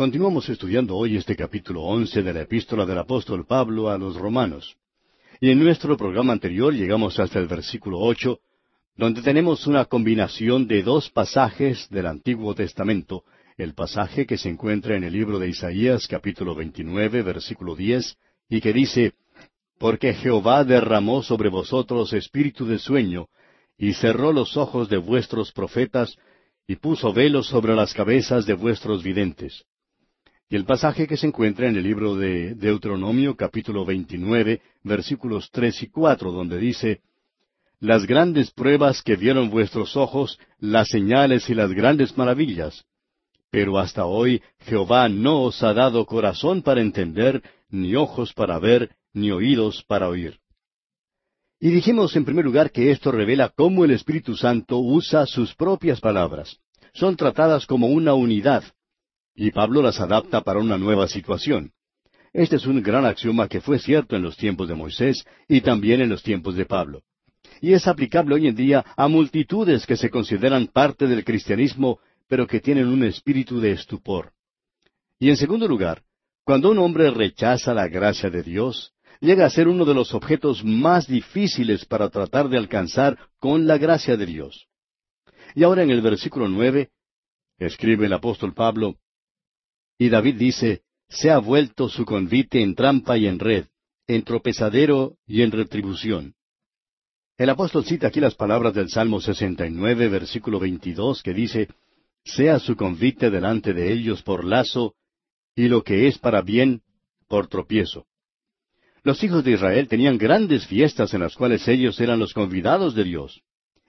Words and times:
Continuamos 0.00 0.48
estudiando 0.48 0.96
hoy 0.96 1.18
este 1.18 1.36
capítulo 1.36 1.82
once 1.82 2.22
de 2.22 2.32
la 2.32 2.40
epístola 2.40 2.86
del 2.86 2.96
apóstol 2.96 3.44
Pablo 3.44 3.90
a 3.90 3.98
los 3.98 4.16
romanos. 4.16 4.78
Y 5.42 5.50
en 5.50 5.62
nuestro 5.62 5.94
programa 5.94 6.32
anterior 6.32 6.72
llegamos 6.72 7.20
hasta 7.20 7.38
el 7.38 7.46
versículo 7.46 7.98
ocho, 7.98 8.38
donde 8.96 9.20
tenemos 9.20 9.66
una 9.66 9.84
combinación 9.84 10.66
de 10.66 10.82
dos 10.82 11.10
pasajes 11.10 11.86
del 11.90 12.06
Antiguo 12.06 12.54
Testamento, 12.54 13.24
el 13.58 13.74
pasaje 13.74 14.24
que 14.24 14.38
se 14.38 14.48
encuentra 14.48 14.96
en 14.96 15.04
el 15.04 15.12
libro 15.12 15.38
de 15.38 15.50
Isaías 15.50 16.08
capítulo 16.08 16.54
29 16.54 17.20
versículo 17.20 17.76
10 17.76 18.16
y 18.48 18.62
que 18.62 18.72
dice, 18.72 19.12
Porque 19.78 20.14
Jehová 20.14 20.64
derramó 20.64 21.22
sobre 21.22 21.50
vosotros 21.50 22.14
espíritu 22.14 22.64
de 22.64 22.78
sueño, 22.78 23.26
y 23.76 23.92
cerró 23.92 24.32
los 24.32 24.56
ojos 24.56 24.88
de 24.88 24.96
vuestros 24.96 25.52
profetas, 25.52 26.16
y 26.66 26.76
puso 26.76 27.12
velos 27.12 27.48
sobre 27.48 27.74
las 27.74 27.92
cabezas 27.92 28.46
de 28.46 28.54
vuestros 28.54 29.02
videntes. 29.02 29.66
Y 30.52 30.56
el 30.56 30.64
pasaje 30.64 31.06
que 31.06 31.16
se 31.16 31.28
encuentra 31.28 31.68
en 31.68 31.76
el 31.76 31.84
libro 31.84 32.16
de 32.16 32.56
Deuteronomio 32.56 33.36
capítulo 33.36 33.84
29 33.84 34.60
versículos 34.82 35.48
tres 35.52 35.80
y 35.80 35.86
cuatro, 35.86 36.32
donde 36.32 36.58
dice, 36.58 37.02
Las 37.78 38.04
grandes 38.04 38.50
pruebas 38.50 39.00
que 39.00 39.14
vieron 39.14 39.48
vuestros 39.48 39.96
ojos, 39.96 40.40
las 40.58 40.88
señales 40.88 41.48
y 41.50 41.54
las 41.54 41.70
grandes 41.72 42.18
maravillas. 42.18 42.84
Pero 43.52 43.78
hasta 43.78 44.06
hoy 44.06 44.42
Jehová 44.58 45.08
no 45.08 45.42
os 45.44 45.62
ha 45.62 45.72
dado 45.72 46.04
corazón 46.04 46.62
para 46.62 46.80
entender, 46.80 47.44
ni 47.68 47.94
ojos 47.94 48.32
para 48.34 48.58
ver, 48.58 48.90
ni 49.12 49.30
oídos 49.30 49.84
para 49.84 50.08
oír. 50.08 50.40
Y 51.60 51.70
dijimos 51.70 52.16
en 52.16 52.24
primer 52.24 52.44
lugar 52.44 52.72
que 52.72 52.90
esto 52.90 53.12
revela 53.12 53.50
cómo 53.50 53.84
el 53.84 53.92
Espíritu 53.92 54.34
Santo 54.36 54.78
usa 54.78 55.26
sus 55.26 55.54
propias 55.54 56.00
palabras. 56.00 56.58
Son 56.92 57.14
tratadas 57.14 57.66
como 57.66 57.86
una 57.86 58.14
unidad, 58.14 58.64
y 59.40 59.52
Pablo 59.52 59.80
las 59.80 59.98
adapta 59.98 60.42
para 60.42 60.60
una 60.60 60.76
nueva 60.76 61.08
situación. 61.08 61.72
Este 62.34 62.56
es 62.56 62.66
un 62.66 62.82
gran 62.82 63.06
axioma 63.06 63.48
que 63.48 63.62
fue 63.62 63.78
cierto 63.78 64.14
en 64.14 64.20
los 64.20 64.36
tiempos 64.36 64.68
de 64.68 64.74
Moisés 64.74 65.24
y 65.48 65.62
también 65.62 66.02
en 66.02 66.10
los 66.10 66.22
tiempos 66.22 66.56
de 66.56 66.66
Pablo. 66.66 67.00
Y 67.62 67.72
es 67.72 67.88
aplicable 67.88 68.34
hoy 68.34 68.48
en 68.48 68.54
día 68.54 68.84
a 68.98 69.08
multitudes 69.08 69.86
que 69.86 69.96
se 69.96 70.10
consideran 70.10 70.66
parte 70.66 71.06
del 71.06 71.24
cristianismo, 71.24 72.00
pero 72.28 72.46
que 72.46 72.60
tienen 72.60 72.88
un 72.88 73.02
espíritu 73.02 73.60
de 73.60 73.72
estupor. 73.72 74.32
Y 75.18 75.30
en 75.30 75.38
segundo 75.38 75.66
lugar, 75.66 76.02
cuando 76.44 76.70
un 76.70 76.78
hombre 76.78 77.10
rechaza 77.10 77.72
la 77.72 77.88
gracia 77.88 78.28
de 78.28 78.42
Dios, 78.42 78.92
llega 79.20 79.46
a 79.46 79.50
ser 79.50 79.68
uno 79.68 79.86
de 79.86 79.94
los 79.94 80.12
objetos 80.12 80.62
más 80.62 81.06
difíciles 81.06 81.86
para 81.86 82.10
tratar 82.10 82.50
de 82.50 82.58
alcanzar 82.58 83.16
con 83.38 83.66
la 83.66 83.78
gracia 83.78 84.18
de 84.18 84.26
Dios. 84.26 84.66
Y 85.54 85.62
ahora 85.62 85.82
en 85.82 85.90
el 85.90 86.02
versículo 86.02 86.46
nueve, 86.46 86.90
escribe 87.58 88.04
el 88.04 88.12
apóstol 88.12 88.52
Pablo, 88.52 88.96
y 90.00 90.08
David 90.08 90.36
dice, 90.36 90.80
se 91.10 91.30
ha 91.30 91.36
vuelto 91.36 91.90
su 91.90 92.06
convite 92.06 92.62
en 92.62 92.74
trampa 92.74 93.18
y 93.18 93.26
en 93.26 93.38
red, 93.38 93.66
en 94.06 94.22
tropezadero 94.22 95.18
y 95.26 95.42
en 95.42 95.50
retribución. 95.50 96.36
El 97.36 97.50
apóstol 97.50 97.84
cita 97.84 98.06
aquí 98.06 98.18
las 98.18 98.34
palabras 98.34 98.72
del 98.72 98.88
Salmo 98.88 99.20
69, 99.20 100.08
versículo 100.08 100.58
22, 100.58 101.22
que 101.22 101.34
dice, 101.34 101.68
sea 102.24 102.58
su 102.60 102.76
convite 102.76 103.28
delante 103.28 103.74
de 103.74 103.92
ellos 103.92 104.22
por 104.22 104.42
lazo, 104.42 104.94
y 105.54 105.68
lo 105.68 105.84
que 105.84 106.06
es 106.06 106.16
para 106.16 106.40
bien, 106.40 106.80
por 107.28 107.48
tropiezo. 107.48 108.06
Los 109.02 109.22
hijos 109.22 109.44
de 109.44 109.50
Israel 109.52 109.86
tenían 109.86 110.16
grandes 110.16 110.66
fiestas 110.66 111.12
en 111.12 111.20
las 111.20 111.34
cuales 111.34 111.68
ellos 111.68 112.00
eran 112.00 112.18
los 112.18 112.32
convidados 112.32 112.94
de 112.94 113.04
Dios. 113.04 113.42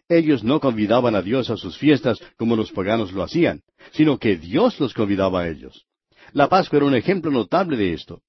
Ellos 0.09 0.43
no 0.43 0.59
convidaban 0.59 1.15
a 1.15 1.21
Dios 1.21 1.49
a 1.49 1.55
sus 1.55 1.77
fiestas 1.77 2.19
como 2.35 2.57
los 2.57 2.69
paganos 2.73 3.13
lo 3.13 3.23
hacían, 3.23 3.61
sino 3.93 4.17
que 4.17 4.35
Dios 4.35 4.77
los 4.77 4.93
convidaba 4.93 5.43
a 5.43 5.47
ellos. 5.47 5.85
La 6.33 6.47
Pascua 6.47 6.77
era 6.77 6.85
un 6.85 6.95
ejemplo 6.95 7.29
notable 7.29 7.75
de 7.75 7.93
esto. 7.93 8.21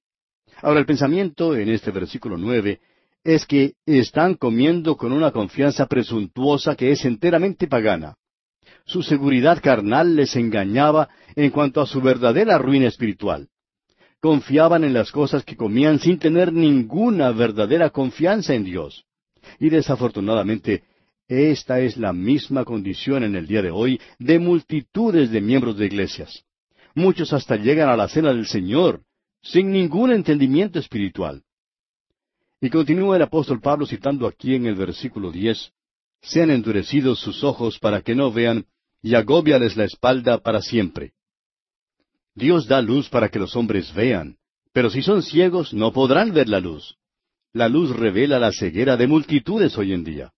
Ahora 0.60 0.80
el 0.80 0.86
pensamiento 0.86 1.54
en 1.54 1.68
este 1.68 1.90
versículo 1.90 2.36
nueve 2.36 2.80
es 3.22 3.46
que 3.46 3.74
están 3.86 4.34
comiendo 4.34 4.96
con 4.96 5.12
una 5.12 5.30
confianza 5.30 5.86
presuntuosa 5.86 6.74
que 6.74 6.90
es 6.90 7.04
enteramente 7.04 7.68
pagana. 7.68 8.16
Su 8.84 9.02
seguridad 9.02 9.62
carnal 9.62 10.16
les 10.16 10.34
engañaba 10.34 11.08
en 11.36 11.50
cuanto 11.50 11.80
a 11.80 11.86
su 11.86 12.00
verdadera 12.00 12.58
ruina 12.58 12.88
espiritual. 12.88 13.48
Confiaban 14.20 14.82
en 14.82 14.94
las 14.94 15.12
cosas 15.12 15.44
que 15.44 15.56
comían 15.56 16.00
sin 16.00 16.18
tener 16.18 16.52
ninguna 16.52 17.30
verdadera 17.30 17.90
confianza 17.90 18.54
en 18.54 18.64
Dios. 18.64 19.04
Y 19.60 19.70
desafortunadamente, 19.70 20.82
esta 21.28 21.80
es 21.80 21.96
la 21.96 22.12
misma 22.12 22.64
condición 22.64 23.22
en 23.22 23.36
el 23.36 23.46
día 23.46 23.62
de 23.62 23.70
hoy 23.70 24.00
de 24.18 24.40
multitudes 24.40 25.30
de 25.30 25.40
miembros 25.40 25.76
de 25.76 25.86
iglesias. 25.86 26.44
Muchos 26.94 27.32
hasta 27.32 27.56
llegan 27.56 27.88
a 27.88 27.96
la 27.96 28.08
cena 28.08 28.32
del 28.32 28.46
Señor 28.46 29.02
sin 29.42 29.72
ningún 29.72 30.12
entendimiento 30.12 30.78
espiritual. 30.78 31.42
Y 32.60 32.70
continúa 32.70 33.16
el 33.16 33.22
apóstol 33.22 33.60
Pablo 33.60 33.86
citando 33.86 34.26
aquí 34.26 34.54
en 34.54 34.66
el 34.66 34.76
versículo 34.76 35.32
diez, 35.32 35.72
sean 36.20 36.50
endurecidos 36.50 37.18
sus 37.18 37.42
ojos 37.42 37.78
para 37.80 38.02
que 38.02 38.14
no 38.14 38.30
vean, 38.30 38.66
y 39.02 39.14
agóbiales 39.16 39.76
la 39.76 39.84
espalda 39.84 40.38
para 40.38 40.62
siempre. 40.62 41.12
Dios 42.34 42.68
da 42.68 42.80
luz 42.80 43.08
para 43.08 43.28
que 43.28 43.40
los 43.40 43.56
hombres 43.56 43.92
vean, 43.92 44.36
pero 44.72 44.90
si 44.90 45.02
son 45.02 45.22
ciegos 45.22 45.74
no 45.74 45.92
podrán 45.92 46.32
ver 46.32 46.48
la 46.48 46.60
luz. 46.60 46.96
La 47.52 47.68
luz 47.68 47.94
revela 47.94 48.38
la 48.38 48.52
ceguera 48.52 48.96
de 48.96 49.06
multitudes 49.06 49.76
hoy 49.76 49.92
en 49.92 50.04
día. 50.04 50.32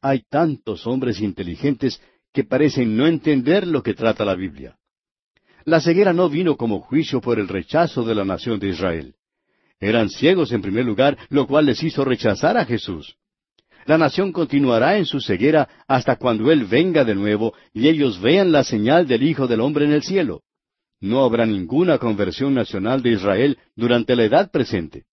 Hay 0.00 0.22
tantos 0.28 0.86
hombres 0.86 1.20
inteligentes 1.20 2.00
que 2.32 2.44
parecen 2.44 2.96
no 2.96 3.06
entender 3.06 3.66
lo 3.66 3.82
que 3.82 3.94
trata 3.94 4.24
la 4.24 4.34
Biblia. 4.34 4.76
La 5.66 5.80
ceguera 5.80 6.12
no 6.12 6.30
vino 6.30 6.56
como 6.56 6.80
juicio 6.80 7.20
por 7.20 7.40
el 7.40 7.48
rechazo 7.48 8.04
de 8.04 8.14
la 8.14 8.24
nación 8.24 8.60
de 8.60 8.68
Israel. 8.68 9.16
Eran 9.80 10.08
ciegos 10.08 10.52
en 10.52 10.62
primer 10.62 10.84
lugar, 10.84 11.18
lo 11.28 11.48
cual 11.48 11.66
les 11.66 11.82
hizo 11.82 12.04
rechazar 12.04 12.56
a 12.56 12.64
Jesús. 12.64 13.16
La 13.84 13.98
nación 13.98 14.30
continuará 14.30 14.96
en 14.96 15.06
su 15.06 15.20
ceguera 15.20 15.68
hasta 15.88 16.16
cuando 16.16 16.52
Él 16.52 16.66
venga 16.66 17.04
de 17.04 17.16
nuevo 17.16 17.52
y 17.72 17.88
ellos 17.88 18.20
vean 18.20 18.52
la 18.52 18.62
señal 18.62 19.08
del 19.08 19.24
Hijo 19.24 19.48
del 19.48 19.60
Hombre 19.60 19.86
en 19.86 19.92
el 19.92 20.04
cielo. 20.04 20.42
No 21.00 21.24
habrá 21.24 21.44
ninguna 21.46 21.98
conversión 21.98 22.54
nacional 22.54 23.02
de 23.02 23.10
Israel 23.10 23.58
durante 23.74 24.14
la 24.14 24.24
edad 24.24 24.52
presente. 24.52 25.04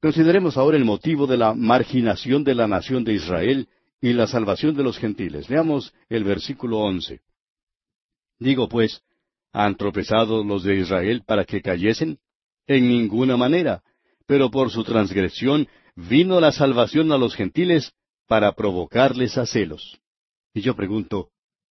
Consideremos 0.00 0.56
ahora 0.56 0.76
el 0.76 0.84
motivo 0.84 1.26
de 1.26 1.36
la 1.36 1.52
marginación 1.52 2.44
de 2.44 2.54
la 2.54 2.68
nación 2.68 3.02
de 3.02 3.14
Israel 3.14 3.68
y 4.00 4.12
la 4.12 4.28
salvación 4.28 4.76
de 4.76 4.84
los 4.84 4.98
gentiles. 4.98 5.48
Veamos 5.48 5.92
el 6.08 6.22
versículo 6.22 6.78
once. 6.78 7.22
Digo 8.38 8.68
pues, 8.68 9.02
¿Han 9.52 9.76
tropezado 9.76 10.42
los 10.42 10.64
de 10.64 10.76
Israel 10.76 11.22
para 11.26 11.44
que 11.44 11.60
cayesen? 11.60 12.18
En 12.66 12.88
ninguna 12.88 13.36
manera. 13.36 13.82
Pero 14.26 14.50
por 14.50 14.70
su 14.70 14.84
transgresión 14.84 15.68
vino 15.94 16.40
la 16.40 16.52
salvación 16.52 17.12
a 17.12 17.18
los 17.18 17.34
gentiles 17.34 17.92
para 18.26 18.52
provocarles 18.52 19.36
a 19.36 19.46
celos. 19.46 20.00
Y 20.54 20.62
yo 20.62 20.74
pregunto, 20.74 21.28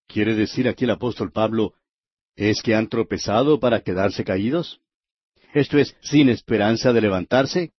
¿quiere 0.08 0.36
decir 0.36 0.68
aquí 0.68 0.84
el 0.84 0.92
apóstol 0.92 1.32
Pablo, 1.32 1.74
¿es 2.36 2.62
que 2.62 2.76
han 2.76 2.88
tropezado 2.88 3.60
para 3.60 3.82
quedarse 3.82 4.24
caídos? 4.24 4.80
Esto 5.54 5.78
es, 5.80 5.96
sin 6.02 6.30
esperanza 6.30 6.94
de 6.94 7.02
levantarse? 7.02 7.72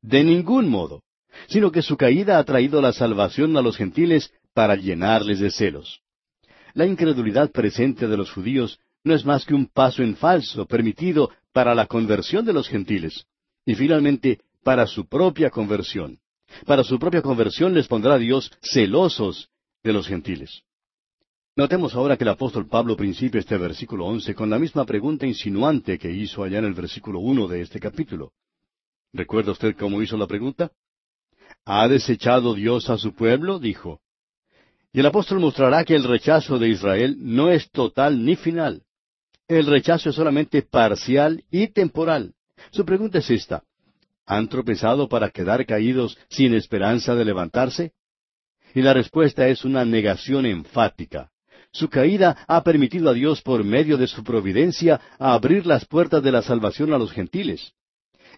De 0.00 0.22
ningún 0.22 0.68
modo, 0.68 1.02
sino 1.48 1.72
que 1.72 1.82
su 1.82 1.96
caída 1.96 2.38
ha 2.38 2.44
traído 2.44 2.80
la 2.80 2.92
salvación 2.92 3.56
a 3.56 3.62
los 3.62 3.76
gentiles 3.76 4.32
para 4.54 4.76
llenarles 4.76 5.40
de 5.40 5.50
celos. 5.50 6.02
La 6.72 6.86
incredulidad 6.86 7.50
presente 7.50 8.06
de 8.06 8.16
los 8.16 8.30
judíos 8.30 8.78
no 9.04 9.14
es 9.14 9.24
más 9.24 9.44
que 9.44 9.54
un 9.54 9.66
paso 9.66 10.02
en 10.02 10.16
falso 10.16 10.66
permitido 10.66 11.30
para 11.52 11.74
la 11.74 11.86
conversión 11.86 12.44
de 12.44 12.52
los 12.52 12.68
gentiles 12.68 13.26
y 13.64 13.74
finalmente 13.74 14.40
para 14.62 14.86
su 14.86 15.06
propia 15.06 15.50
conversión. 15.50 16.18
Para 16.66 16.84
su 16.84 16.98
propia 16.98 17.22
conversión 17.22 17.74
les 17.74 17.86
pondrá 17.86 18.18
Dios 18.18 18.50
celosos 18.62 19.50
de 19.82 19.92
los 19.92 20.06
gentiles. 20.06 20.62
Notemos 21.56 21.94
ahora 21.94 22.16
que 22.16 22.24
el 22.24 22.30
apóstol 22.30 22.68
Pablo 22.68 22.96
principia 22.96 23.40
este 23.40 23.56
versículo 23.56 24.06
once 24.06 24.34
con 24.34 24.50
la 24.50 24.58
misma 24.58 24.84
pregunta 24.84 25.26
insinuante 25.26 25.98
que 25.98 26.10
hizo 26.10 26.42
allá 26.42 26.58
en 26.58 26.66
el 26.66 26.74
versículo 26.74 27.20
uno 27.20 27.48
de 27.48 27.62
este 27.62 27.80
capítulo. 27.80 28.32
¿Recuerda 29.12 29.52
usted 29.52 29.76
cómo 29.76 30.00
hizo 30.02 30.16
la 30.16 30.26
pregunta? 30.26 30.70
¿Ha 31.64 31.88
desechado 31.88 32.54
Dios 32.54 32.88
a 32.88 32.98
su 32.98 33.14
pueblo? 33.14 33.58
dijo. 33.58 34.00
Y 34.92 35.00
el 35.00 35.06
apóstol 35.06 35.40
mostrará 35.40 35.84
que 35.84 35.94
el 35.94 36.04
rechazo 36.04 36.58
de 36.58 36.68
Israel 36.68 37.16
no 37.18 37.50
es 37.50 37.70
total 37.70 38.24
ni 38.24 38.36
final. 38.36 38.82
El 39.50 39.66
rechazo 39.66 40.10
es 40.10 40.14
solamente 40.14 40.62
parcial 40.62 41.42
y 41.50 41.66
temporal. 41.66 42.34
Su 42.70 42.84
pregunta 42.84 43.18
es 43.18 43.28
esta. 43.30 43.64
¿Han 44.24 44.48
tropezado 44.48 45.08
para 45.08 45.30
quedar 45.30 45.66
caídos 45.66 46.16
sin 46.28 46.54
esperanza 46.54 47.16
de 47.16 47.24
levantarse? 47.24 47.90
Y 48.76 48.82
la 48.82 48.94
respuesta 48.94 49.48
es 49.48 49.64
una 49.64 49.84
negación 49.84 50.46
enfática. 50.46 51.32
Su 51.72 51.88
caída 51.88 52.44
ha 52.46 52.62
permitido 52.62 53.10
a 53.10 53.12
Dios 53.12 53.42
por 53.42 53.64
medio 53.64 53.96
de 53.96 54.06
su 54.06 54.22
providencia 54.22 55.00
abrir 55.18 55.66
las 55.66 55.84
puertas 55.84 56.22
de 56.22 56.30
la 56.30 56.42
salvación 56.42 56.92
a 56.92 56.98
los 56.98 57.10
gentiles. 57.10 57.72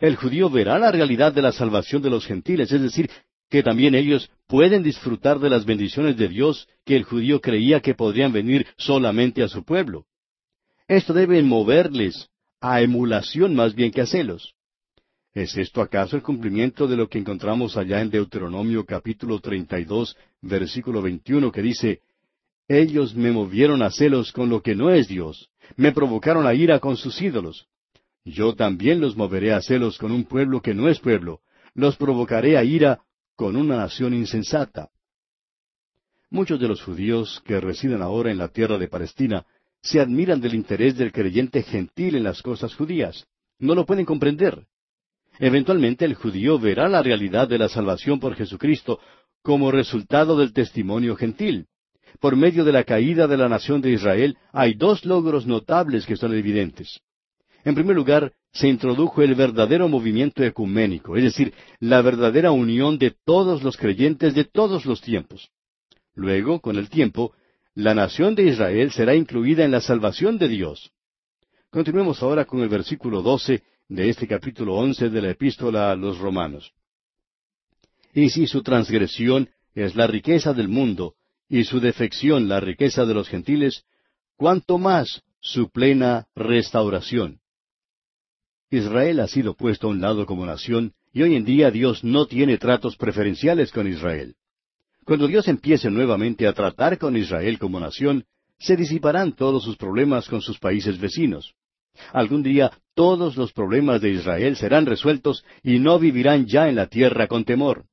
El 0.00 0.16
judío 0.16 0.48
verá 0.48 0.78
la 0.78 0.90
realidad 0.90 1.34
de 1.34 1.42
la 1.42 1.52
salvación 1.52 2.00
de 2.00 2.08
los 2.08 2.24
gentiles, 2.24 2.72
es 2.72 2.80
decir, 2.80 3.10
que 3.50 3.62
también 3.62 3.94
ellos 3.94 4.30
pueden 4.46 4.82
disfrutar 4.82 5.40
de 5.40 5.50
las 5.50 5.66
bendiciones 5.66 6.16
de 6.16 6.28
Dios 6.28 6.70
que 6.86 6.96
el 6.96 7.02
judío 7.02 7.42
creía 7.42 7.80
que 7.80 7.94
podrían 7.94 8.32
venir 8.32 8.66
solamente 8.78 9.42
a 9.42 9.48
su 9.48 9.62
pueblo. 9.62 10.06
Esto 10.92 11.14
debe 11.14 11.42
moverles 11.42 12.28
a 12.60 12.82
emulación 12.82 13.54
más 13.54 13.74
bien 13.74 13.90
que 13.90 14.02
a 14.02 14.06
celos. 14.06 14.52
¿Es 15.32 15.56
esto 15.56 15.80
acaso 15.80 16.16
el 16.16 16.22
cumplimiento 16.22 16.86
de 16.86 16.96
lo 16.96 17.08
que 17.08 17.16
encontramos 17.16 17.78
allá 17.78 18.02
en 18.02 18.10
Deuteronomio 18.10 18.84
capítulo 18.84 19.40
32, 19.40 20.14
versículo 20.42 21.00
21, 21.00 21.50
que 21.50 21.62
dice, 21.62 22.00
Ellos 22.68 23.14
me 23.14 23.32
movieron 23.32 23.80
a 23.80 23.90
celos 23.90 24.32
con 24.32 24.50
lo 24.50 24.60
que 24.60 24.74
no 24.74 24.90
es 24.90 25.08
Dios, 25.08 25.48
me 25.76 25.92
provocaron 25.92 26.46
a 26.46 26.52
ira 26.52 26.78
con 26.78 26.98
sus 26.98 27.22
ídolos. 27.22 27.68
Yo 28.26 28.54
también 28.54 29.00
los 29.00 29.16
moveré 29.16 29.54
a 29.54 29.62
celos 29.62 29.96
con 29.96 30.12
un 30.12 30.24
pueblo 30.24 30.60
que 30.60 30.74
no 30.74 30.90
es 30.90 31.00
pueblo, 31.00 31.40
los 31.72 31.96
provocaré 31.96 32.58
a 32.58 32.64
ira 32.64 33.00
con 33.34 33.56
una 33.56 33.76
nación 33.78 34.12
insensata. 34.12 34.90
Muchos 36.28 36.60
de 36.60 36.68
los 36.68 36.82
judíos 36.82 37.42
que 37.46 37.58
residen 37.60 38.02
ahora 38.02 38.30
en 38.30 38.36
la 38.36 38.48
tierra 38.48 38.76
de 38.76 38.88
Palestina 38.88 39.46
se 39.82 40.00
admiran 40.00 40.40
del 40.40 40.54
interés 40.54 40.96
del 40.96 41.12
creyente 41.12 41.62
gentil 41.62 42.14
en 42.14 42.24
las 42.24 42.40
cosas 42.40 42.74
judías. 42.74 43.26
No 43.58 43.74
lo 43.74 43.84
pueden 43.84 44.04
comprender. 44.04 44.66
Eventualmente 45.38 46.04
el 46.04 46.14
judío 46.14 46.58
verá 46.58 46.88
la 46.88 47.02
realidad 47.02 47.48
de 47.48 47.58
la 47.58 47.68
salvación 47.68 48.20
por 48.20 48.34
Jesucristo 48.34 49.00
como 49.42 49.70
resultado 49.72 50.36
del 50.36 50.52
testimonio 50.52 51.16
gentil. 51.16 51.66
Por 52.20 52.36
medio 52.36 52.64
de 52.64 52.72
la 52.72 52.84
caída 52.84 53.26
de 53.26 53.36
la 53.36 53.48
nación 53.48 53.80
de 53.80 53.90
Israel 53.90 54.36
hay 54.52 54.74
dos 54.74 55.04
logros 55.04 55.46
notables 55.46 56.06
que 56.06 56.16
son 56.16 56.34
evidentes. 56.34 57.00
En 57.64 57.74
primer 57.74 57.96
lugar, 57.96 58.32
se 58.52 58.68
introdujo 58.68 59.22
el 59.22 59.34
verdadero 59.34 59.88
movimiento 59.88 60.44
ecuménico, 60.44 61.16
es 61.16 61.24
decir, 61.24 61.54
la 61.80 62.02
verdadera 62.02 62.50
unión 62.50 62.98
de 62.98 63.14
todos 63.24 63.62
los 63.62 63.76
creyentes 63.76 64.34
de 64.34 64.44
todos 64.44 64.84
los 64.84 65.00
tiempos. 65.00 65.50
Luego, 66.14 66.60
con 66.60 66.76
el 66.76 66.90
tiempo, 66.90 67.32
la 67.74 67.94
nación 67.94 68.34
de 68.34 68.44
Israel 68.44 68.90
será 68.92 69.14
incluida 69.14 69.64
en 69.64 69.70
la 69.70 69.80
salvación 69.80 70.38
de 70.38 70.48
Dios. 70.48 70.92
Continuemos 71.70 72.22
ahora 72.22 72.44
con 72.44 72.60
el 72.60 72.68
versículo 72.68 73.22
12 73.22 73.62
de 73.88 74.08
este 74.08 74.26
capítulo 74.26 74.74
once 74.74 75.08
de 75.08 75.22
la 75.22 75.30
epístola 75.30 75.90
a 75.90 75.96
los 75.96 76.18
romanos. 76.18 76.72
Y 78.14 78.28
si 78.28 78.46
su 78.46 78.62
transgresión 78.62 79.48
es 79.74 79.96
la 79.96 80.06
riqueza 80.06 80.52
del 80.52 80.68
mundo, 80.68 81.14
y 81.48 81.64
su 81.64 81.80
defección 81.80 82.48
la 82.48 82.60
riqueza 82.60 83.04
de 83.04 83.14
los 83.14 83.28
gentiles, 83.28 83.84
cuánto 84.36 84.78
más 84.78 85.22
su 85.40 85.70
plena 85.70 86.26
restauración. 86.34 87.40
Israel 88.70 89.20
ha 89.20 89.28
sido 89.28 89.54
puesto 89.54 89.86
a 89.86 89.90
un 89.90 90.00
lado 90.00 90.24
como 90.24 90.46
nación, 90.46 90.94
y 91.12 91.22
hoy 91.22 91.36
en 91.36 91.44
día 91.44 91.70
Dios 91.70 92.04
no 92.04 92.26
tiene 92.26 92.56
tratos 92.58 92.96
preferenciales 92.96 93.70
con 93.70 93.86
Israel. 93.86 94.36
Cuando 95.04 95.26
Dios 95.26 95.48
empiece 95.48 95.90
nuevamente 95.90 96.46
a 96.46 96.52
tratar 96.52 96.98
con 96.98 97.16
Israel 97.16 97.58
como 97.58 97.80
nación, 97.80 98.24
se 98.58 98.76
disiparán 98.76 99.32
todos 99.32 99.64
sus 99.64 99.76
problemas 99.76 100.28
con 100.28 100.40
sus 100.40 100.58
países 100.58 100.98
vecinos. 101.00 101.54
Algún 102.12 102.42
día 102.42 102.70
todos 102.94 103.36
los 103.36 103.52
problemas 103.52 104.00
de 104.00 104.10
Israel 104.10 104.56
serán 104.56 104.86
resueltos 104.86 105.44
y 105.62 105.78
no 105.78 105.98
vivirán 105.98 106.46
ya 106.46 106.68
en 106.68 106.76
la 106.76 106.86
tierra 106.86 107.26
con 107.26 107.44
temor. 107.44 107.84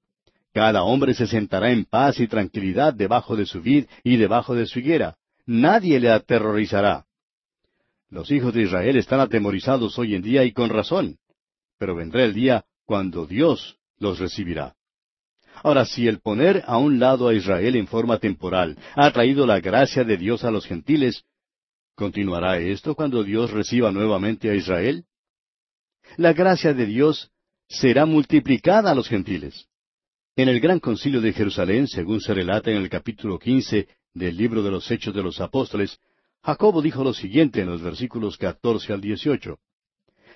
Cada 0.53 0.83
hombre 0.83 1.13
se 1.13 1.27
sentará 1.27 1.71
en 1.71 1.85
paz 1.85 2.19
y 2.19 2.27
tranquilidad 2.27 2.93
debajo 2.93 3.35
de 3.35 3.45
su 3.45 3.61
vid 3.61 3.85
y 4.03 4.17
debajo 4.17 4.55
de 4.55 4.65
su 4.65 4.79
higuera. 4.79 5.15
Nadie 5.45 5.99
le 5.99 6.11
aterrorizará. 6.11 7.05
Los 8.09 8.31
hijos 8.31 8.53
de 8.53 8.63
Israel 8.63 8.97
están 8.97 9.19
atemorizados 9.19 9.97
hoy 9.99 10.15
en 10.15 10.21
día 10.21 10.43
y 10.43 10.51
con 10.51 10.69
razón. 10.69 11.17
Pero 11.77 11.95
vendrá 11.95 12.23
el 12.23 12.33
día 12.33 12.65
cuando 12.85 13.25
Dios 13.25 13.77
los 13.99 14.19
recibirá. 14.19 14.75
Ahora, 15.63 15.85
si 15.85 16.07
el 16.07 16.19
poner 16.19 16.63
a 16.65 16.77
un 16.77 16.99
lado 16.99 17.27
a 17.27 17.33
Israel 17.33 17.75
en 17.75 17.87
forma 17.87 18.17
temporal 18.17 18.77
ha 18.95 19.11
traído 19.11 19.45
la 19.45 19.59
gracia 19.59 20.03
de 20.03 20.17
Dios 20.17 20.43
a 20.43 20.51
los 20.51 20.65
gentiles, 20.65 21.25
¿Continuará 21.99 22.57
esto 22.59 22.95
cuando 22.95 23.25
Dios 23.25 23.51
reciba 23.51 23.91
nuevamente 23.91 24.49
a 24.49 24.55
Israel? 24.55 25.03
La 26.15 26.31
gracia 26.31 26.73
de 26.73 26.85
Dios 26.85 27.29
será 27.67 28.05
multiplicada 28.05 28.89
a 28.89 28.95
los 28.95 29.09
gentiles. 29.09 29.67
En 30.37 30.47
el 30.47 30.61
gran 30.61 30.79
concilio 30.79 31.19
de 31.19 31.33
Jerusalén, 31.33 31.89
según 31.89 32.21
se 32.21 32.33
relata 32.33 32.71
en 32.71 32.77
el 32.77 32.89
capítulo 32.89 33.37
quince 33.37 33.89
del 34.13 34.37
libro 34.37 34.63
de 34.63 34.71
los 34.71 34.89
Hechos 34.89 35.13
de 35.13 35.21
los 35.21 35.41
Apóstoles, 35.41 35.99
Jacobo 36.41 36.81
dijo 36.81 37.03
lo 37.03 37.13
siguiente 37.13 37.59
en 37.59 37.67
los 37.67 37.81
versículos 37.81 38.37
catorce 38.37 38.93
al 38.93 39.01
dieciocho. 39.01 39.59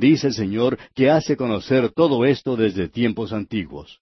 dice 0.00 0.28
el 0.28 0.34
Señor, 0.34 0.78
que 0.94 1.10
hace 1.10 1.36
conocer 1.36 1.90
todo 1.92 2.24
esto 2.24 2.56
desde 2.56 2.88
tiempos 2.88 3.32
antiguos. 3.32 4.00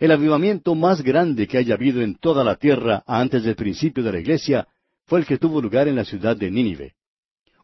El 0.00 0.10
avivamiento 0.10 0.74
más 0.74 1.02
grande 1.02 1.46
que 1.46 1.58
haya 1.58 1.74
habido 1.74 2.02
en 2.02 2.16
toda 2.16 2.44
la 2.44 2.56
tierra 2.56 3.02
antes 3.06 3.44
del 3.44 3.54
principio 3.54 4.02
de 4.02 4.12
la 4.12 4.20
iglesia 4.20 4.66
fue 5.06 5.20
el 5.20 5.26
que 5.26 5.38
tuvo 5.38 5.60
lugar 5.60 5.86
en 5.88 5.96
la 5.96 6.04
ciudad 6.04 6.36
de 6.36 6.50
Nínive 6.50 6.94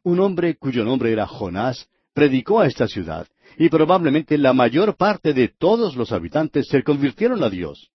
un 0.02 0.20
hombre 0.20 0.56
cuyo 0.56 0.84
nombre 0.84 1.12
era 1.12 1.26
Jonás 1.26 1.88
predicó 2.14 2.60
a 2.60 2.66
esta 2.66 2.86
ciudad, 2.88 3.26
y 3.56 3.68
probablemente 3.68 4.38
la 4.38 4.52
mayor 4.52 4.96
parte 4.96 5.32
de 5.32 5.48
todos 5.48 5.96
los 5.96 6.12
habitantes 6.12 6.68
se 6.68 6.82
convirtieron 6.82 7.42
a 7.42 7.50
Dios. 7.50 7.90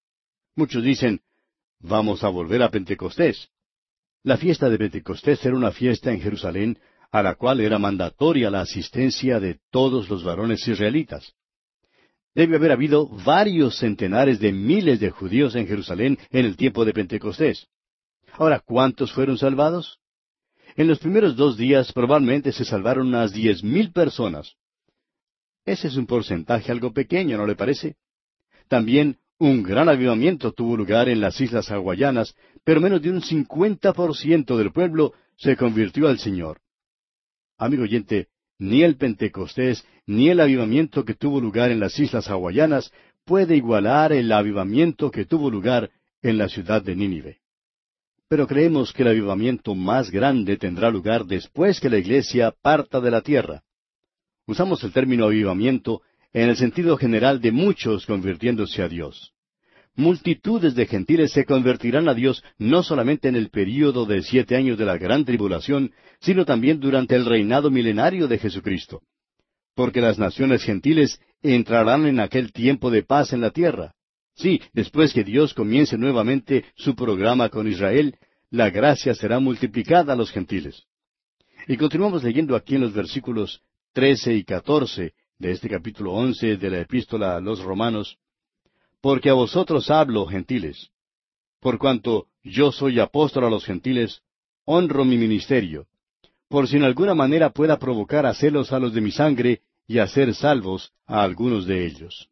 Muchos 0.56 0.84
dicen, 0.84 1.22
vamos 1.80 2.24
a 2.24 2.30
volver 2.30 2.64
a 2.64 2.70
Pentecostés. 2.70 3.50
La 4.24 4.38
fiesta 4.38 4.70
de 4.70 4.78
Pentecostés 4.78 5.46
era 5.46 5.56
una 5.56 5.72
fiesta 5.72 6.12
en 6.12 6.22
Jerusalén 6.22 6.80
a 7.16 7.24
la 7.24 7.36
cual 7.36 7.62
era 7.62 7.80
mandatoria 7.80 8.52
la 8.52 8.60
asistencia 8.60 9.40
de 9.40 9.58
todos 9.72 10.10
los 10.10 10.26
varones 10.26 10.68
israelitas. 10.68 11.34
Debe 12.34 12.58
haber 12.58 12.74
habido 12.74 13.08
varios 13.08 13.78
centenares 13.78 14.42
de 14.42 14.52
miles 14.52 15.00
de 15.00 15.12
judíos 15.12 15.56
en 15.56 15.66
Jerusalén 15.66 16.20
en 16.30 16.46
el 16.46 16.58
tiempo 16.58 16.84
de 16.84 16.92
Pentecostés. 16.92 17.68
Ahora, 18.34 18.60
¿cuántos 18.60 19.14
fueron 19.14 19.38
salvados? 19.38 20.02
En 20.76 20.90
los 20.90 21.00
primeros 21.00 21.38
dos 21.38 21.56
días 21.56 21.94
probablemente 21.94 22.52
se 22.52 22.66
salvaron 22.66 23.08
unas 23.08 23.32
diez 23.32 23.64
mil 23.64 23.94
personas. 23.94 24.52
Ese 25.64 25.88
es 25.88 25.96
un 25.96 26.08
porcentaje 26.08 26.70
algo 26.70 26.92
pequeño, 26.92 27.38
¿no 27.38 27.48
le 27.48 27.56
parece? 27.56 27.96
También 28.68 29.20
un 29.40 29.64
gran 29.64 29.88
avivamiento 29.88 30.52
tuvo 30.52 30.76
lugar 30.76 31.08
en 31.08 31.22
las 31.22 31.40
islas 31.40 31.72
hawaianas, 31.72 32.36
pero 32.66 32.82
menos 32.82 33.02
de 33.02 33.12
un 33.12 33.22
cincuenta 33.22 33.94
por 33.94 34.18
ciento 34.18 34.58
del 34.58 34.74
pueblo 34.74 35.14
se 35.38 35.56
convirtió 35.56 36.10
al 36.10 36.20
Señor. 36.20 36.60
Amigo 37.58 37.84
oyente, 37.84 38.28
ni 38.60 38.84
el 38.84 38.98
Pentecostés 38.98 39.86
ni 40.06 40.30
el 40.30 40.40
avivamiento 40.40 41.04
que 41.04 41.14
tuvo 41.14 41.42
lugar 41.42 41.72
en 41.72 41.80
las 41.80 41.98
islas 42.00 42.30
hawaianas 42.30 42.92
puede 43.26 43.56
igualar 43.56 44.14
el 44.14 44.32
avivamiento 44.32 45.12
que 45.12 45.26
tuvo 45.26 45.50
lugar 45.50 45.90
en 46.22 46.38
la 46.38 46.48
ciudad 46.48 46.82
de 46.82 46.96
Nínive 46.96 47.40
pero 48.28 48.48
creemos 48.48 48.92
que 48.92 49.04
el 49.04 49.10
avivamiento 49.10 49.76
más 49.76 50.10
grande 50.10 50.58
tendrá 50.58 50.90
lugar 50.90 51.26
después 51.26 51.80
que 51.80 51.90
la 51.90 51.98
iglesia 51.98 52.52
parta 52.52 53.00
de 53.00 53.12
la 53.12 53.22
tierra. 53.22 53.64
Usamos 54.48 54.84
el 54.84 54.92
término 54.92 55.26
avivamiento 55.26 56.02
en 56.34 56.50
el 56.50 56.58
sentido 56.58 56.98
general 56.98 57.40
de 57.40 57.52
muchos 57.52 58.06
convirtiéndose 58.06 58.82
a 58.82 58.88
Dios. 58.88 59.34
Multitudes 59.98 60.76
de 60.76 60.86
gentiles 60.88 61.32
se 61.32 61.46
convertirán 61.46 62.10
a 62.10 62.14
Dios 62.14 62.44
no 62.58 62.84
solamente 62.84 63.30
en 63.30 63.36
el 63.36 63.50
período 63.50 64.06
de 64.06 64.24
siete 64.24 64.58
años 64.58 64.78
de 64.78 64.86
la 64.86 64.98
gran 64.98 65.24
tribulación, 65.24 65.92
sino 66.20 66.44
también 66.44 66.82
durante 66.82 67.16
el 67.16 67.26
reinado 67.26 67.72
milenario 67.72 68.28
de 68.28 68.38
Jesucristo. 68.38 69.02
Porque 69.74 70.02
las 70.02 70.20
naciones 70.20 70.64
gentiles 70.64 71.20
entrarán 71.42 72.06
en 72.08 72.20
aquel 72.20 72.52
tiempo 72.52 72.92
de 72.92 73.04
paz 73.04 73.32
en 73.32 73.40
la 73.40 73.52
tierra. 73.52 73.94
Sí, 74.36 74.62
después 74.74 75.14
que 75.14 75.24
Dios 75.24 75.54
comience 75.54 75.98
nuevamente 75.98 76.66
su 76.76 76.94
programa 76.94 77.48
con 77.48 77.68
Israel, 77.68 78.18
la 78.50 78.70
gracia 78.70 79.16
será 79.16 79.40
multiplicada 79.40 80.12
a 80.12 80.16
los 80.18 80.30
gentiles. 80.30 80.84
Y 81.68 81.78
continuamos 81.78 82.22
leyendo 82.22 82.56
aquí 82.58 82.76
en 82.76 82.82
los 82.82 82.94
versículos 82.94 83.62
trece 83.94 84.34
y 84.34 84.44
catorce 84.44 85.14
de 85.40 85.52
este 85.52 85.70
capítulo 85.70 86.12
once 86.12 86.58
de 86.58 86.70
la 86.70 86.82
epístola 86.82 87.38
a 87.38 87.40
los 87.40 87.62
romanos, 87.62 88.18
Porque 89.06 89.30
a 89.30 89.34
vosotros 89.34 89.92
hablo, 89.92 90.26
gentiles, 90.26 90.90
por 91.60 91.78
cuanto 91.78 92.26
yo 92.44 92.72
soy 92.72 93.00
apóstol 93.00 93.44
a 93.44 93.52
los 93.52 93.64
gentiles, 93.64 94.24
honro 94.66 95.06
mi 95.06 95.16
ministerio, 95.16 95.86
por 96.50 96.68
si 96.68 96.78
en 96.78 96.84
alguna 96.86 97.14
manera 97.14 97.52
pueda 97.52 97.78
provocar 97.78 98.26
a 98.26 98.34
celos 98.34 98.74
a 98.74 98.80
los 98.80 98.96
de 98.96 99.02
mi 99.02 99.12
sangre 99.12 99.62
y 99.86 100.00
hacer 100.00 100.34
salvos 100.34 100.92
a 101.06 101.22
algunos 101.22 101.68
de 101.68 101.86
ellos. 101.86 102.32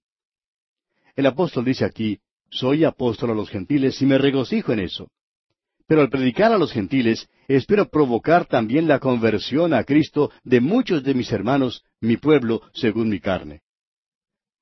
El 1.16 1.28
apóstol 1.28 1.64
dice 1.64 1.86
aquí, 1.86 2.22
soy 2.50 2.86
apóstol 2.86 3.30
a 3.30 3.36
los 3.36 3.52
gentiles 3.52 4.02
y 4.02 4.08
me 4.08 4.18
regocijo 4.18 4.74
en 4.74 4.80
eso. 4.80 5.12
Pero 5.86 6.02
al 6.02 6.10
predicar 6.10 6.52
a 6.54 6.58
los 6.58 6.72
gentiles, 6.72 7.30
espero 7.48 7.88
provocar 7.88 8.48
también 8.48 8.88
la 8.88 8.98
conversión 8.98 9.76
a 9.76 9.84
Cristo 9.84 10.32
de 10.44 10.60
muchos 10.60 11.04
de 11.04 11.14
mis 11.14 11.32
hermanos, 11.32 11.84
mi 12.02 12.18
pueblo, 12.18 12.64
según 12.74 13.10
mi 13.10 13.20
carne. 13.20 13.62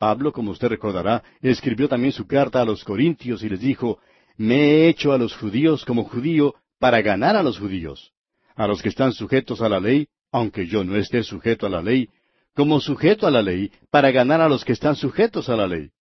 Pablo, 0.01 0.33
como 0.33 0.49
usted 0.49 0.67
recordará, 0.69 1.21
escribió 1.43 1.87
también 1.87 2.11
su 2.11 2.25
carta 2.25 2.59
a 2.59 2.65
los 2.65 2.83
Corintios 2.83 3.43
y 3.43 3.49
les 3.49 3.59
dijo, 3.59 3.99
Me 4.35 4.55
he 4.55 4.89
hecho 4.89 5.13
a 5.13 5.17
los 5.19 5.35
judíos 5.35 5.85
como 5.85 6.05
judío 6.05 6.55
para 6.79 7.03
ganar 7.03 7.35
a 7.35 7.43
los 7.43 7.59
judíos, 7.59 8.11
a 8.55 8.65
los 8.65 8.81
que 8.81 8.89
están 8.89 9.13
sujetos 9.13 9.61
a 9.61 9.69
la 9.69 9.79
ley, 9.79 10.07
aunque 10.31 10.65
yo 10.65 10.83
no 10.83 10.95
esté 10.95 11.21
sujeto 11.21 11.67
a 11.67 11.69
la 11.69 11.83
ley, 11.83 12.09
como 12.55 12.79
sujeto 12.79 13.27
a 13.27 13.31
la 13.31 13.43
ley, 13.43 13.71
para 13.91 14.09
ganar 14.09 14.41
a 14.41 14.49
los 14.49 14.65
que 14.65 14.73
están 14.73 14.95
sujetos 14.95 15.49
a 15.49 15.55
la 15.55 15.67
ley. 15.67 15.91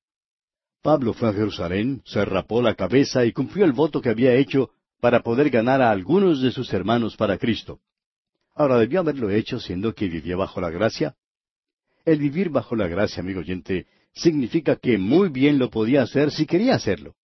Pablo 0.80 1.12
fue 1.12 1.28
a 1.28 1.34
Jerusalén, 1.34 2.00
se 2.06 2.24
rapó 2.24 2.62
la 2.62 2.76
cabeza 2.76 3.26
y 3.26 3.32
cumplió 3.32 3.66
el 3.66 3.72
voto 3.72 4.00
que 4.00 4.08
había 4.08 4.32
hecho 4.32 4.70
para 5.02 5.20
poder 5.20 5.50
ganar 5.50 5.82
a 5.82 5.90
algunos 5.90 6.40
de 6.40 6.52
sus 6.52 6.72
hermanos 6.72 7.16
para 7.18 7.36
Cristo. 7.36 7.80
Ahora, 8.54 8.78
¿debió 8.78 9.00
haberlo 9.00 9.28
hecho 9.28 9.60
siendo 9.60 9.94
que 9.94 10.08
vivía 10.08 10.36
bajo 10.36 10.58
la 10.58 10.70
gracia? 10.70 11.16
El 12.04 12.18
vivir 12.18 12.48
bajo 12.48 12.76
la 12.76 12.88
gracia, 12.88 13.22
amigo 13.22 13.40
oyente, 13.40 13.86
significa 14.14 14.76
que 14.76 14.98
muy 14.98 15.28
bien 15.28 15.58
lo 15.58 15.70
podía 15.70 16.02
hacer 16.02 16.30
si 16.30 16.46
quería 16.46 16.74
hacerlo. 16.74 17.14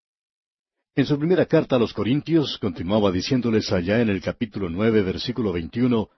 En 0.94 1.04
su 1.04 1.18
primera 1.18 1.46
carta 1.46 1.76
a 1.76 1.78
los 1.78 1.92
Corintios 1.92 2.58
continuaba 2.58 3.12
diciéndoles 3.12 3.70
allá 3.72 4.00
en 4.00 4.08
el 4.08 4.22
capítulo 4.22 4.70
nueve, 4.70 5.02
versículo 5.02 5.52
veintiuno, 5.52 6.08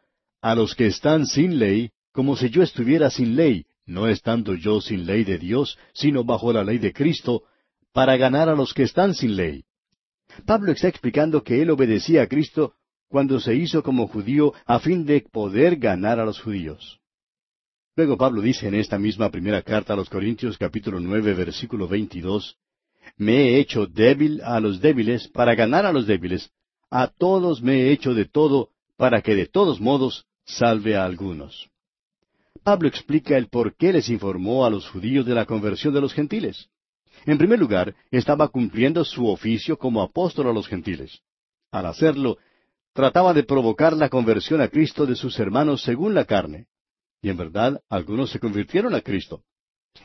a 0.41 0.55
los 0.55 0.75
que 0.75 0.87
están 0.87 1.27
sin 1.27 1.59
ley, 1.59 1.91
como 2.13 2.37
si 2.37 2.49
yo 2.51 2.63
estuviera 2.63 3.11
sin 3.11 3.35
ley, 3.35 3.67
no 3.87 4.07
estando 4.07 4.55
yo 4.55 4.81
sin 4.81 5.07
ley 5.07 5.25
de 5.25 5.39
Dios, 5.39 5.79
sino 5.93 6.23
bajo 6.23 6.53
la 6.53 6.63
ley 6.63 6.79
de 6.79 6.93
Cristo, 6.93 7.43
para 7.93 8.17
ganar 8.17 8.49
a 8.49 8.55
los 8.55 8.73
que 8.75 8.85
están 8.85 9.15
sin 9.15 9.35
ley. 9.35 9.65
Pablo 10.47 10.73
está 10.73 10.89
explicando 10.89 11.43
que 11.43 11.63
él 11.63 11.71
obedecía 11.71 12.23
a 12.23 12.27
Cristo 12.27 12.75
cuando 13.09 13.41
se 13.41 13.55
hizo 13.55 13.83
como 13.83 14.07
judío 14.07 14.53
a 14.67 14.79
fin 14.79 15.05
de 15.07 15.23
poder 15.23 15.77
ganar 15.77 16.21
a 16.21 16.25
los 16.25 16.41
judíos. 16.41 17.01
Luego 17.99 18.17
Pablo 18.17 18.41
dice 18.41 18.69
en 18.69 18.77
esta 18.77 18.97
misma 18.97 19.29
primera 19.29 19.61
carta 19.61 19.93
a 19.93 19.97
los 19.97 20.09
Corintios 20.09 20.57
capítulo 20.57 21.01
nueve 21.01 21.35
versículo 21.35 21.89
veintidós, 21.89 22.57
Me 23.17 23.35
he 23.35 23.59
hecho 23.59 23.89
débil 23.89 24.41
a 24.43 24.61
los 24.61 24.81
débiles 24.81 25.27
para 25.27 25.57
ganar 25.57 25.85
a 25.85 25.93
los 25.93 26.07
débiles, 26.07 26.49
a 26.93 27.09
todos 27.09 27.61
me 27.61 27.73
he 27.73 27.91
hecho 27.91 28.15
de 28.15 28.25
todo 28.25 28.69
para 28.97 29.21
que 29.21 29.35
de 29.35 29.47
todos 29.47 29.81
modos 29.81 30.27
salve 30.45 30.95
a 30.95 31.05
algunos. 31.05 31.69
Pablo 32.63 32.87
explica 32.87 33.37
el 33.37 33.49
por 33.49 33.75
qué 33.75 33.93
les 33.93 34.09
informó 34.11 34.65
a 34.65 34.71
los 34.71 34.89
judíos 34.89 35.27
de 35.27 35.35
la 35.35 35.45
conversión 35.45 35.93
de 35.93 36.01
los 36.01 36.15
gentiles. 36.15 36.69
En 37.27 37.37
primer 37.37 37.59
lugar, 37.59 37.97
estaba 38.13 38.47
cumpliendo 38.47 39.05
su 39.05 39.27
oficio 39.27 39.77
como 39.77 40.03
apóstol 40.03 40.47
a 40.47 40.53
los 40.53 40.69
gentiles. 40.69 41.19
Al 41.73 41.87
hacerlo, 41.87 42.39
trataba 42.93 43.35
de 43.35 43.43
provocar 43.43 43.93
la 43.95 44.09
conversión 44.09 44.61
a 44.61 44.69
Cristo 44.69 45.05
de 45.05 45.17
sus 45.17 45.37
hermanos 45.41 45.83
según 45.83 46.15
la 46.15 46.27
carne. 46.27 46.69
Y 47.21 47.31
en 47.31 47.37
verdad, 47.37 47.81
algunos 47.89 48.31
se 48.31 48.39
convirtieron 48.39 48.95
a 48.95 49.01
Cristo. 49.01 49.43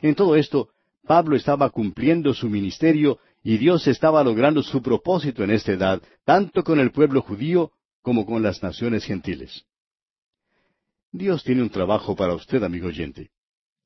En 0.02 0.14
todo 0.14 0.36
esto, 0.36 0.70
Pablo 1.06 1.36
estaba 1.36 1.70
cumpliendo 1.70 2.34
su 2.34 2.48
ministerio 2.48 3.18
y 3.42 3.58
Dios 3.58 3.86
estaba 3.86 4.24
logrando 4.24 4.62
su 4.62 4.82
propósito 4.82 5.44
en 5.44 5.50
esta 5.50 5.72
edad, 5.72 6.02
tanto 6.24 6.64
con 6.64 6.80
el 6.80 6.90
pueblo 6.90 7.20
judío 7.22 7.72
como 8.02 8.26
con 8.26 8.42
las 8.42 8.62
naciones 8.62 9.04
gentiles. 9.04 9.64
Dios 11.12 11.44
tiene 11.44 11.62
un 11.62 11.70
trabajo 11.70 12.16
para 12.16 12.34
usted, 12.34 12.62
amigo 12.62 12.88
oyente. 12.88 13.30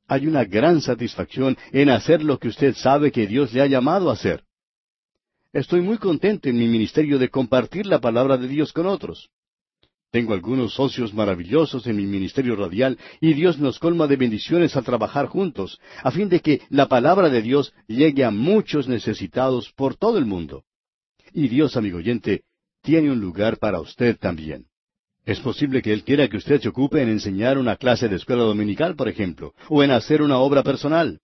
Hay 0.07 0.27
una 0.27 0.45
gran 0.45 0.81
satisfacción 0.81 1.59
en 1.73 1.91
hacer 1.91 2.23
lo 2.23 2.39
que 2.39 2.49
usted 2.49 2.75
sabe 2.75 3.13
que 3.13 3.27
Dios 3.27 3.53
le 3.53 3.61
ha 3.61 3.67
llamado 3.67 4.09
a 4.09 4.15
hacer. 4.15 4.45
Estoy 5.53 5.81
muy 5.83 5.99
contento 5.99 6.49
en 6.49 6.57
mi 6.57 6.69
ministerio 6.69 7.19
de 7.19 7.29
compartir 7.29 7.87
la 7.87 8.01
palabra 8.01 8.39
de 8.39 8.49
Dios 8.49 8.73
con 8.73 8.87
otros. 8.87 9.29
Tengo 10.11 10.33
algunos 10.33 10.73
socios 10.73 11.13
maravillosos 11.13 11.87
en 11.87 11.97
mi 11.97 12.07
ministerio 12.07 12.57
radial 12.57 12.99
y 13.21 13.35
Dios 13.35 13.59
nos 13.59 13.79
colma 13.79 14.07
de 14.07 14.17
bendiciones 14.17 14.75
al 14.75 14.85
trabajar 14.85 15.27
juntos, 15.27 15.79
a 16.03 16.11
fin 16.11 16.31
de 16.31 16.41
que 16.41 16.63
la 16.71 16.89
palabra 16.89 17.29
de 17.29 17.43
Dios 17.43 17.75
llegue 17.87 18.25
a 18.25 18.31
muchos 18.31 18.89
necesitados 18.89 19.71
por 19.77 19.97
todo 19.97 20.17
el 20.17 20.25
mundo. 20.25 20.65
Y 21.35 21.49
Dios, 21.49 21.77
amigo 21.77 21.99
oyente, 21.99 22.45
tiene 22.83 23.11
un 23.11 23.21
lugar 23.21 23.59
para 23.59 23.81
usted 23.81 24.17
también. 24.19 24.65
Es 25.27 25.41
posible 25.41 25.83
que 25.83 25.93
Él 25.93 26.05
quiera 26.05 26.27
que 26.27 26.39
usted 26.39 26.63
se 26.63 26.71
ocupe 26.71 27.03
en 27.03 27.11
enseñar 27.11 27.59
una 27.59 27.77
clase 27.77 28.09
de 28.09 28.17
escuela 28.17 28.45
dominical, 28.45 28.97
por 28.97 29.11
ejemplo, 29.11 29.53
o 29.69 29.83
en 29.83 29.91
hacer 29.91 30.23
una 30.23 30.39
obra 30.39 30.63
personal. 30.63 31.21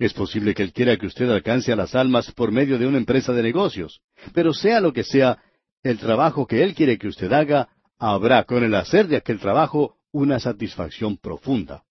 Es 0.00 0.14
posible 0.14 0.54
que 0.54 0.62
Él 0.62 0.72
quiera 0.72 0.96
que 0.96 1.06
usted 1.06 1.28
alcance 1.28 1.70
a 1.70 1.76
las 1.76 1.94
almas 1.94 2.32
por 2.32 2.52
medio 2.52 2.78
de 2.78 2.86
una 2.86 2.96
empresa 2.96 3.34
de 3.34 3.42
negocios. 3.42 4.00
Pero 4.32 4.54
sea 4.54 4.80
lo 4.80 4.94
que 4.94 5.04
sea, 5.04 5.42
el 5.82 5.98
trabajo 5.98 6.46
que 6.46 6.62
Él 6.62 6.74
quiere 6.74 6.96
que 6.96 7.08
usted 7.08 7.30
haga 7.30 7.68
habrá 7.98 8.44
con 8.44 8.62
el 8.64 8.74
hacer 8.74 9.08
de 9.08 9.16
aquel 9.16 9.38
trabajo 9.38 9.96
una 10.12 10.38
satisfacción 10.38 11.16
profunda. 11.16 11.84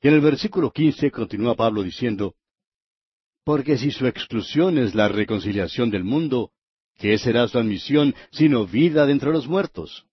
Y 0.00 0.08
en 0.08 0.14
el 0.14 0.20
versículo 0.20 0.70
quince 0.70 1.10
continúa 1.10 1.56
Pablo 1.56 1.82
diciendo, 1.82 2.34
Porque 3.44 3.76
si 3.78 3.90
su 3.90 4.06
exclusión 4.06 4.78
es 4.78 4.94
la 4.94 5.08
reconciliación 5.08 5.90
del 5.90 6.04
mundo, 6.04 6.52
¿qué 6.96 7.18
será 7.18 7.48
su 7.48 7.58
admisión 7.58 8.14
sino 8.30 8.66
vida 8.66 9.06
de 9.06 9.12
entre 9.12 9.32
los 9.32 9.48
muertos? 9.48 10.06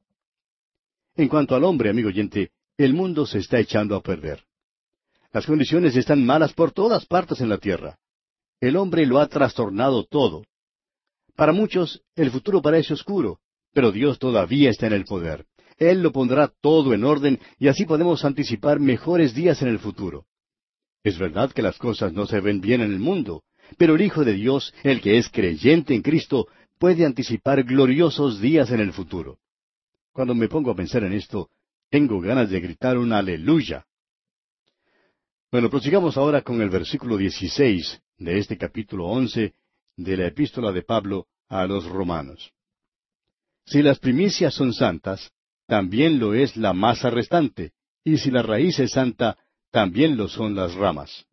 En 1.16 1.28
cuanto 1.30 1.56
al 1.56 1.64
hombre, 1.64 1.90
amigo 1.90 2.10
oyente, 2.10 2.52
el 2.78 2.94
mundo 2.94 3.26
se 3.26 3.40
está 3.40 3.60
echando 3.60 3.96
a 3.96 4.02
perder. 4.02 4.44
Las 5.32 5.46
condiciones 5.46 5.96
están 5.96 6.26
malas 6.26 6.54
por 6.54 6.72
todas 6.72 7.06
partes 7.06 7.42
en 7.42 7.50
la 7.50 7.58
tierra. 7.58 7.98
El 8.60 8.76
hombre 8.78 9.06
lo 9.06 9.20
ha 9.20 9.28
trastornado 9.28 10.06
todo. 10.06 10.44
Para 11.36 11.52
muchos, 11.52 12.02
el 12.16 12.32
futuro 12.32 12.62
parece 12.62 12.94
oscuro, 12.94 13.40
pero 13.76 13.92
Dios 13.92 14.20
todavía 14.20 14.70
está 14.70 14.88
en 14.88 14.94
el 14.94 15.04
poder. 15.04 15.48
Él 15.78 16.02
lo 16.02 16.14
pondrá 16.14 16.48
todo 16.62 16.94
en 16.94 17.04
orden 17.04 17.42
y 17.60 17.68
así 17.68 17.84
podemos 17.86 18.24
anticipar 18.24 18.80
mejores 18.80 19.36
días 19.36 19.62
en 19.62 19.68
el 19.68 19.80
futuro. 19.80 20.28
Es 21.04 21.20
verdad 21.20 21.52
que 21.52 21.62
las 21.62 21.78
cosas 21.78 22.14
no 22.14 22.26
se 22.26 22.40
ven 22.40 22.62
bien 22.62 22.80
en 22.80 22.94
el 22.94 23.00
mundo, 23.00 23.44
pero 23.78 23.96
el 23.96 24.02
Hijo 24.02 24.24
de 24.24 24.32
Dios, 24.32 24.74
el 24.84 25.02
que 25.02 25.18
es 25.18 25.28
creyente 25.28 25.94
en 25.94 26.02
Cristo, 26.02 26.48
puede 26.80 27.06
anticipar 27.06 27.64
gloriosos 27.64 28.40
días 28.40 28.72
en 28.72 28.80
el 28.80 28.94
futuro. 28.94 29.40
Cuando 30.14 30.34
me 30.36 30.48
pongo 30.48 30.72
a 30.72 30.76
pensar 30.76 31.04
en 31.04 31.12
esto, 31.12 31.50
tengo 31.90 32.22
ganas 32.22 32.50
de 32.50 32.62
gritar 32.62 32.98
un 32.98 33.12
aleluya. 33.12 33.86
Bueno, 35.52 35.70
prosigamos 35.70 36.16
ahora 36.16 36.42
con 36.44 36.62
el 36.62 36.70
versículo 36.70 37.18
16 37.18 38.02
de 38.20 38.38
este 38.40 38.58
capítulo 38.58 39.08
11 39.08 39.54
de 39.98 40.18
la 40.18 40.28
epístola 40.28 40.72
de 40.72 40.82
Pablo 40.84 41.28
a 41.50 41.66
los 41.68 41.86
romanos. 41.86 42.55
Si 43.66 43.82
las 43.82 44.00
primicias 44.00 44.54
son 44.54 44.74
santas, 44.74 45.32
también 45.68 46.20
lo 46.20 46.34
es 46.34 46.56
la 46.56 46.74
masa 46.74 47.10
restante, 47.10 47.72
y 48.04 48.18
si 48.18 48.30
la 48.30 48.44
raíz 48.44 48.80
es 48.80 48.92
santa, 48.92 49.38
también 49.72 50.16
lo 50.16 50.28
son 50.28 50.56
las 50.56 50.76
ramas. 50.76 51.26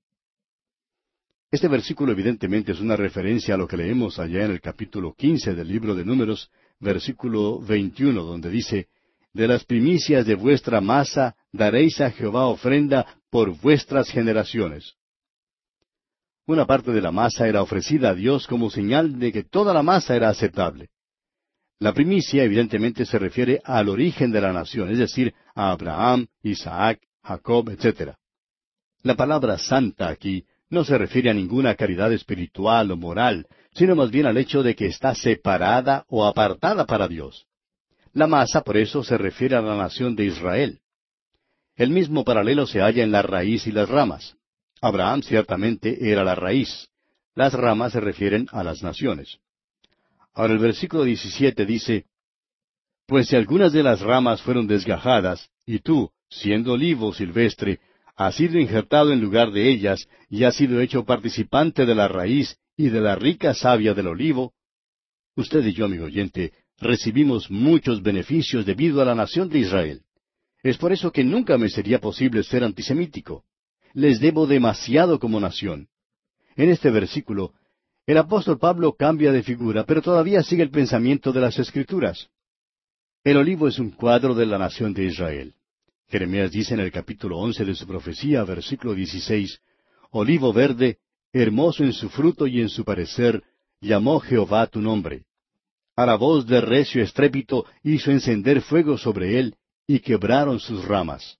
Este 1.50 1.68
versículo 1.68 2.12
evidentemente 2.12 2.72
es 2.72 2.80
una 2.80 2.96
referencia 2.96 3.54
a 3.54 3.58
lo 3.58 3.68
que 3.68 3.76
leemos 3.76 4.18
allá 4.18 4.46
en 4.46 4.52
el 4.52 4.60
capítulo 4.62 5.12
quince 5.12 5.54
del 5.54 5.68
libro 5.68 5.94
de 5.94 6.02
Números, 6.02 6.50
versículo 6.80 7.60
veintiuno, 7.60 8.24
donde 8.24 8.48
dice, 8.48 8.88
De 9.34 9.46
las 9.46 9.64
primicias 9.64 10.24
de 10.24 10.34
vuestra 10.34 10.80
masa 10.80 11.36
daréis 11.52 12.00
a 12.00 12.10
Jehová 12.10 12.46
ofrenda 12.46 13.06
por 13.30 13.54
vuestras 13.60 14.08
generaciones. 14.08 14.94
Una 16.46 16.66
parte 16.66 16.90
de 16.90 17.02
la 17.02 17.12
masa 17.12 17.46
era 17.46 17.62
ofrecida 17.62 18.10
a 18.10 18.14
Dios 18.14 18.46
como 18.46 18.70
señal 18.70 19.18
de 19.18 19.30
que 19.30 19.44
toda 19.44 19.74
la 19.74 19.82
masa 19.82 20.16
era 20.16 20.30
aceptable. 20.30 20.88
La 21.78 21.92
primicia 21.92 22.44
evidentemente 22.44 23.04
se 23.04 23.18
refiere 23.18 23.60
al 23.64 23.88
origen 23.88 24.30
de 24.30 24.40
la 24.40 24.52
nación, 24.52 24.90
es 24.90 24.98
decir, 24.98 25.34
a 25.54 25.72
Abraham, 25.72 26.26
Isaac, 26.42 27.00
Jacob, 27.22 27.70
etc. 27.70 28.14
La 29.02 29.16
palabra 29.16 29.58
santa 29.58 30.08
aquí 30.08 30.44
no 30.70 30.84
se 30.84 30.96
refiere 30.96 31.28
a 31.28 31.34
ninguna 31.34 31.74
caridad 31.74 32.12
espiritual 32.12 32.90
o 32.90 32.96
moral, 32.96 33.46
sino 33.74 33.94
más 33.94 34.10
bien 34.10 34.26
al 34.26 34.38
hecho 34.38 34.62
de 34.62 34.74
que 34.74 34.86
está 34.86 35.14
separada 35.14 36.04
o 36.08 36.24
apartada 36.24 36.86
para 36.86 37.08
Dios. 37.08 37.46
La 38.14 38.26
masa, 38.26 38.62
por 38.62 38.76
eso, 38.76 39.02
se 39.02 39.18
refiere 39.18 39.56
a 39.56 39.60
la 39.60 39.76
nación 39.76 40.14
de 40.14 40.24
Israel. 40.24 40.80
El 41.76 41.90
mismo 41.90 42.24
paralelo 42.24 42.66
se 42.66 42.80
halla 42.80 43.02
en 43.02 43.12
la 43.12 43.22
raíz 43.22 43.66
y 43.66 43.72
las 43.72 43.88
ramas. 43.88 44.36
Abraham 44.80 45.22
ciertamente 45.22 46.10
era 46.10 46.22
la 46.24 46.34
raíz. 46.34 46.88
Las 47.34 47.54
ramas 47.54 47.92
se 47.92 48.00
refieren 48.00 48.46
a 48.50 48.62
las 48.62 48.82
naciones. 48.82 49.38
Ahora 50.34 50.54
el 50.54 50.58
versículo 50.58 51.04
17 51.04 51.66
dice, 51.66 52.06
Pues 53.06 53.28
si 53.28 53.36
algunas 53.36 53.72
de 53.72 53.82
las 53.82 54.00
ramas 54.00 54.40
fueron 54.42 54.66
desgajadas, 54.66 55.50
y 55.66 55.80
tú, 55.80 56.10
siendo 56.30 56.72
olivo 56.72 57.12
silvestre, 57.12 57.80
has 58.16 58.36
sido 58.36 58.58
injertado 58.58 59.12
en 59.12 59.20
lugar 59.20 59.52
de 59.52 59.68
ellas, 59.68 60.08
y 60.30 60.44
has 60.44 60.56
sido 60.56 60.80
hecho 60.80 61.04
participante 61.04 61.84
de 61.84 61.94
la 61.94 62.08
raíz 62.08 62.56
y 62.76 62.88
de 62.88 63.00
la 63.00 63.16
rica 63.16 63.54
savia 63.54 63.94
del 63.94 64.06
olivo, 64.08 64.54
usted 65.36 65.64
y 65.66 65.72
yo, 65.72 65.84
amigo 65.84 66.06
oyente, 66.06 66.52
recibimos 66.78 67.50
muchos 67.50 68.02
beneficios 68.02 68.66
debido 68.66 69.02
a 69.02 69.04
la 69.04 69.14
nación 69.14 69.48
de 69.48 69.60
Israel. 69.60 70.02
Es 70.62 70.78
por 70.78 70.92
eso 70.92 71.10
que 71.12 71.24
nunca 71.24 71.58
me 71.58 71.68
sería 71.68 72.00
posible 72.00 72.42
ser 72.42 72.64
antisemítico. 72.64 73.44
Les 73.94 74.20
debo 74.20 74.46
demasiado 74.46 75.18
como 75.18 75.40
nación. 75.40 75.88
En 76.56 76.70
este 76.70 76.90
versículo 76.90 77.52
El 78.04 78.18
apóstol 78.18 78.58
Pablo 78.58 78.94
cambia 78.94 79.30
de 79.30 79.44
figura, 79.44 79.84
pero 79.84 80.02
todavía 80.02 80.42
sigue 80.42 80.64
el 80.64 80.70
pensamiento 80.70 81.32
de 81.32 81.40
las 81.40 81.58
Escrituras. 81.58 82.28
El 83.22 83.36
olivo 83.36 83.68
es 83.68 83.78
un 83.78 83.92
cuadro 83.92 84.34
de 84.34 84.44
la 84.44 84.58
nación 84.58 84.92
de 84.92 85.04
Israel. 85.04 85.54
Jeremías 86.08 86.50
dice 86.50 86.74
en 86.74 86.80
el 86.80 86.90
capítulo 86.90 87.38
once 87.38 87.64
de 87.64 87.74
su 87.76 87.86
profecía, 87.86 88.42
versículo 88.42 88.94
dieciséis, 88.94 89.60
Olivo 90.10 90.52
verde, 90.52 90.98
hermoso 91.32 91.84
en 91.84 91.92
su 91.92 92.10
fruto 92.10 92.46
y 92.48 92.60
en 92.60 92.68
su 92.68 92.84
parecer, 92.84 93.42
llamó 93.80 94.18
Jehová 94.18 94.66
tu 94.66 94.80
nombre. 94.80 95.24
A 95.94 96.04
la 96.04 96.16
voz 96.16 96.46
de 96.46 96.60
recio 96.60 97.02
estrépito 97.02 97.66
hizo 97.84 98.10
encender 98.10 98.62
fuego 98.62 98.98
sobre 98.98 99.38
él, 99.38 99.54
y 99.86 100.00
quebraron 100.00 100.58
sus 100.58 100.84
ramas. 100.84 101.38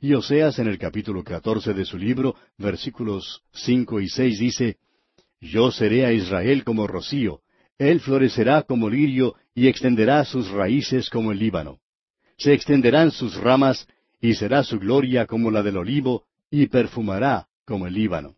Y 0.00 0.14
Oseas 0.14 0.58
en 0.58 0.66
el 0.66 0.78
capítulo 0.78 1.22
catorce 1.22 1.74
de 1.74 1.84
su 1.84 1.98
libro, 1.98 2.36
versículos 2.56 3.42
cinco 3.52 4.00
y 4.00 4.08
seis 4.08 4.38
dice, 4.38 4.78
Yo 5.44 5.70
seré 5.70 6.06
a 6.06 6.12
Israel 6.12 6.64
como 6.64 6.86
rocío, 6.86 7.40
él 7.76 8.00
florecerá 8.00 8.62
como 8.62 8.88
lirio 8.88 9.34
y 9.54 9.68
extenderá 9.68 10.24
sus 10.24 10.50
raíces 10.50 11.10
como 11.10 11.32
el 11.32 11.38
Líbano. 11.38 11.80
Se 12.38 12.54
extenderán 12.54 13.10
sus 13.10 13.36
ramas 13.36 13.86
y 14.22 14.34
será 14.34 14.64
su 14.64 14.78
gloria 14.78 15.26
como 15.26 15.50
la 15.50 15.62
del 15.62 15.76
olivo 15.76 16.24
y 16.50 16.66
perfumará 16.68 17.46
como 17.66 17.86
el 17.86 17.92
Líbano. 17.92 18.36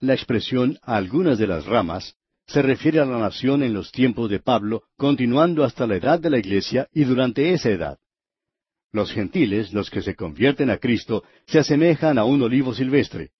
La 0.00 0.14
expresión 0.14 0.78
algunas 0.82 1.38
de 1.38 1.46
las 1.46 1.64
ramas 1.66 2.16
se 2.46 2.60
refiere 2.60 2.98
a 2.98 3.04
la 3.04 3.18
nación 3.18 3.62
en 3.62 3.72
los 3.72 3.92
tiempos 3.92 4.28
de 4.28 4.40
Pablo, 4.40 4.82
continuando 4.96 5.62
hasta 5.62 5.86
la 5.86 5.94
edad 5.94 6.18
de 6.18 6.30
la 6.30 6.38
iglesia 6.38 6.88
y 6.92 7.04
durante 7.04 7.52
esa 7.52 7.70
edad. 7.70 7.98
Los 8.90 9.12
gentiles, 9.12 9.72
los 9.72 9.88
que 9.88 10.02
se 10.02 10.16
convierten 10.16 10.70
a 10.70 10.78
Cristo, 10.78 11.22
se 11.46 11.60
asemejan 11.60 12.18
a 12.18 12.24
un 12.24 12.42
olivo 12.42 12.74
silvestre. 12.74 13.30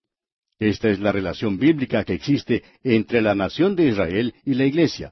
Esta 0.61 0.89
es 0.89 0.99
la 0.99 1.11
relación 1.11 1.57
bíblica 1.57 2.03
que 2.03 2.13
existe 2.13 2.63
entre 2.83 3.19
la 3.19 3.33
nación 3.33 3.75
de 3.75 3.87
Israel 3.87 4.35
y 4.45 4.53
la 4.53 4.65
iglesia. 4.65 5.11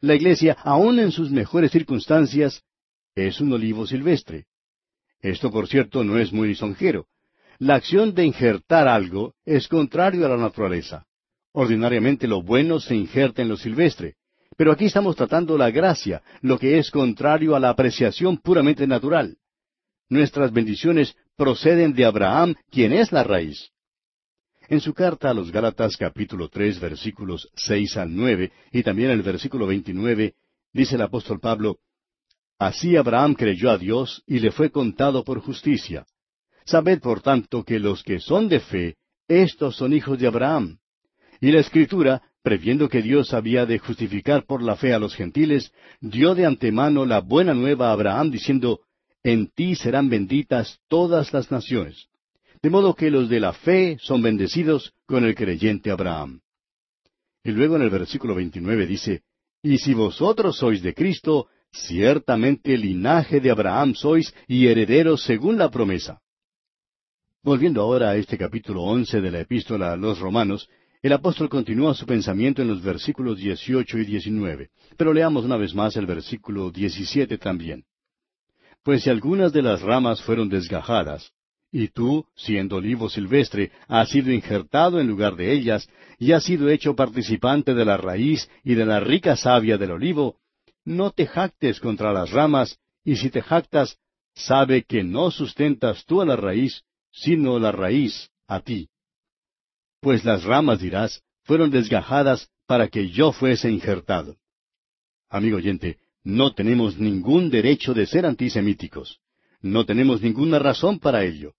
La 0.00 0.14
iglesia, 0.14 0.56
aun 0.64 0.98
en 0.98 1.12
sus 1.12 1.30
mejores 1.30 1.70
circunstancias, 1.70 2.62
es 3.14 3.42
un 3.42 3.52
olivo 3.52 3.86
silvestre. 3.86 4.46
Esto, 5.20 5.50
por 5.50 5.68
cierto, 5.68 6.02
no 6.02 6.18
es 6.18 6.32
muy 6.32 6.48
lisonjero. 6.48 7.08
La 7.58 7.74
acción 7.74 8.14
de 8.14 8.24
injertar 8.24 8.88
algo 8.88 9.34
es 9.44 9.68
contrario 9.68 10.24
a 10.24 10.30
la 10.30 10.38
naturaleza. 10.38 11.04
Ordinariamente 11.52 12.26
lo 12.26 12.42
bueno 12.42 12.80
se 12.80 12.96
injerta 12.96 13.42
en 13.42 13.50
lo 13.50 13.58
silvestre. 13.58 14.14
Pero 14.56 14.72
aquí 14.72 14.86
estamos 14.86 15.14
tratando 15.14 15.58
la 15.58 15.70
gracia, 15.70 16.22
lo 16.40 16.58
que 16.58 16.78
es 16.78 16.90
contrario 16.90 17.54
a 17.54 17.60
la 17.60 17.68
apreciación 17.68 18.38
puramente 18.38 18.86
natural. 18.86 19.36
Nuestras 20.08 20.50
bendiciones 20.54 21.14
proceden 21.36 21.92
de 21.92 22.06
Abraham, 22.06 22.54
quien 22.70 22.94
es 22.94 23.12
la 23.12 23.24
raíz. 23.24 23.70
En 24.70 24.80
su 24.80 24.94
carta 24.94 25.30
a 25.30 25.34
los 25.34 25.50
Gálatas 25.50 25.96
capítulo 25.96 26.48
tres 26.48 26.78
versículos 26.78 27.50
seis 27.56 27.96
al 27.96 28.14
nueve 28.14 28.52
y 28.70 28.84
también 28.84 29.10
el 29.10 29.20
versículo 29.20 29.66
veintinueve, 29.66 30.36
dice 30.72 30.94
el 30.94 31.02
apóstol 31.02 31.40
Pablo, 31.40 31.78
Así 32.56 32.94
Abraham 32.94 33.34
creyó 33.34 33.68
a 33.72 33.78
Dios 33.78 34.22
y 34.28 34.38
le 34.38 34.52
fue 34.52 34.70
contado 34.70 35.24
por 35.24 35.40
justicia. 35.40 36.06
Sabed 36.64 37.00
por 37.00 37.20
tanto 37.20 37.64
que 37.64 37.80
los 37.80 38.04
que 38.04 38.20
son 38.20 38.48
de 38.48 38.60
fe, 38.60 38.94
estos 39.26 39.74
son 39.74 39.92
hijos 39.92 40.20
de 40.20 40.28
Abraham. 40.28 40.78
Y 41.40 41.50
la 41.50 41.58
Escritura, 41.58 42.22
previendo 42.40 42.88
que 42.88 43.02
Dios 43.02 43.34
había 43.34 43.66
de 43.66 43.80
justificar 43.80 44.46
por 44.46 44.62
la 44.62 44.76
fe 44.76 44.94
a 44.94 45.00
los 45.00 45.16
gentiles, 45.16 45.72
dio 46.00 46.36
de 46.36 46.46
antemano 46.46 47.04
la 47.04 47.18
buena 47.18 47.54
nueva 47.54 47.88
a 47.88 47.92
Abraham 47.92 48.30
diciendo, 48.30 48.82
en 49.24 49.48
ti 49.48 49.74
serán 49.74 50.08
benditas 50.08 50.78
todas 50.86 51.32
las 51.32 51.50
naciones. 51.50 52.06
De 52.62 52.68
modo 52.70 52.94
que 52.94 53.10
los 53.10 53.28
de 53.28 53.40
la 53.40 53.52
fe 53.52 53.96
son 54.00 54.20
bendecidos 54.20 54.92
con 55.06 55.24
el 55.24 55.34
creyente 55.34 55.90
Abraham. 55.90 56.40
Y 57.42 57.52
luego 57.52 57.76
en 57.76 57.82
el 57.82 57.90
versículo 57.90 58.34
29 58.34 58.86
dice, 58.86 59.22
Y 59.62 59.78
si 59.78 59.94
vosotros 59.94 60.58
sois 60.58 60.82
de 60.82 60.92
Cristo, 60.92 61.48
ciertamente 61.72 62.76
linaje 62.76 63.40
de 63.40 63.50
Abraham 63.50 63.94
sois 63.94 64.34
y 64.46 64.66
herederos 64.66 65.22
según 65.22 65.56
la 65.56 65.70
promesa. 65.70 66.20
Volviendo 67.42 67.80
ahora 67.80 68.10
a 68.10 68.16
este 68.16 68.36
capítulo 68.36 68.82
once 68.82 69.20
de 69.22 69.30
la 69.30 69.40
epístola 69.40 69.92
a 69.92 69.96
los 69.96 70.18
romanos, 70.18 70.68
el 71.00 71.14
apóstol 71.14 71.48
continúa 71.48 71.94
su 71.94 72.04
pensamiento 72.04 72.60
en 72.60 72.68
los 72.68 72.82
versículos 72.82 73.38
dieciocho 73.38 73.96
y 73.96 74.04
diecinueve, 74.04 74.68
pero 74.98 75.14
leamos 75.14 75.46
una 75.46 75.56
vez 75.56 75.74
más 75.74 75.96
el 75.96 76.04
versículo 76.04 76.70
diecisiete 76.70 77.38
también. 77.38 77.84
Pues 78.82 79.04
si 79.04 79.10
algunas 79.10 79.54
de 79.54 79.62
las 79.62 79.80
ramas 79.80 80.20
fueron 80.20 80.50
desgajadas, 80.50 81.32
y 81.72 81.88
tú, 81.88 82.26
siendo 82.34 82.76
olivo 82.76 83.08
silvestre, 83.08 83.72
has 83.86 84.08
sido 84.10 84.32
injertado 84.32 85.00
en 85.00 85.06
lugar 85.06 85.36
de 85.36 85.52
ellas, 85.52 85.88
y 86.18 86.32
has 86.32 86.44
sido 86.44 86.68
hecho 86.68 86.94
participante 86.96 87.74
de 87.74 87.84
la 87.84 87.96
raíz 87.96 88.50
y 88.64 88.74
de 88.74 88.84
la 88.84 89.00
rica 89.00 89.36
savia 89.36 89.78
del 89.78 89.92
olivo, 89.92 90.36
no 90.84 91.10
te 91.10 91.26
jactes 91.26 91.80
contra 91.80 92.12
las 92.12 92.30
ramas, 92.30 92.78
y 93.04 93.16
si 93.16 93.30
te 93.30 93.42
jactas, 93.42 93.98
sabe 94.34 94.82
que 94.82 95.04
no 95.04 95.30
sustentas 95.30 96.04
tú 96.06 96.20
a 96.20 96.26
la 96.26 96.36
raíz, 96.36 96.82
sino 97.12 97.58
la 97.58 97.72
raíz 97.72 98.30
a 98.46 98.60
ti. 98.60 98.88
Pues 100.00 100.24
las 100.24 100.44
ramas, 100.44 100.80
dirás, 100.80 101.22
fueron 101.42 101.70
desgajadas 101.70 102.48
para 102.66 102.88
que 102.88 103.10
yo 103.10 103.32
fuese 103.32 103.70
injertado. 103.70 104.36
Amigo 105.28 105.58
oyente, 105.58 105.98
no 106.24 106.54
tenemos 106.54 106.98
ningún 106.98 107.50
derecho 107.50 107.94
de 107.94 108.06
ser 108.06 108.26
antisemíticos. 108.26 109.20
No 109.60 109.84
tenemos 109.84 110.22
ninguna 110.22 110.58
razón 110.58 110.98
para 110.98 111.24
ello. 111.24 111.54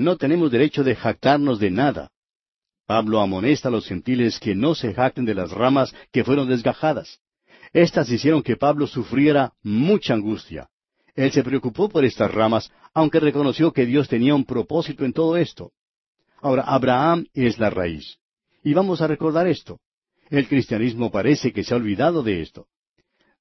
No 0.00 0.16
tenemos 0.16 0.50
derecho 0.50 0.82
de 0.82 0.96
jactarnos 0.96 1.60
de 1.60 1.70
nada. 1.70 2.10
Pablo 2.86 3.20
amonesta 3.20 3.68
a 3.68 3.70
los 3.70 3.86
gentiles 3.86 4.40
que 4.40 4.54
no 4.54 4.74
se 4.74 4.94
jacten 4.94 5.26
de 5.26 5.34
las 5.34 5.50
ramas 5.50 5.94
que 6.10 6.24
fueron 6.24 6.48
desgajadas. 6.48 7.18
Estas 7.74 8.10
hicieron 8.10 8.42
que 8.42 8.56
Pablo 8.56 8.86
sufriera 8.86 9.52
mucha 9.62 10.14
angustia. 10.14 10.70
Él 11.14 11.32
se 11.32 11.44
preocupó 11.44 11.90
por 11.90 12.06
estas 12.06 12.32
ramas, 12.32 12.72
aunque 12.94 13.20
reconoció 13.20 13.74
que 13.74 13.84
Dios 13.84 14.08
tenía 14.08 14.34
un 14.34 14.46
propósito 14.46 15.04
en 15.04 15.12
todo 15.12 15.36
esto. 15.36 15.70
Ahora, 16.40 16.62
Abraham 16.62 17.26
es 17.34 17.58
la 17.58 17.68
raíz. 17.68 18.16
Y 18.64 18.72
vamos 18.72 19.02
a 19.02 19.06
recordar 19.06 19.48
esto. 19.48 19.80
El 20.30 20.48
cristianismo 20.48 21.10
parece 21.10 21.52
que 21.52 21.62
se 21.62 21.74
ha 21.74 21.76
olvidado 21.76 22.22
de 22.22 22.40
esto. 22.40 22.68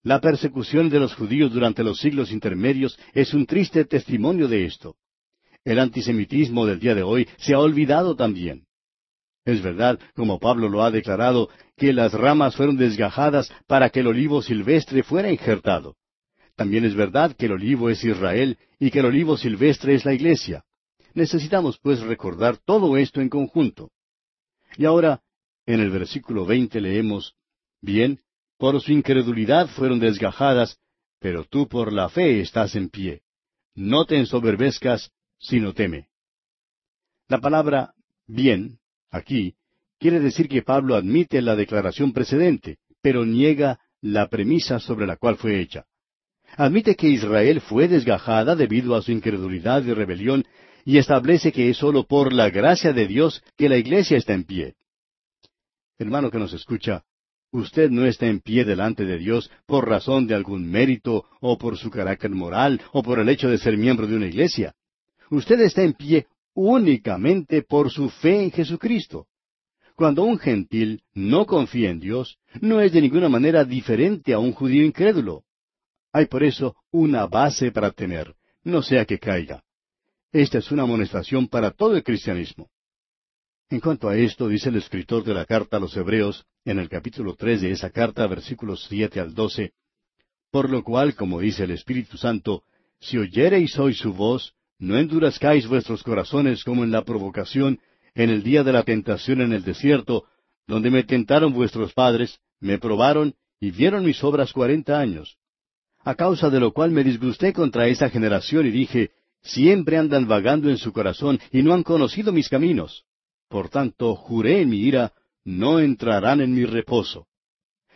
La 0.04 0.19
persecución 0.19 0.89
de 0.89 1.00
los 1.00 1.15
judíos 1.15 1.54
durante 1.54 1.86
los 1.86 2.00
siglos 2.00 2.34
intermedios 2.34 3.00
es 3.13 3.34
un 3.34 3.45
triste 3.45 3.86
testimonio 3.86 4.50
de 4.50 4.65
esto. 4.65 4.98
El 5.63 5.80
antisemitismo 5.80 6.65
del 6.65 6.80
día 6.80 6.95
de 6.95 7.04
hoy 7.04 7.28
se 7.38 7.54
ha 7.54 7.60
olvidado 7.60 8.15
también. 8.15 8.65
Es 9.45 9.62
verdad, 9.62 10.00
como 10.15 10.39
Pablo 10.39 10.69
lo 10.69 10.84
ha 10.84 10.91
declarado, 10.91 11.50
que 11.76 11.93
las 11.93 12.13
ramas 12.13 12.56
fueron 12.56 12.78
desgajadas 12.78 13.52
para 13.67 13.89
que 13.89 14.02
el 14.02 14.08
olivo 14.08 14.41
silvestre 14.41 15.04
fuera 15.04 15.32
injertado. 15.32 15.95
También 16.56 16.86
es 16.86 16.93
verdad 16.93 17.36
que 17.36 17.45
el 17.45 17.54
olivo 17.54 17.89
es 17.89 18.04
Israel 18.04 18.58
y 18.80 18.91
que 18.91 19.00
el 19.00 19.06
olivo 19.06 19.38
silvestre 19.38 19.95
es 19.95 20.06
la 20.06 20.13
iglesia. 20.13 20.65
Necesitamos 21.13 21.80
pues 21.80 22.02
recordar 22.02 22.58
todo 22.58 22.98
esto 22.98 23.22
en 23.22 23.30
conjunto. 23.30 23.91
Y 24.78 24.86
ahora, 24.86 25.22
en 25.65 25.80
el 25.80 25.89
versículo 25.89 26.45
veinte 26.45 26.82
leemos, 26.82 27.34
Bien, 27.82 28.19
por 28.58 28.80
su 28.82 28.91
incredulidad 28.91 29.67
fueron 29.69 30.00
desgajadas, 30.00 30.78
pero 31.19 31.45
tú 31.45 31.67
por 31.67 31.93
la 31.93 32.10
fe 32.10 32.41
estás 32.41 32.76
en 32.76 32.89
pie. 32.89 33.22
No 33.74 34.06
te 34.06 34.17
ensoberbezcas, 34.17 35.12
sino 35.39 35.73
teme. 35.73 36.08
La 37.28 37.39
palabra 37.39 37.93
bien, 38.28 38.80
aquí, 39.10 39.56
quiere 39.99 40.19
decir 40.19 40.47
que 40.47 40.62
Pablo 40.62 40.95
admite 40.95 41.41
la 41.41 41.56
declaración 41.56 42.13
precedente, 42.13 42.78
pero 43.02 43.25
niega 43.25 43.80
la 44.02 44.28
premisa 44.28 44.80
sobre 44.80 45.08
la 45.08 45.17
cual 45.17 45.38
fue 45.38 45.60
hecha. 45.60 45.86
Admite 46.58 46.95
que 46.95 47.08
Israel 47.08 47.62
fue 47.62 47.88
desgajada 47.88 48.56
debido 48.56 48.95
a 48.95 49.02
su 49.02 49.12
incredulidad 49.12 49.84
y 49.84 49.93
rebelión 49.93 50.45
y 50.84 50.97
establece 50.97 51.52
que 51.52 51.69
es 51.69 51.78
sólo 51.78 52.06
por 52.06 52.34
la 52.34 52.49
gracia 52.49 52.93
de 52.93 53.08
Dios 53.08 53.43
que 53.56 53.69
la 53.69 53.78
iglesia 53.78 54.17
está 54.17 54.34
en 54.34 54.43
pie. 54.43 54.75
Hermano 55.97 56.32
que 56.32 56.39
nos 56.39 56.54
escucha, 56.54 57.04
Usted 57.52 57.89
no 57.89 58.06
está 58.06 58.28
en 58.28 58.41
pie 58.41 58.63
delante 58.63 59.06
de 59.06 59.17
Dios 59.17 59.49
por 59.65 59.89
razón 59.89 60.28
de 60.28 60.36
algún 60.36 60.69
mérito 60.69 61.25
o 61.41 61.58
por 61.58 61.78
su 61.78 61.89
carácter 61.89 62.30
moral 62.30 62.80
o 62.91 63.02
por 63.02 63.19
el 63.19 63.28
hecho 63.28 63.49
de 63.49 63.58
ser 63.58 63.75
miembro 63.75 64.06
de 64.06 64.15
una 64.15 64.28
iglesia. 64.28 64.75
Usted 65.30 65.60
está 65.62 65.84
en 65.84 65.94
pie 65.94 66.28
únicamente 66.54 67.62
por 67.62 67.92
su 67.92 68.10
fe 68.10 68.44
en 68.44 68.52
Jesucristo. 68.52 69.28
Cuando 69.96 70.24
un 70.24 70.39
gentil 70.39 71.04
no 71.13 71.46
confía 71.46 71.89
en 71.89 72.00
Dios, 72.00 72.38
no 72.62 72.82
es 72.82 72.92
de 72.92 73.02
ninguna 73.02 73.30
manera 73.30 73.63
diferente 73.65 74.34
a 74.34 74.39
un 74.39 74.54
judío 74.54 74.86
incrédulo. 74.86 75.44
Hay 76.12 76.26
por 76.26 76.44
eso 76.44 76.76
una 76.92 77.28
base 77.28 77.72
para 77.72 77.92
temer, 77.92 78.34
no 78.63 78.82
sea 78.82 79.06
que 79.06 79.20
caiga. 79.20 79.63
Esta 80.32 80.60
es 80.60 80.72
una 80.72 80.84
amonestación 80.84 81.48
para 81.48 81.72
todo 81.72 81.96
el 81.96 82.04
cristianismo. 82.04 82.70
En 83.70 83.80
cuanto 83.80 84.10
a 84.10 84.18
esto, 84.18 84.48
dice 84.48 84.70
el 84.70 84.78
escritor 84.78 85.24
de 85.24 85.34
la 85.34 85.46
carta 85.46 85.78
a 85.78 85.80
los 85.80 85.96
Hebreos, 85.96 86.46
en 86.65 86.80
el 86.80 86.89
capítulo 86.89 87.36
tres 87.36 87.62
de 87.62 87.72
esa 87.72 87.92
carta, 87.92 88.26
versículos 88.26 88.86
siete 88.89 89.20
al 89.20 89.34
doce, 89.34 89.74
Por 90.50 90.70
lo 90.70 90.84
cual, 90.84 91.13
como 91.13 91.39
dice 91.39 91.65
el 91.65 91.72
Espíritu 91.72 92.18
Santo, 92.18 92.63
si 93.00 93.18
oyereis 93.18 93.78
hoy 93.78 93.94
su 93.94 94.13
voz, 94.13 94.56
no 94.80 94.98
endurezcáis 94.98 95.68
vuestros 95.68 96.04
corazones 96.04 96.63
como 96.63 96.84
en 96.84 96.92
la 96.92 97.04
provocación, 97.04 97.80
en 98.15 98.30
el 98.30 98.44
día 98.44 98.63
de 98.63 98.74
la 98.74 98.84
tentación 98.84 99.42
en 99.42 99.54
el 99.54 99.63
desierto, 99.63 100.24
donde 100.68 100.89
me 100.89 101.04
tentaron 101.04 101.54
vuestros 101.54 101.94
padres, 101.94 102.39
me 102.60 102.80
probaron 102.80 103.36
y 103.60 103.72
vieron 103.72 104.06
mis 104.06 104.24
obras 104.24 104.54
cuarenta 104.54 105.00
años. 105.00 105.38
A 106.04 106.15
causa 106.15 106.50
de 106.50 106.62
lo 106.62 106.72
cual 106.72 106.92
me 106.92 107.04
disgusté 107.04 107.52
contra 107.52 107.88
esa 107.88 108.10
generación 108.10 108.65
y 108.68 108.72
dije, 108.72 109.12
siempre 109.42 109.98
andan 109.98 110.28
vagando 110.28 110.70
en 110.70 110.78
su 110.78 110.94
corazón 110.94 111.39
y 111.52 111.62
no 111.62 111.74
han 111.74 111.84
conocido 111.84 112.32
mis 112.32 112.48
caminos. 112.48 113.04
Por 113.50 113.70
tanto, 113.70 114.15
juré 114.15 114.62
en 114.62 114.70
mi 114.70 114.78
ira, 114.78 115.12
no 115.44 115.80
entrarán 115.80 116.39
en 116.39 116.54
mi 116.54 116.65
reposo. 116.65 117.28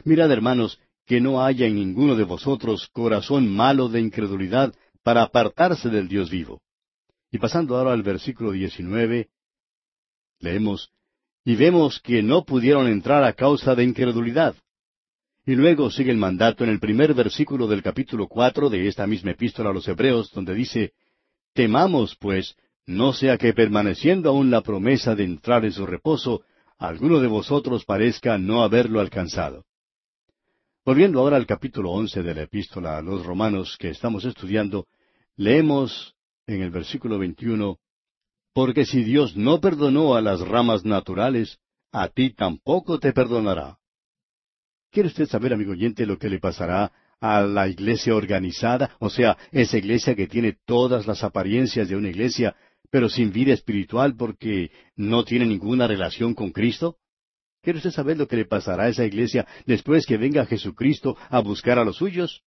Mirad, 0.03 0.31
hermanos, 0.31 0.79
que 1.05 1.21
no 1.21 1.43
haya 1.43 1.65
en 1.65 1.75
ninguno 1.75 2.15
de 2.15 2.23
vosotros 2.23 2.89
corazón 2.91 3.47
malo 3.47 3.87
de 3.87 4.01
incredulidad 4.01 4.73
para 5.03 5.23
apartarse 5.23 5.89
del 5.89 6.07
Dios 6.07 6.29
vivo. 6.29 6.62
Y 7.33 7.39
pasando 7.39 7.75
ahora 7.75 7.93
al 7.93 8.03
versículo 8.03 8.51
19, 8.51 9.27
leemos, 10.37 10.91
y 11.43 11.55
vemos 11.55 11.99
que 11.99 12.21
no 12.21 12.45
pudieron 12.45 12.85
entrar 12.85 13.23
a 13.23 13.33
causa 13.33 13.73
de 13.73 13.83
incredulidad. 13.83 14.55
Y 15.43 15.55
luego 15.55 15.89
sigue 15.89 16.11
el 16.11 16.17
mandato 16.17 16.63
en 16.63 16.69
el 16.69 16.79
primer 16.79 17.15
versículo 17.15 17.65
del 17.65 17.81
capítulo 17.81 18.27
cuatro 18.27 18.69
de 18.69 18.87
esta 18.87 19.07
misma 19.07 19.31
epístola 19.31 19.71
a 19.71 19.73
los 19.73 19.87
Hebreos, 19.87 20.31
donde 20.31 20.53
dice, 20.53 20.93
Temamos, 21.53 22.15
pues, 22.17 22.55
no 22.85 23.13
sea 23.13 23.39
que 23.39 23.51
permaneciendo 23.51 24.29
aún 24.29 24.51
la 24.51 24.61
promesa 24.61 25.15
de 25.15 25.23
entrar 25.23 25.65
en 25.65 25.71
su 25.71 25.87
reposo, 25.87 26.43
alguno 26.77 27.19
de 27.19 27.29
vosotros 27.29 27.83
parezca 27.83 28.37
no 28.37 28.61
haberlo 28.61 28.99
alcanzado. 28.99 29.65
Volviendo 30.85 31.19
ahora 31.19 31.37
al 31.37 31.47
capítulo 31.47 31.89
once 31.93 32.21
de 32.21 32.35
la 32.35 32.43
epístola 32.43 32.99
a 32.99 33.01
los 33.01 33.25
romanos 33.25 33.75
que 33.79 33.89
estamos 33.89 34.23
estudiando, 34.23 34.85
leemos 35.35 36.12
en 36.47 36.61
el 36.61 36.71
versículo 36.71 37.19
21, 37.19 37.77
Porque 38.53 38.85
si 38.85 39.03
Dios 39.03 39.35
no 39.35 39.59
perdonó 39.59 40.15
a 40.15 40.21
las 40.21 40.41
ramas 40.41 40.85
naturales, 40.85 41.59
a 41.91 42.07
ti 42.09 42.31
tampoco 42.31 42.99
te 42.99 43.13
perdonará. 43.13 43.77
¿Quiere 44.91 45.07
usted 45.07 45.27
saber, 45.27 45.53
amigo 45.53 45.71
oyente, 45.71 46.05
lo 46.05 46.19
que 46.19 46.29
le 46.29 46.39
pasará 46.39 46.91
a 47.19 47.41
la 47.41 47.67
iglesia 47.67 48.15
organizada? 48.15 48.95
O 48.99 49.09
sea, 49.09 49.37
esa 49.51 49.77
iglesia 49.77 50.15
que 50.15 50.27
tiene 50.27 50.57
todas 50.65 51.07
las 51.07 51.23
apariencias 51.23 51.89
de 51.89 51.95
una 51.95 52.09
iglesia, 52.09 52.55
pero 52.91 53.09
sin 53.09 53.31
vida 53.31 53.53
espiritual 53.53 54.15
porque 54.15 54.71
no 54.95 55.23
tiene 55.23 55.47
ninguna 55.47 55.87
relación 55.87 56.35
con 56.35 56.51
Cristo. 56.51 56.97
¿Quiere 57.63 57.77
usted 57.77 57.91
saber 57.91 58.17
lo 58.17 58.27
que 58.27 58.35
le 58.35 58.45
pasará 58.45 58.83
a 58.83 58.89
esa 58.89 59.05
iglesia 59.05 59.47
después 59.65 60.05
que 60.05 60.17
venga 60.17 60.45
Jesucristo 60.45 61.17
a 61.29 61.39
buscar 61.39 61.79
a 61.79 61.85
los 61.85 61.95
suyos? 61.95 62.43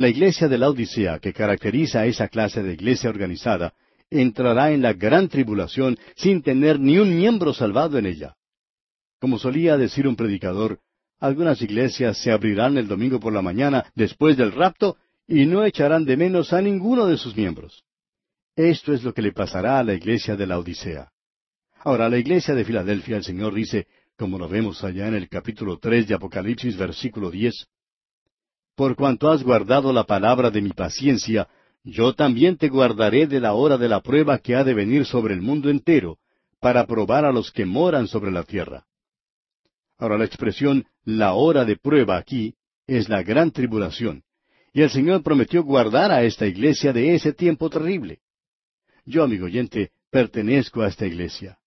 La 0.00 0.08
iglesia 0.08 0.48
de 0.48 0.56
la 0.56 0.70
Odisea, 0.70 1.18
que 1.18 1.34
caracteriza 1.34 2.00
a 2.00 2.06
esa 2.06 2.28
clase 2.28 2.62
de 2.62 2.72
iglesia 2.72 3.10
organizada, 3.10 3.74
entrará 4.08 4.72
en 4.72 4.80
la 4.80 4.94
gran 4.94 5.28
tribulación 5.28 5.98
sin 6.16 6.40
tener 6.40 6.80
ni 6.80 6.96
un 6.96 7.14
miembro 7.14 7.52
salvado 7.52 7.98
en 7.98 8.06
ella. 8.06 8.34
Como 9.20 9.38
solía 9.38 9.76
decir 9.76 10.08
un 10.08 10.16
predicador, 10.16 10.78
algunas 11.18 11.60
iglesias 11.60 12.16
se 12.16 12.32
abrirán 12.32 12.78
el 12.78 12.88
domingo 12.88 13.20
por 13.20 13.34
la 13.34 13.42
mañana 13.42 13.92
después 13.94 14.38
del 14.38 14.52
rapto 14.52 14.96
y 15.28 15.44
no 15.44 15.66
echarán 15.66 16.06
de 16.06 16.16
menos 16.16 16.54
a 16.54 16.62
ninguno 16.62 17.04
de 17.04 17.18
sus 17.18 17.36
miembros. 17.36 17.84
Esto 18.56 18.94
es 18.94 19.04
lo 19.04 19.12
que 19.12 19.20
le 19.20 19.32
pasará 19.32 19.80
a 19.80 19.84
la 19.84 19.92
iglesia 19.92 20.34
de 20.34 20.46
la 20.46 20.58
Odisea. 20.58 21.10
Ahora, 21.84 22.08
la 22.08 22.16
iglesia 22.16 22.54
de 22.54 22.64
Filadelfia, 22.64 23.18
el 23.18 23.24
Señor 23.24 23.52
dice, 23.52 23.86
como 24.16 24.38
lo 24.38 24.48
vemos 24.48 24.82
allá 24.82 25.08
en 25.08 25.16
el 25.16 25.28
capítulo 25.28 25.78
tres 25.78 26.08
de 26.08 26.14
Apocalipsis, 26.14 26.78
versículo 26.78 27.30
diez, 27.30 27.66
por 28.80 28.96
cuanto 28.96 29.30
has 29.30 29.42
guardado 29.42 29.92
la 29.92 30.04
palabra 30.04 30.50
de 30.50 30.62
mi 30.62 30.70
paciencia, 30.70 31.48
yo 31.84 32.14
también 32.14 32.56
te 32.56 32.70
guardaré 32.70 33.26
de 33.26 33.38
la 33.38 33.52
hora 33.52 33.76
de 33.76 33.90
la 33.90 34.00
prueba 34.00 34.38
que 34.38 34.56
ha 34.56 34.64
de 34.64 34.72
venir 34.72 35.04
sobre 35.04 35.34
el 35.34 35.42
mundo 35.42 35.68
entero, 35.68 36.16
para 36.60 36.86
probar 36.86 37.26
a 37.26 37.30
los 37.30 37.52
que 37.52 37.66
moran 37.66 38.08
sobre 38.08 38.30
la 38.30 38.42
tierra. 38.42 38.86
Ahora 39.98 40.16
la 40.16 40.24
expresión 40.24 40.86
la 41.04 41.34
hora 41.34 41.66
de 41.66 41.76
prueba 41.76 42.16
aquí 42.16 42.54
es 42.86 43.10
la 43.10 43.22
gran 43.22 43.50
tribulación, 43.50 44.22
y 44.72 44.80
el 44.80 44.88
Señor 44.88 45.22
prometió 45.22 45.62
guardar 45.62 46.10
a 46.10 46.22
esta 46.22 46.46
iglesia 46.46 46.94
de 46.94 47.14
ese 47.14 47.34
tiempo 47.34 47.68
terrible. 47.68 48.20
Yo, 49.04 49.24
amigo 49.24 49.44
oyente, 49.44 49.90
pertenezco 50.10 50.80
a 50.80 50.88
esta 50.88 51.06
iglesia. 51.06 51.59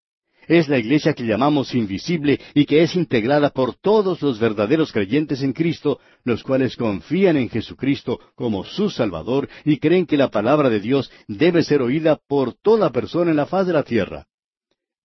Es 0.48 0.68
la 0.68 0.78
iglesia 0.78 1.14
que 1.14 1.26
llamamos 1.26 1.74
invisible 1.74 2.40
y 2.54 2.66
que 2.66 2.84
es 2.84 2.96
integrada 2.96 3.50
por 3.50 3.76
todos 3.76 4.22
los 4.22 4.40
verdaderos 4.40 4.92
creyentes 4.92 5.42
en 5.42 5.54
Cristo, 5.54 6.00
los 6.24 6.44
cuales 6.44 6.76
confían 6.76 7.38
en 7.38 7.50
Jesucristo 7.50 8.20
como 8.36 8.66
su 8.66 8.90
Salvador 8.90 9.48
y 9.64 9.78
creen 9.78 10.06
que 10.06 10.18
la 10.18 10.30
palabra 10.30 10.70
de 10.70 10.80
Dios 10.80 11.10
debe 11.28 11.64
ser 11.64 11.82
oída 11.82 12.20
por 12.28 12.54
toda 12.54 12.92
persona 12.92 13.32
en 13.32 13.38
la 13.38 13.46
faz 13.46 13.68
de 13.68 13.74
la 13.74 13.84
tierra. 13.84 14.28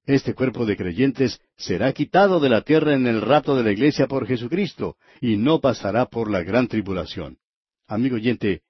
Este 0.06 0.34
cuerpo 0.34 0.64
de 0.64 0.76
creyentes 0.76 1.38
será 1.56 1.92
quitado 1.92 2.40
de 2.40 2.48
la 2.48 2.62
tierra 2.62 2.94
en 2.94 3.06
el 3.06 3.20
rapto 3.20 3.54
de 3.54 3.62
la 3.62 3.72
iglesia 3.72 4.06
por 4.06 4.26
Jesucristo 4.26 4.96
y 5.20 5.36
no 5.36 5.60
pasará 5.60 6.06
por 6.06 6.30
la 6.30 6.42
gran 6.42 6.66
tribulación. 6.66 7.36
Amigo 7.86 8.16
oyente, 8.16 8.62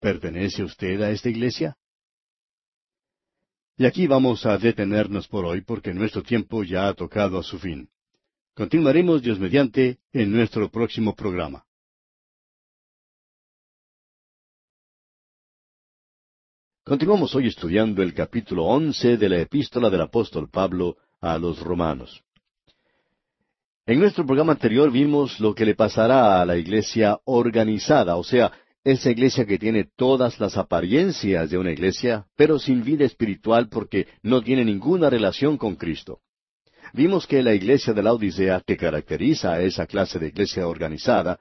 ¿pertenece 0.00 0.62
usted 0.62 1.02
a 1.02 1.10
esta 1.10 1.28
iglesia? 1.28 1.76
Y 3.80 3.86
aquí 3.86 4.06
vamos 4.06 4.44
a 4.44 4.58
detenernos 4.58 5.26
por 5.26 5.46
hoy 5.46 5.62
porque 5.62 5.94
nuestro 5.94 6.22
tiempo 6.22 6.62
ya 6.64 6.88
ha 6.88 6.92
tocado 6.92 7.38
a 7.38 7.42
su 7.42 7.58
fin. 7.58 7.88
Continuaremos, 8.54 9.22
Dios 9.22 9.38
mediante, 9.38 10.00
en 10.12 10.30
nuestro 10.30 10.70
próximo 10.70 11.14
programa. 11.14 11.64
Continuamos 16.84 17.34
hoy 17.34 17.46
estudiando 17.46 18.02
el 18.02 18.12
capítulo 18.12 18.64
once 18.64 19.16
de 19.16 19.28
la 19.30 19.40
epístola 19.40 19.88
del 19.88 20.02
apóstol 20.02 20.50
Pablo 20.50 20.98
a 21.18 21.38
los 21.38 21.58
romanos. 21.60 22.22
En 23.86 23.98
nuestro 23.98 24.26
programa 24.26 24.52
anterior 24.52 24.92
vimos 24.92 25.40
lo 25.40 25.54
que 25.54 25.64
le 25.64 25.74
pasará 25.74 26.42
a 26.42 26.44
la 26.44 26.58
iglesia 26.58 27.18
organizada, 27.24 28.16
o 28.16 28.24
sea, 28.24 28.52
esa 28.84 29.10
iglesia 29.10 29.44
que 29.44 29.58
tiene 29.58 29.88
todas 29.96 30.40
las 30.40 30.56
apariencias 30.56 31.50
de 31.50 31.58
una 31.58 31.70
iglesia, 31.70 32.26
pero 32.36 32.58
sin 32.58 32.82
vida 32.82 33.04
espiritual 33.04 33.68
porque 33.68 34.06
no 34.22 34.42
tiene 34.42 34.64
ninguna 34.64 35.10
relación 35.10 35.58
con 35.58 35.76
Cristo. 35.76 36.20
Vimos 36.92 37.26
que 37.26 37.42
la 37.42 37.54
iglesia 37.54 37.92
de 37.92 38.02
la 38.02 38.12
Odisea, 38.12 38.62
que 38.66 38.76
caracteriza 38.76 39.52
a 39.52 39.60
esa 39.60 39.86
clase 39.86 40.18
de 40.18 40.28
iglesia 40.28 40.66
organizada, 40.66 41.38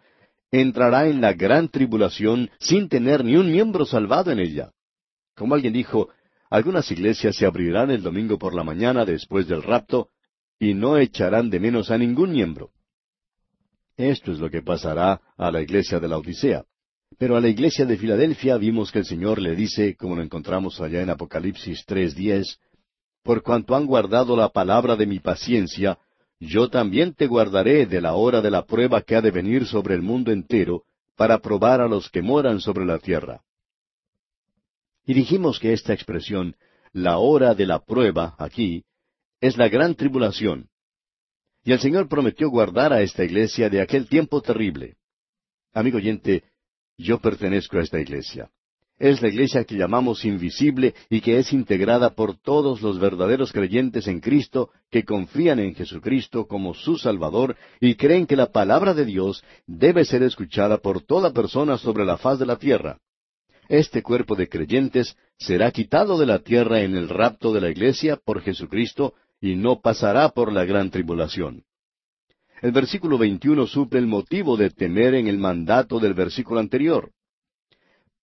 entrará 0.51 1.07
en 1.07 1.21
la 1.21 1.33
gran 1.33 1.69
tribulación 1.69 2.49
sin 2.59 2.89
tener 2.89 3.23
ni 3.23 3.35
un 3.35 3.51
miembro 3.51 3.85
salvado 3.85 4.31
en 4.31 4.39
ella. 4.39 4.71
Como 5.35 5.55
alguien 5.55 5.73
dijo, 5.73 6.09
algunas 6.49 6.91
iglesias 6.91 7.35
se 7.35 7.45
abrirán 7.45 7.89
el 7.89 8.01
domingo 8.01 8.37
por 8.37 8.53
la 8.53 8.63
mañana 8.63 9.05
después 9.05 9.47
del 9.47 9.63
rapto 9.63 10.09
y 10.59 10.73
no 10.73 10.97
echarán 10.97 11.49
de 11.49 11.59
menos 11.59 11.89
a 11.89 11.97
ningún 11.97 12.31
miembro. 12.31 12.71
Esto 13.95 14.31
es 14.31 14.39
lo 14.39 14.49
que 14.49 14.61
pasará 14.61 15.21
a 15.37 15.51
la 15.51 15.61
iglesia 15.61 15.99
de 15.99 16.07
la 16.07 16.17
Odisea. 16.17 16.65
Pero 17.17 17.35
a 17.35 17.41
la 17.41 17.49
iglesia 17.49 17.85
de 17.85 17.97
Filadelfia 17.97 18.57
vimos 18.57 18.91
que 18.91 18.99
el 18.99 19.05
Señor 19.05 19.41
le 19.41 19.55
dice, 19.55 19.95
como 19.95 20.15
lo 20.15 20.21
encontramos 20.21 20.79
allá 20.79 21.01
en 21.01 21.09
Apocalipsis 21.09 21.85
3:10, 21.85 22.59
Por 23.23 23.43
cuanto 23.43 23.75
han 23.75 23.85
guardado 23.85 24.37
la 24.37 24.49
palabra 24.49 24.95
de 24.95 25.05
mi 25.05 25.19
paciencia, 25.19 25.97
yo 26.39 26.69
también 26.69 27.13
te 27.13 27.27
guardaré 27.27 27.85
de 27.85 27.99
la 27.99 28.13
hora 28.13 28.41
de 28.41 28.49
la 28.49 28.65
prueba 28.65 29.01
que 29.01 29.15
ha 29.15 29.21
de 29.21 29.31
venir 29.31 29.65
sobre 29.65 29.95
el 29.95 30.01
mundo 30.01 30.31
entero, 30.31 30.83
para 31.17 31.39
probar 31.39 31.81
a 31.81 31.87
los 31.87 32.09
que 32.09 32.21
moran 32.21 32.61
sobre 32.61 32.85
la 32.85 32.97
tierra. 32.97 33.41
Y 35.05 35.13
dijimos 35.13 35.59
que 35.59 35.73
esta 35.73 35.93
expresión, 35.93 36.55
la 36.93 37.17
hora 37.17 37.53
de 37.55 37.65
la 37.65 37.79
prueba, 37.83 38.35
aquí, 38.37 38.85
es 39.41 39.57
la 39.57 39.67
gran 39.67 39.95
tribulación. 39.95 40.69
Y 41.63 41.73
el 41.73 41.79
Señor 41.79 42.07
prometió 42.07 42.49
guardar 42.49 42.93
a 42.93 43.01
esta 43.01 43.25
iglesia 43.25 43.69
de 43.69 43.81
aquel 43.81 44.07
tiempo 44.07 44.41
terrible. 44.41 44.95
Amigo 45.73 45.97
oyente, 45.97 46.43
yo 47.03 47.19
pertenezco 47.19 47.77
a 47.77 47.81
esta 47.81 47.99
iglesia. 47.99 48.49
Es 48.99 49.21
la 49.21 49.29
iglesia 49.29 49.63
que 49.63 49.77
llamamos 49.77 50.25
invisible 50.25 50.93
y 51.09 51.21
que 51.21 51.39
es 51.39 51.53
integrada 51.53 52.09
por 52.15 52.37
todos 52.37 52.81
los 52.81 52.99
verdaderos 52.99 53.53
creyentes 53.53 54.07
en 54.07 54.19
Cristo 54.19 54.71
que 54.91 55.05
confían 55.05 55.59
en 55.59 55.73
Jesucristo 55.73 56.47
como 56.47 56.73
su 56.73 56.97
Salvador 56.97 57.55
y 57.79 57.95
creen 57.95 58.27
que 58.27 58.35
la 58.35 58.51
palabra 58.51 58.93
de 58.93 59.05
Dios 59.05 59.41
debe 59.65 60.03
ser 60.03 60.21
escuchada 60.23 60.79
por 60.79 61.01
toda 61.01 61.31
persona 61.31 61.77
sobre 61.77 62.03
la 62.03 62.17
faz 62.17 62.39
de 62.39 62.45
la 62.45 62.57
tierra. 62.57 62.97
Este 63.69 64.03
cuerpo 64.03 64.35
de 64.35 64.49
creyentes 64.49 65.15
será 65.37 65.71
quitado 65.71 66.17
de 66.17 66.25
la 66.25 66.39
tierra 66.39 66.81
en 66.81 66.97
el 66.97 67.07
rapto 67.07 67.53
de 67.53 67.61
la 67.61 67.69
iglesia 67.69 68.17
por 68.17 68.41
Jesucristo 68.41 69.13
y 69.39 69.55
no 69.55 69.79
pasará 69.79 70.27
por 70.29 70.51
la 70.51 70.65
gran 70.65 70.89
tribulación. 70.89 71.63
El 72.61 72.71
versículo 72.73 73.17
21 73.17 73.67
suple 73.67 73.99
el 73.99 74.07
motivo 74.07 74.57
de 74.57 74.69
temer 74.69 75.13
en 75.13 75.27
el 75.27 75.37
mandato 75.37 75.99
del 75.99 76.13
versículo 76.13 76.59
anterior. 76.59 77.11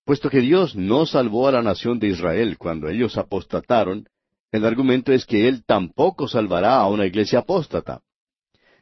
Puesto 0.05 0.29
que 0.29 0.40
Dios 0.40 0.77
no 0.77 1.07
salvó 1.07 1.49
a 1.49 1.53
la 1.53 1.62
nación 1.62 1.99
de 1.99 2.09
Israel 2.09 2.59
cuando 2.59 2.88
ellos 2.88 3.16
apostataron, 3.16 4.07
el 4.53 4.64
argumento 4.64 5.12
es 5.12 5.25
que 5.25 5.49
Él 5.49 5.64
tampoco 5.64 6.29
salvará 6.29 6.77
a 6.77 6.88
una 6.88 7.07
iglesia 7.07 7.40
apóstata. 7.40 8.03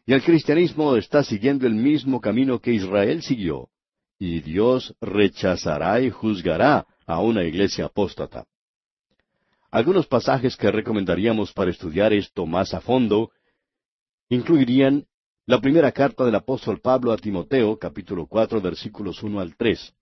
Y 0.07 0.13
el 0.13 0.23
cristianismo 0.23 0.97
está 0.97 1.23
siguiendo 1.23 1.67
el 1.67 1.75
mismo 1.75 2.21
camino 2.21 2.59
que 2.59 2.73
Israel 2.73 3.23
siguió, 3.23 3.69
y 4.19 4.41
Dios 4.41 4.95
rechazará 5.01 6.01
y 6.01 6.11
juzgará 6.11 6.87
a 7.07 7.21
una 7.21 7.45
iglesia 7.45 7.87
apóstata. 7.87 8.45
Algunos 9.71 10.07
pasajes 10.07 10.57
que 10.57 10.71
recomendaríamos 10.71 11.53
para 11.53 11.71
estudiar 11.71 12.13
esto 12.13 12.45
más 12.45 12.75
a 12.75 12.81
fondo 12.81 13.31
incluirían 14.29 15.07
la 15.47 15.61
primera 15.61 15.93
carta 15.93 16.25
del 16.25 16.35
apóstol 16.37 16.81
Pablo 16.81 17.13
a 17.13 17.19
Timoteo, 17.19 17.79
capítulo 17.79 18.27
cuatro, 18.27 18.63
versículos 18.63 19.23
uno 19.23 19.41
al 19.41 19.57
tres. 19.57 19.93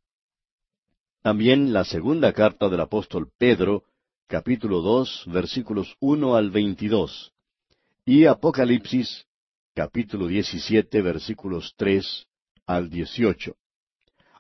También 1.20 1.72
la 1.72 1.84
segunda 1.84 2.32
carta 2.32 2.68
del 2.68 2.80
apóstol 2.80 3.28
Pedro, 3.38 3.82
capítulo 4.28 4.82
dos, 4.82 5.24
versículos 5.26 5.96
uno 5.98 6.36
al 6.36 6.50
veintidós. 6.50 7.32
Y 8.04 8.26
Apocalipsis, 8.26 9.26
capítulo 9.74 10.28
diecisiete, 10.28 11.02
versículos 11.02 11.74
tres 11.76 12.26
al 12.64 12.88
dieciocho. 12.88 13.56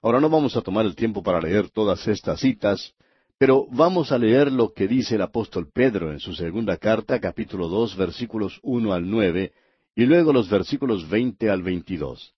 Ahora 0.02 0.20
no 0.20 0.30
vamos 0.30 0.56
a 0.56 0.62
tomar 0.62 0.86
el 0.86 0.94
tiempo 0.94 1.20
para 1.20 1.40
leer 1.40 1.68
todas 1.70 2.06
estas 2.06 2.38
citas, 2.40 2.94
pero 3.38 3.66
vamos 3.72 4.12
a 4.12 4.18
leer 4.18 4.52
lo 4.52 4.72
que 4.72 4.86
dice 4.86 5.16
el 5.16 5.22
apóstol 5.22 5.68
Pedro 5.72 6.12
en 6.12 6.20
su 6.20 6.32
segunda 6.32 6.76
carta, 6.76 7.18
capítulo 7.18 7.66
dos, 7.66 7.96
versículos 7.96 8.60
uno 8.62 8.92
al 8.92 9.10
nueve, 9.10 9.52
y 9.94 10.06
luego 10.06 10.32
los 10.32 10.48
versículos 10.48 11.08
veinte 11.08 11.50
al 11.50 11.62
veintidós. 11.62 12.34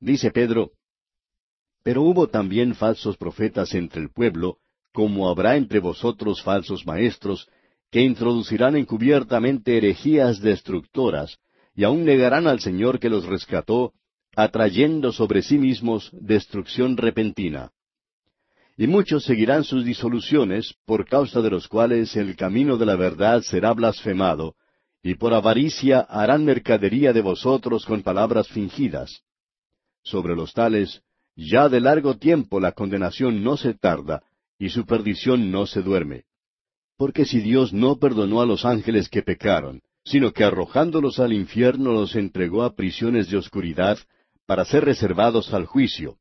Dice 0.00 0.30
Pedro, 0.30 0.72
Pero 1.82 2.02
hubo 2.02 2.28
también 2.28 2.74
falsos 2.74 3.16
profetas 3.16 3.74
entre 3.74 4.02
el 4.02 4.10
pueblo, 4.10 4.58
como 4.92 5.28
habrá 5.28 5.56
entre 5.56 5.80
vosotros 5.80 6.42
falsos 6.42 6.86
maestros, 6.86 7.48
que 7.90 8.00
introducirán 8.00 8.76
encubiertamente 8.76 9.76
herejías 9.76 10.40
destructoras, 10.40 11.38
y 11.74 11.84
aun 11.84 12.04
negarán 12.04 12.46
al 12.46 12.60
Señor 12.60 12.98
que 12.98 13.08
los 13.08 13.24
rescató, 13.24 13.92
atrayendo 14.34 15.12
sobre 15.12 15.42
sí 15.42 15.58
mismos 15.58 16.10
destrucción 16.12 16.96
repentina. 16.96 17.70
Y 18.76 18.86
muchos 18.86 19.24
seguirán 19.24 19.64
sus 19.64 19.84
disoluciones, 19.84 20.74
por 20.84 21.06
causa 21.06 21.40
de 21.40 21.50
los 21.50 21.66
cuales 21.66 22.14
el 22.16 22.36
camino 22.36 22.76
de 22.76 22.86
la 22.86 22.96
verdad 22.96 23.42
será 23.42 23.72
blasfemado, 23.72 24.54
y 25.02 25.14
por 25.14 25.32
avaricia 25.32 26.00
harán 26.00 26.44
mercadería 26.44 27.12
de 27.12 27.20
vosotros 27.20 27.84
con 27.84 28.02
palabras 28.02 28.48
fingidas. 28.48 29.22
Sobre 30.02 30.34
los 30.34 30.52
tales, 30.52 31.02
ya 31.36 31.68
de 31.68 31.80
largo 31.80 32.16
tiempo 32.16 32.60
la 32.60 32.72
condenación 32.72 33.42
no 33.42 33.56
se 33.56 33.74
tarda, 33.74 34.22
y 34.58 34.70
su 34.70 34.86
perdición 34.86 35.50
no 35.50 35.66
se 35.66 35.82
duerme. 35.82 36.24
Porque 36.96 37.24
si 37.24 37.40
Dios 37.40 37.72
no 37.72 37.98
perdonó 37.98 38.40
a 38.40 38.46
los 38.46 38.64
ángeles 38.64 39.08
que 39.08 39.22
pecaron, 39.22 39.82
sino 40.04 40.32
que 40.32 40.42
arrojándolos 40.42 41.20
al 41.20 41.32
infierno 41.32 41.92
los 41.92 42.16
entregó 42.16 42.64
a 42.64 42.74
prisiones 42.74 43.30
de 43.30 43.36
oscuridad, 43.36 43.98
para 44.46 44.64
ser 44.64 44.84
reservados 44.84 45.52
al 45.52 45.66
juicio, 45.66 46.16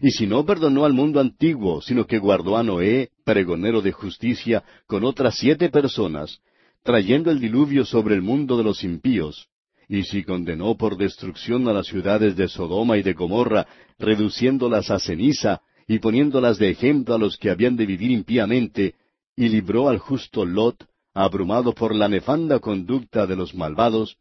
y 0.00 0.10
si 0.10 0.26
no 0.26 0.44
perdonó 0.44 0.84
al 0.84 0.92
mundo 0.92 1.20
antiguo, 1.20 1.82
sino 1.82 2.06
que 2.06 2.18
guardó 2.18 2.56
a 2.56 2.62
Noé, 2.62 3.10
pregonero 3.24 3.82
de 3.82 3.92
justicia, 3.92 4.64
con 4.86 5.04
otras 5.04 5.36
siete 5.36 5.70
personas, 5.70 6.40
trayendo 6.82 7.30
el 7.30 7.40
diluvio 7.40 7.84
sobre 7.84 8.14
el 8.14 8.22
mundo 8.22 8.56
de 8.56 8.64
los 8.64 8.82
impíos, 8.84 9.48
y 9.88 10.04
si 10.04 10.24
condenó 10.24 10.76
por 10.76 10.96
destrucción 10.96 11.68
a 11.68 11.72
las 11.72 11.86
ciudades 11.86 12.36
de 12.36 12.48
Sodoma 12.48 12.96
y 12.96 13.02
de 13.02 13.12
Gomorra, 13.12 13.66
reduciéndolas 13.98 14.90
a 14.90 14.98
ceniza, 14.98 15.60
y 15.86 15.98
poniéndolas 15.98 16.58
de 16.58 16.70
ejemplo 16.70 17.14
a 17.14 17.18
los 17.18 17.36
que 17.36 17.50
habían 17.50 17.76
de 17.76 17.86
vivir 17.86 18.10
impíamente, 18.10 18.94
y 19.36 19.48
libró 19.48 19.88
al 19.88 19.98
justo 19.98 20.44
Lot, 20.44 20.86
abrumado 21.14 21.74
por 21.74 21.94
la 21.94 22.08
nefanda 22.08 22.58
conducta 22.58 23.26
de 23.26 23.36
los 23.36 23.54
malvados, 23.54 24.16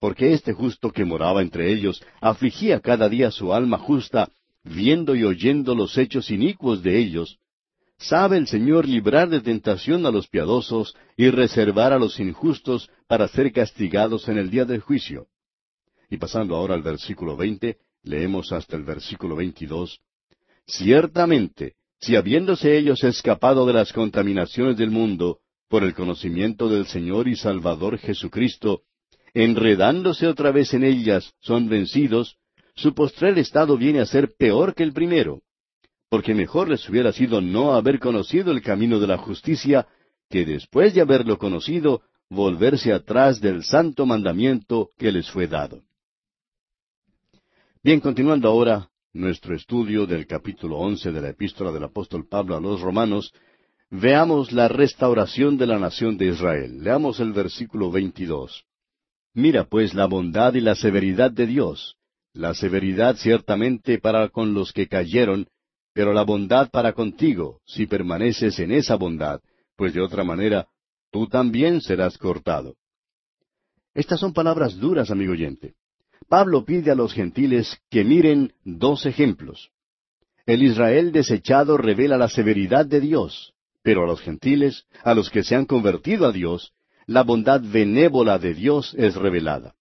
porque 0.00 0.32
este 0.32 0.52
justo 0.52 0.90
que 0.90 1.04
moraba 1.04 1.42
entre 1.42 1.72
ellos 1.72 2.02
afligía 2.20 2.80
cada 2.80 3.08
día 3.08 3.30
su 3.30 3.52
alma 3.52 3.78
justa, 3.78 4.30
viendo 4.64 5.14
y 5.14 5.24
oyendo 5.24 5.74
los 5.74 5.96
hechos 5.98 6.30
inicuos 6.30 6.82
de 6.82 6.98
ellos, 6.98 7.38
sabe 8.02 8.36
el 8.36 8.46
Señor 8.46 8.86
librar 8.86 9.28
de 9.28 9.40
tentación 9.40 10.04
a 10.06 10.10
los 10.10 10.28
piadosos 10.28 10.94
y 11.16 11.30
reservar 11.30 11.92
a 11.92 11.98
los 11.98 12.20
injustos 12.20 12.90
para 13.06 13.28
ser 13.28 13.52
castigados 13.52 14.28
en 14.28 14.38
el 14.38 14.50
día 14.50 14.64
del 14.64 14.80
juicio. 14.80 15.26
Y 16.10 16.18
pasando 16.18 16.56
ahora 16.56 16.74
al 16.74 16.82
versículo 16.82 17.36
veinte, 17.36 17.78
leemos 18.02 18.52
hasta 18.52 18.76
el 18.76 18.84
versículo 18.84 19.36
veintidós. 19.36 20.00
Ciertamente, 20.66 21.74
si 22.00 22.16
habiéndose 22.16 22.76
ellos 22.76 23.02
escapado 23.04 23.64
de 23.66 23.72
las 23.72 23.92
contaminaciones 23.92 24.76
del 24.76 24.90
mundo, 24.90 25.38
por 25.68 25.84
el 25.84 25.94
conocimiento 25.94 26.68
del 26.68 26.86
Señor 26.86 27.28
y 27.28 27.36
Salvador 27.36 27.96
Jesucristo, 27.96 28.82
enredándose 29.32 30.26
otra 30.26 30.50
vez 30.50 30.74
en 30.74 30.84
ellas, 30.84 31.32
son 31.40 31.68
vencidos, 31.68 32.36
su 32.74 32.94
postrer 32.94 33.38
estado 33.38 33.78
viene 33.78 34.00
a 34.00 34.06
ser 34.06 34.34
peor 34.36 34.74
que 34.74 34.82
el 34.82 34.92
primero, 34.92 35.40
porque 36.12 36.34
mejor 36.34 36.68
les 36.68 36.86
hubiera 36.90 37.10
sido 37.10 37.40
no 37.40 37.72
haber 37.72 37.98
conocido 37.98 38.52
el 38.52 38.60
camino 38.60 39.00
de 39.00 39.06
la 39.06 39.16
justicia, 39.16 39.86
que 40.28 40.44
después 40.44 40.92
de 40.92 41.00
haberlo 41.00 41.38
conocido, 41.38 42.02
volverse 42.28 42.92
atrás 42.92 43.40
del 43.40 43.64
santo 43.64 44.04
mandamiento 44.04 44.90
que 44.98 45.10
les 45.10 45.30
fue 45.30 45.46
dado. 45.46 45.80
Bien, 47.82 47.98
continuando 47.98 48.46
ahora 48.46 48.90
nuestro 49.14 49.56
estudio 49.56 50.04
del 50.06 50.26
capítulo 50.26 50.76
once 50.76 51.10
de 51.10 51.18
la 51.18 51.30
epístola 51.30 51.72
del 51.72 51.84
apóstol 51.84 52.28
Pablo 52.28 52.56
a 52.56 52.60
los 52.60 52.82
romanos, 52.82 53.32
veamos 53.88 54.52
la 54.52 54.68
restauración 54.68 55.56
de 55.56 55.66
la 55.66 55.78
nación 55.78 56.18
de 56.18 56.26
Israel. 56.26 56.84
Leamos 56.84 57.20
el 57.20 57.32
versículo 57.32 57.90
veintidós. 57.90 58.64
Mira 59.32 59.64
pues 59.64 59.94
la 59.94 60.04
bondad 60.04 60.52
y 60.52 60.60
la 60.60 60.74
severidad 60.74 61.30
de 61.30 61.46
Dios, 61.46 61.96
la 62.34 62.52
severidad 62.52 63.16
ciertamente 63.16 63.98
para 63.98 64.28
con 64.28 64.52
los 64.52 64.74
que 64.74 64.88
cayeron, 64.88 65.48
pero 65.92 66.12
la 66.12 66.22
bondad 66.22 66.70
para 66.70 66.92
contigo, 66.92 67.60
si 67.66 67.86
permaneces 67.86 68.58
en 68.58 68.72
esa 68.72 68.96
bondad, 68.96 69.40
pues 69.76 69.94
de 69.94 70.00
otra 70.00 70.24
manera 70.24 70.68
tú 71.10 71.26
también 71.26 71.80
serás 71.80 72.16
cortado. 72.16 72.76
Estas 73.94 74.20
son 74.20 74.32
palabras 74.32 74.76
duras, 74.78 75.10
amigo 75.10 75.32
oyente. 75.32 75.74
Pablo 76.28 76.64
pide 76.64 76.90
a 76.90 76.94
los 76.94 77.12
gentiles 77.12 77.78
que 77.90 78.04
miren 78.04 78.54
dos 78.64 79.04
ejemplos. 79.04 79.70
El 80.46 80.62
Israel 80.62 81.12
desechado 81.12 81.76
revela 81.76 82.16
la 82.16 82.28
severidad 82.28 82.86
de 82.86 83.00
Dios, 83.00 83.52
pero 83.82 84.04
a 84.04 84.06
los 84.06 84.20
gentiles, 84.20 84.86
a 85.04 85.14
los 85.14 85.30
que 85.30 85.42
se 85.42 85.54
han 85.54 85.66
convertido 85.66 86.26
a 86.26 86.32
Dios, 86.32 86.72
la 87.06 87.22
bondad 87.22 87.60
benévola 87.62 88.38
de 88.38 88.54
Dios 88.54 88.94
es 88.96 89.14
revelada. 89.14 89.74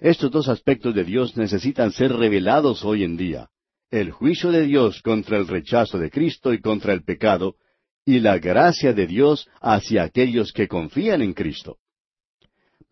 Estos 0.00 0.30
dos 0.30 0.48
aspectos 0.48 0.94
de 0.94 1.04
Dios 1.04 1.36
necesitan 1.36 1.92
ser 1.92 2.12
revelados 2.12 2.84
hoy 2.84 3.02
en 3.02 3.16
día. 3.16 3.48
El 3.90 4.10
juicio 4.10 4.50
de 4.52 4.64
Dios 4.64 5.00
contra 5.00 5.38
el 5.38 5.48
rechazo 5.48 5.98
de 5.98 6.10
Cristo 6.10 6.52
y 6.52 6.60
contra 6.60 6.92
el 6.92 7.04
pecado, 7.04 7.56
y 8.04 8.20
la 8.20 8.38
gracia 8.38 8.92
de 8.92 9.06
Dios 9.06 9.48
hacia 9.62 10.02
aquellos 10.02 10.52
que 10.52 10.68
confían 10.68 11.22
en 11.22 11.32
Cristo. 11.32 11.78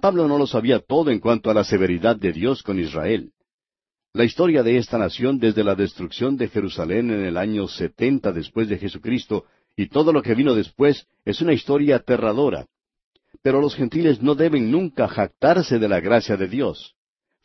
Pablo 0.01 0.27
no 0.27 0.39
lo 0.39 0.47
sabía 0.47 0.81
todo 0.81 1.11
en 1.11 1.21
cuanto 1.21 1.51
a 1.51 1.55
la 1.55 1.65
severidad 1.65 2.17
de 2.17 2.33
Dios 2.33 2.63
con 2.63 2.81
Israel. 2.81 3.33
La 4.15 4.25
historia 4.25 4.63
de 4.63 4.79
esta 4.79 4.97
nación 4.97 5.39
desde 5.39 5.65
la 5.65 5.75
destrucción 5.75 6.39
de 6.39 6.49
Jerusalén 6.49 7.11
en 7.11 7.27
el 7.27 7.37
año 7.37 7.69
setenta 7.69 8.33
después 8.33 8.67
de 8.69 8.79
Jesucristo 8.79 9.45
y 9.77 9.89
todo 9.89 10.15
lo 10.15 10.23
que 10.23 10.35
vino 10.35 10.55
después 10.55 11.07
es 11.27 11.43
una 11.43 11.53
historia 11.53 11.97
aterradora. 11.97 12.67
Pero 13.43 13.61
los 13.61 13.75
gentiles 13.75 14.23
no 14.23 14.35
deben 14.35 14.71
nunca 14.71 15.09
jactarse 15.09 15.79
de 15.79 15.89
la 15.89 16.01
gracia 16.01 16.39
de 16.39 16.49
Dios. 16.49 16.96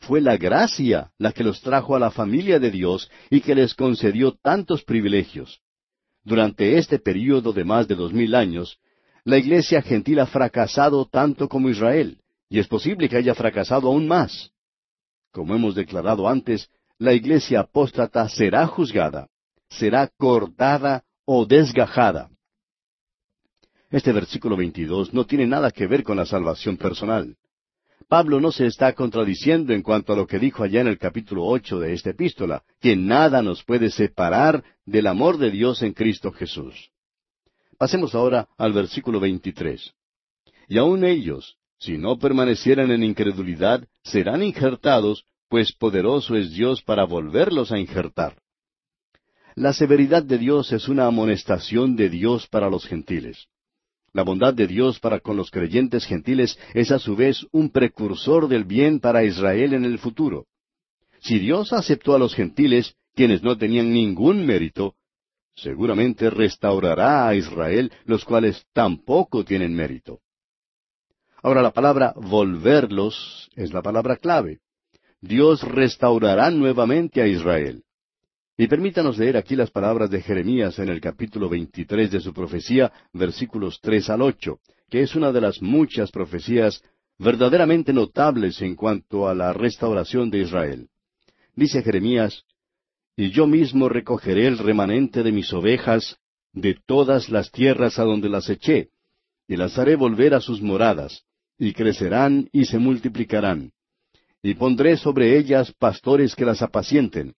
Fue 0.01 0.19
la 0.19 0.35
gracia 0.35 1.11
la 1.19 1.31
que 1.31 1.43
los 1.43 1.61
trajo 1.61 1.95
a 1.95 1.99
la 1.99 2.09
familia 2.09 2.59
de 2.59 2.71
Dios 2.71 3.09
y 3.29 3.39
que 3.41 3.53
les 3.53 3.75
concedió 3.75 4.33
tantos 4.33 4.83
privilegios. 4.83 5.61
Durante 6.23 6.77
este 6.77 6.97
período 6.97 7.53
de 7.53 7.63
más 7.63 7.87
de 7.87 7.95
dos 7.95 8.11
mil 8.11 8.33
años, 8.33 8.79
la 9.23 9.37
iglesia 9.37 9.81
gentil 9.83 10.19
ha 10.19 10.25
fracasado 10.25 11.05
tanto 11.05 11.47
como 11.47 11.69
Israel, 11.69 12.17
y 12.49 12.57
es 12.57 12.67
posible 12.67 13.07
que 13.07 13.17
haya 13.17 13.35
fracasado 13.35 13.89
aún 13.89 14.07
más. 14.07 14.51
Como 15.31 15.53
hemos 15.53 15.75
declarado 15.75 16.27
antes, 16.27 16.69
la 16.97 17.13
iglesia 17.13 17.59
apóstata 17.59 18.27
será 18.27 18.65
juzgada, 18.65 19.27
será 19.69 20.07
cortada 20.17 21.03
o 21.25 21.45
desgajada. 21.45 22.31
Este 23.91 24.11
versículo 24.11 24.57
22 24.57 25.13
no 25.13 25.25
tiene 25.25 25.45
nada 25.45 25.69
que 25.69 25.85
ver 25.85 26.03
con 26.03 26.17
la 26.17 26.25
salvación 26.25 26.77
personal. 26.77 27.37
Pablo 28.11 28.41
no 28.41 28.51
se 28.51 28.65
está 28.65 28.91
contradiciendo 28.91 29.71
en 29.71 29.81
cuanto 29.81 30.11
a 30.11 30.17
lo 30.17 30.27
que 30.27 30.37
dijo 30.37 30.63
allá 30.63 30.81
en 30.81 30.87
el 30.87 30.97
capítulo 30.97 31.45
ocho 31.45 31.79
de 31.79 31.93
esta 31.93 32.09
epístola, 32.09 32.61
que 32.81 32.97
nada 32.97 33.41
nos 33.41 33.63
puede 33.63 33.89
separar 33.89 34.65
del 34.85 35.07
amor 35.07 35.37
de 35.37 35.49
Dios 35.49 35.81
en 35.81 35.93
Cristo 35.93 36.33
Jesús. 36.33 36.91
Pasemos 37.77 38.13
ahora 38.13 38.49
al 38.57 38.73
versículo 38.73 39.21
23. 39.21 39.93
Y 40.67 40.77
aun 40.77 41.05
ellos, 41.05 41.55
si 41.79 41.97
no 41.97 42.19
permanecieran 42.19 42.91
en 42.91 43.01
incredulidad, 43.01 43.87
serán 44.03 44.43
injertados, 44.43 45.23
pues 45.47 45.71
poderoso 45.71 46.35
es 46.35 46.51
Dios 46.51 46.81
para 46.81 47.05
volverlos 47.05 47.71
a 47.71 47.79
injertar. 47.79 48.41
La 49.55 49.71
severidad 49.71 50.23
de 50.23 50.37
Dios 50.37 50.73
es 50.73 50.89
una 50.89 51.05
amonestación 51.05 51.95
de 51.95 52.09
Dios 52.09 52.45
para 52.47 52.69
los 52.69 52.85
gentiles. 52.85 53.47
La 54.13 54.23
bondad 54.23 54.53
de 54.53 54.67
Dios 54.67 54.99
para 54.99 55.19
con 55.21 55.37
los 55.37 55.49
creyentes 55.49 56.05
gentiles 56.05 56.59
es 56.73 56.91
a 56.91 56.99
su 56.99 57.15
vez 57.15 57.45
un 57.51 57.69
precursor 57.69 58.47
del 58.47 58.65
bien 58.65 58.99
para 58.99 59.23
Israel 59.23 59.73
en 59.73 59.85
el 59.85 59.99
futuro. 59.99 60.47
Si 61.21 61.39
Dios 61.39 61.71
aceptó 61.71 62.13
a 62.13 62.19
los 62.19 62.35
gentiles, 62.35 62.95
quienes 63.15 63.41
no 63.41 63.57
tenían 63.57 63.93
ningún 63.93 64.45
mérito, 64.45 64.95
seguramente 65.55 66.29
restaurará 66.29 67.27
a 67.27 67.35
Israel 67.35 67.91
los 68.05 68.25
cuales 68.25 68.65
tampoco 68.73 69.45
tienen 69.45 69.73
mérito. 69.73 70.19
Ahora 71.43 71.61
la 71.61 71.71
palabra 71.71 72.13
volverlos 72.15 73.49
es 73.55 73.71
la 73.73 73.81
palabra 73.81 74.17
clave. 74.17 74.59
Dios 75.21 75.61
restaurará 75.63 76.51
nuevamente 76.51 77.21
a 77.21 77.27
Israel. 77.27 77.83
Y 78.61 78.67
permítanos 78.67 79.17
leer 79.17 79.37
aquí 79.37 79.55
las 79.55 79.71
palabras 79.71 80.11
de 80.11 80.21
Jeremías 80.21 80.77
en 80.77 80.89
el 80.89 81.01
capítulo 81.01 81.49
23 81.49 82.11
de 82.11 82.19
su 82.19 82.31
profecía, 82.31 82.93
versículos 83.11 83.79
tres 83.81 84.07
al 84.07 84.21
ocho, 84.21 84.59
que 84.87 85.01
es 85.01 85.15
una 85.15 85.31
de 85.31 85.41
las 85.41 85.63
muchas 85.63 86.11
profecías 86.11 86.79
verdaderamente 87.17 87.91
notables 87.91 88.61
en 88.61 88.75
cuanto 88.75 89.27
a 89.27 89.33
la 89.33 89.51
restauración 89.51 90.29
de 90.29 90.41
Israel. 90.41 90.89
Dice 91.55 91.81
Jeremías, 91.81 92.43
Y 93.17 93.31
yo 93.31 93.47
mismo 93.47 93.89
recogeré 93.89 94.45
el 94.45 94.59
remanente 94.59 95.23
de 95.23 95.31
mis 95.31 95.51
ovejas 95.53 96.17
de 96.53 96.77
todas 96.85 97.29
las 97.29 97.49
tierras 97.49 97.97
a 97.97 98.03
donde 98.03 98.29
las 98.29 98.47
eché, 98.47 98.89
y 99.47 99.55
las 99.55 99.79
haré 99.79 99.95
volver 99.95 100.35
a 100.35 100.39
sus 100.39 100.61
moradas, 100.61 101.23
y 101.57 101.73
crecerán 101.73 102.47
y 102.51 102.65
se 102.65 102.77
multiplicarán. 102.77 103.71
Y 104.43 104.53
pondré 104.53 104.97
sobre 104.97 105.39
ellas 105.39 105.73
pastores 105.79 106.35
que 106.35 106.45
las 106.45 106.61
apacienten, 106.61 107.33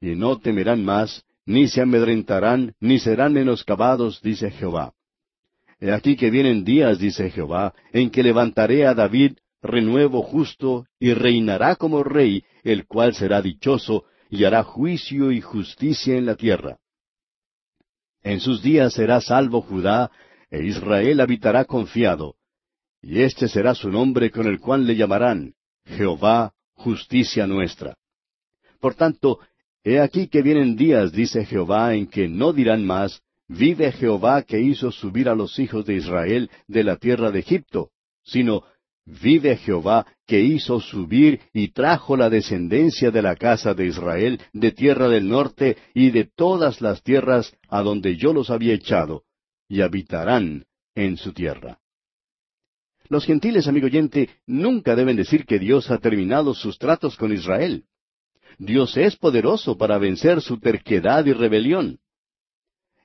y 0.00 0.14
no 0.14 0.38
temerán 0.38 0.84
más, 0.84 1.24
ni 1.44 1.68
se 1.68 1.82
amedrentarán, 1.82 2.74
ni 2.80 2.98
serán 2.98 3.32
menoscabados, 3.32 4.20
dice 4.22 4.50
Jehová. 4.50 4.94
He 5.78 5.92
aquí 5.92 6.16
que 6.16 6.30
vienen 6.30 6.64
días, 6.64 6.98
dice 6.98 7.30
Jehová, 7.30 7.74
en 7.92 8.10
que 8.10 8.22
levantaré 8.22 8.86
a 8.86 8.94
David 8.94 9.36
renuevo 9.62 10.22
justo, 10.22 10.86
y 10.98 11.12
reinará 11.12 11.76
como 11.76 12.02
rey, 12.02 12.44
el 12.62 12.86
cual 12.86 13.14
será 13.14 13.42
dichoso, 13.42 14.04
y 14.30 14.44
hará 14.44 14.62
juicio 14.62 15.32
y 15.32 15.40
justicia 15.40 16.16
en 16.16 16.26
la 16.26 16.36
tierra. 16.36 16.78
En 18.22 18.40
sus 18.40 18.62
días 18.62 18.94
será 18.94 19.20
salvo 19.20 19.62
Judá, 19.62 20.10
e 20.50 20.64
Israel 20.64 21.20
habitará 21.20 21.64
confiado. 21.64 22.36
Y 23.02 23.22
este 23.22 23.48
será 23.48 23.74
su 23.74 23.90
nombre 23.90 24.30
con 24.30 24.46
el 24.46 24.60
cual 24.60 24.86
le 24.86 24.96
llamarán 24.96 25.54
Jehová, 25.84 26.52
justicia 26.74 27.46
nuestra. 27.46 27.96
Por 28.80 28.94
tanto, 28.94 29.38
He 29.88 30.00
aquí 30.00 30.26
que 30.26 30.42
vienen 30.42 30.74
días, 30.74 31.12
dice 31.12 31.44
Jehová, 31.44 31.94
en 31.94 32.08
que 32.08 32.26
no 32.26 32.52
dirán 32.52 32.84
más, 32.84 33.22
vive 33.46 33.92
Jehová 33.92 34.42
que 34.42 34.60
hizo 34.60 34.90
subir 34.90 35.28
a 35.28 35.36
los 35.36 35.60
hijos 35.60 35.86
de 35.86 35.94
Israel 35.94 36.50
de 36.66 36.82
la 36.82 36.96
tierra 36.96 37.30
de 37.30 37.38
Egipto, 37.38 37.90
sino, 38.24 38.64
vive 39.04 39.56
Jehová 39.56 40.04
que 40.26 40.40
hizo 40.40 40.80
subir 40.80 41.38
y 41.52 41.68
trajo 41.68 42.16
la 42.16 42.28
descendencia 42.28 43.12
de 43.12 43.22
la 43.22 43.36
casa 43.36 43.74
de 43.74 43.86
Israel 43.86 44.40
de 44.52 44.72
tierra 44.72 45.06
del 45.06 45.28
norte 45.28 45.76
y 45.94 46.10
de 46.10 46.24
todas 46.34 46.80
las 46.80 47.04
tierras 47.04 47.54
a 47.68 47.82
donde 47.82 48.16
yo 48.16 48.32
los 48.32 48.50
había 48.50 48.74
echado, 48.74 49.22
y 49.68 49.82
habitarán 49.82 50.64
en 50.96 51.16
su 51.16 51.32
tierra. 51.32 51.78
Los 53.08 53.24
gentiles, 53.24 53.68
amigo 53.68 53.86
oyente, 53.86 54.30
nunca 54.48 54.96
deben 54.96 55.14
decir 55.14 55.46
que 55.46 55.60
Dios 55.60 55.92
ha 55.92 55.98
terminado 55.98 56.54
sus 56.54 56.76
tratos 56.76 57.16
con 57.16 57.32
Israel. 57.32 57.84
Dios 58.58 58.96
es 58.96 59.16
poderoso 59.16 59.76
para 59.76 59.98
vencer 59.98 60.40
su 60.40 60.58
terquedad 60.58 61.26
y 61.26 61.32
rebelión. 61.32 61.98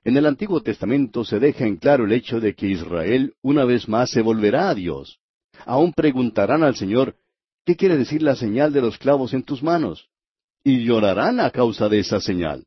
En 0.03 0.17
el 0.17 0.25
Antiguo 0.25 0.61
Testamento 0.61 1.25
se 1.25 1.39
deja 1.39 1.65
en 1.65 1.77
claro 1.77 2.05
el 2.05 2.13
hecho 2.13 2.39
de 2.39 2.55
que 2.55 2.67
Israel 2.67 3.33
una 3.41 3.65
vez 3.65 3.87
más 3.87 4.09
se 4.09 4.21
volverá 4.21 4.69
a 4.69 4.75
Dios. 4.75 5.19
Aún 5.65 5.93
preguntarán 5.93 6.63
al 6.63 6.75
Señor, 6.75 7.15
¿qué 7.65 7.75
quiere 7.75 7.97
decir 7.97 8.23
la 8.23 8.35
señal 8.35 8.73
de 8.73 8.81
los 8.81 8.97
clavos 8.97 9.33
en 9.33 9.43
tus 9.43 9.61
manos? 9.61 10.09
Y 10.63 10.85
llorarán 10.85 11.39
a 11.39 11.51
causa 11.51 11.89
de 11.89 11.99
esa 11.99 12.19
señal. 12.19 12.65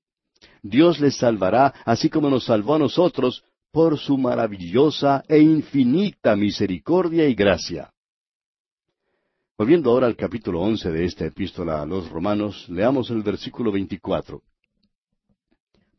Dios 0.63 1.01
les 1.01 1.17
salvará 1.17 1.75
así 1.85 2.11
como 2.11 2.31
nos 2.31 2.45
salvó 2.45 2.75
a 2.75 2.79
nosotros 2.79 3.45
por 3.73 3.99
su 3.99 4.17
maravillosa 4.17 5.25
e 5.27 5.39
infinita 5.39 6.37
misericordia 6.37 7.27
y 7.29 7.35
gracia. 7.35 7.94
Volviendo 9.57 9.91
ahora 9.91 10.09
al 10.09 10.17
capítulo 10.17 10.61
once 10.61 10.91
de 10.91 11.05
esta 11.05 11.25
epístola 11.27 11.81
a 11.81 11.87
los 11.87 12.11
romanos, 12.11 12.69
leamos 12.69 13.09
el 13.11 13.23
versículo 13.23 13.71
veinticuatro. 13.71 14.43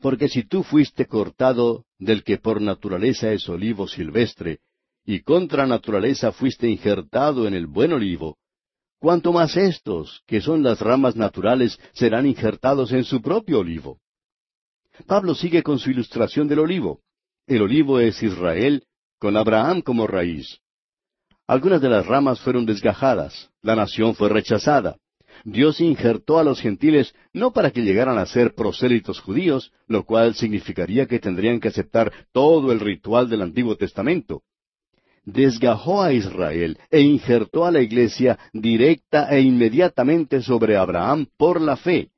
Porque 0.01 0.27
si 0.27 0.43
tú 0.43 0.61
fuiste 0.61 1.05
cortado 1.05 1.85
del 1.97 2.25
que 2.25 2.37
por 2.37 2.59
naturaleza 2.59 3.31
es 3.31 3.47
olivo 3.47 3.87
silvestre, 3.87 4.59
y 5.05 5.21
contra 5.21 5.65
naturaleza 5.65 6.33
fuiste 6.33 6.67
injertado 6.67 7.47
en 7.47 7.53
el 7.53 7.65
buen 7.65 7.93
olivo, 7.93 8.37
cuanto 8.99 9.31
más 9.31 9.55
estos, 9.55 10.21
que 10.27 10.41
son 10.41 10.61
las 10.61 10.81
ramas 10.81 11.15
naturales, 11.15 11.79
serán 11.93 12.25
injertados 12.25 12.91
en 12.91 13.05
su 13.05 13.21
propio 13.21 13.59
olivo. 13.59 14.01
Pablo 15.07 15.33
sigue 15.33 15.63
con 15.63 15.79
su 15.79 15.91
ilustración 15.91 16.49
del 16.49 16.59
olivo. 16.59 16.99
El 17.47 17.61
olivo 17.61 18.01
es 18.01 18.21
Israel, 18.21 18.83
con 19.17 19.37
Abraham 19.37 19.81
como 19.81 20.07
raíz. 20.07 20.59
Algunas 21.47 21.79
de 21.79 21.89
las 21.89 22.07
ramas 22.07 22.39
fueron 22.39 22.65
desgajadas, 22.65 23.51
la 23.61 23.75
nación 23.75 24.15
fue 24.15 24.29
rechazada. 24.29 24.97
Dios 25.43 25.79
injertó 25.79 26.39
a 26.39 26.43
los 26.43 26.59
gentiles 26.59 27.13
no 27.33 27.51
para 27.51 27.69
que 27.69 27.83
llegaran 27.83 28.17
a 28.17 28.25
ser 28.25 28.55
prosélitos 28.55 29.19
judíos, 29.19 29.71
lo 29.87 30.05
cual 30.05 30.33
significaría 30.33 31.05
que 31.05 31.19
tendrían 31.19 31.59
que 31.59 31.67
aceptar 31.67 32.11
todo 32.31 32.71
el 32.71 32.79
ritual 32.79 33.29
del 33.29 33.43
Antiguo 33.43 33.75
Testamento. 33.75 34.41
Desgajó 35.23 36.01
a 36.01 36.13
Israel 36.13 36.79
e 36.89 37.01
injertó 37.01 37.65
a 37.65 37.71
la 37.71 37.81
iglesia 37.81 38.39
directa 38.53 39.29
e 39.29 39.41
inmediatamente 39.41 40.41
sobre 40.41 40.77
Abraham 40.77 41.27
por 41.37 41.61
la 41.61 41.77
fe. 41.77 42.09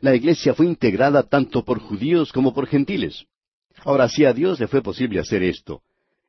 La 0.00 0.14
iglesia 0.14 0.54
fue 0.54 0.66
integrada 0.66 1.24
tanto 1.24 1.64
por 1.64 1.80
judíos 1.80 2.32
como 2.32 2.54
por 2.54 2.68
gentiles. 2.68 3.24
Ahora, 3.84 4.08
si 4.08 4.24
a 4.24 4.32
Dios 4.32 4.60
le 4.60 4.68
fue 4.68 4.82
posible 4.82 5.18
hacer 5.18 5.42
esto, 5.42 5.82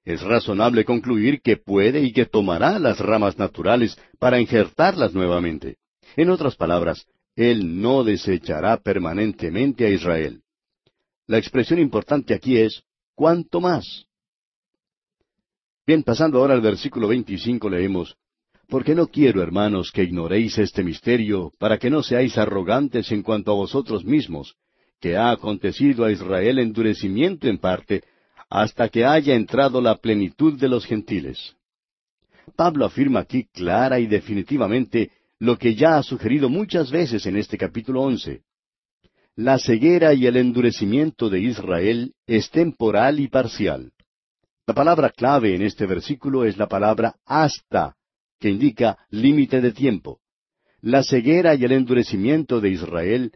es 0.06 0.22
razonable 0.22 0.84
concluir 0.84 1.42
que 1.42 1.58
puede 1.58 2.02
y 2.02 2.12
que 2.12 2.26
tomará 2.26 2.78
las 2.78 3.00
ramas 3.00 3.38
naturales 3.38 3.98
para 4.20 4.40
injertarlas 4.40 5.14
nuevamente. 5.14 5.78
En 6.18 6.30
otras 6.30 6.56
palabras, 6.56 7.06
Él 7.36 7.82
no 7.82 8.04
desechará 8.04 8.78
permanentemente 8.78 9.86
a 9.86 9.90
Israel. 9.90 10.42
La 11.26 11.38
expresión 11.38 11.80
importante 11.80 12.34
aquí 12.34 12.58
es, 12.58 12.84
¿cuánto 13.16 13.62
más? 13.62 14.06
Bien, 15.88 16.04
pasando 16.04 16.40
ahora 16.40 16.54
al 16.54 16.62
versículo 16.62 17.08
25 17.08 17.70
leemos, 17.70 18.16
Porque 18.68 18.96
no 18.96 19.08
quiero, 19.08 19.42
hermanos, 19.42 19.92
que 19.92 20.04
ignoréis 20.04 20.58
este 20.58 20.84
misterio, 20.84 21.54
para 21.60 21.78
que 21.78 21.90
no 21.90 22.04
seáis 22.04 22.38
arrogantes 22.38 23.12
en 23.12 23.22
cuanto 23.22 23.52
a 23.52 23.56
vosotros 23.56 24.04
mismos, 24.04 24.56
que 25.00 25.16
ha 25.16 25.32
acontecido 25.32 26.06
a 26.06 26.12
Israel 26.12 26.60
endurecimiento 26.60 27.48
en 27.48 27.58
parte, 27.58 28.04
hasta 28.54 28.88
que 28.88 29.04
haya 29.04 29.34
entrado 29.34 29.82
la 29.82 29.96
plenitud 29.96 30.60
de 30.60 30.70
los 30.70 30.86
gentiles. 30.86 31.56
Pablo 32.56 32.86
afirma 32.86 33.22
aquí 33.22 33.46
clara 33.46 34.00
y 34.00 34.06
definitivamente 34.06 35.10
lo 35.40 35.58
que 35.58 35.74
ya 35.74 35.98
ha 35.98 36.04
sugerido 36.04 36.50
muchas 36.50 36.92
veces 36.92 37.26
en 37.26 37.36
este 37.36 37.58
capítulo 37.58 38.04
once. 38.04 38.44
La 39.36 39.58
ceguera 39.58 40.14
y 40.14 40.28
el 40.28 40.38
endurecimiento 40.38 41.32
de 41.32 41.40
Israel 41.40 42.14
es 42.28 42.52
temporal 42.52 43.20
y 43.20 43.28
parcial. 43.28 43.92
La 44.68 44.76
palabra 44.76 45.10
clave 45.10 45.56
en 45.56 45.64
este 45.64 45.88
versículo 45.88 46.46
es 46.46 46.56
la 46.56 46.68
palabra 46.68 47.16
hasta, 47.26 47.96
que 48.40 48.52
indica 48.52 49.00
límite 49.10 49.62
de 49.62 49.72
tiempo. 49.72 50.20
La 50.80 51.02
ceguera 51.02 51.56
y 51.56 51.64
el 51.64 51.72
endurecimiento 51.72 52.62
de 52.62 52.70
Israel 52.70 53.32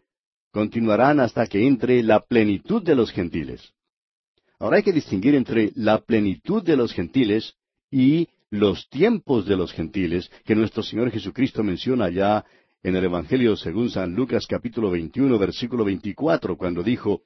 continuarán 0.52 1.20
hasta 1.20 1.48
que 1.48 1.66
entre 1.66 2.04
la 2.04 2.20
plenitud 2.20 2.84
de 2.84 2.94
los 2.94 3.12
gentiles. 3.12 3.74
Ahora 4.60 4.78
hay 4.78 4.84
que 4.84 4.94
distinguir 4.94 5.36
entre 5.36 5.72
la 5.76 6.00
plenitud 6.00 6.64
de 6.64 6.76
los 6.76 6.92
gentiles 6.92 7.54
y 7.92 8.28
los 8.50 8.90
tiempos 8.90 9.46
de 9.46 9.56
los 9.56 9.72
gentiles 9.72 10.32
que 10.46 10.56
nuestro 10.56 10.82
Señor 10.82 11.12
Jesucristo 11.12 11.64
menciona 11.64 12.10
ya 12.10 12.44
en 12.82 12.96
el 12.96 13.04
Evangelio 13.04 13.56
según 13.56 13.92
San 13.92 14.16
Lucas 14.16 14.48
capítulo 14.48 14.90
21 14.90 15.38
versículo 15.38 15.86
24 15.86 16.58
cuando 16.58 16.82
dijo, 16.82 17.22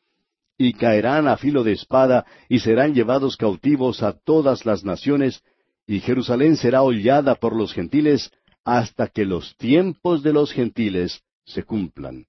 y 0.57 0.73
caerán 0.73 1.27
a 1.27 1.37
filo 1.37 1.63
de 1.63 1.71
espada 1.71 2.25
y 2.49 2.59
serán 2.59 2.93
llevados 2.93 3.37
cautivos 3.37 4.03
a 4.03 4.11
todas 4.11 4.65
las 4.65 4.83
naciones 4.83 5.41
y 5.87 6.01
Jerusalén 6.01 6.57
será 6.57 6.83
hollada 6.83 7.35
por 7.35 7.55
los 7.55 7.73
gentiles 7.73 8.29
hasta 8.65 9.07
que 9.07 9.25
los 9.25 9.55
tiempos 9.55 10.21
de 10.21 10.33
los 10.33 10.51
gentiles 10.51 11.21
se 11.45 11.63
cumplan. 11.63 12.25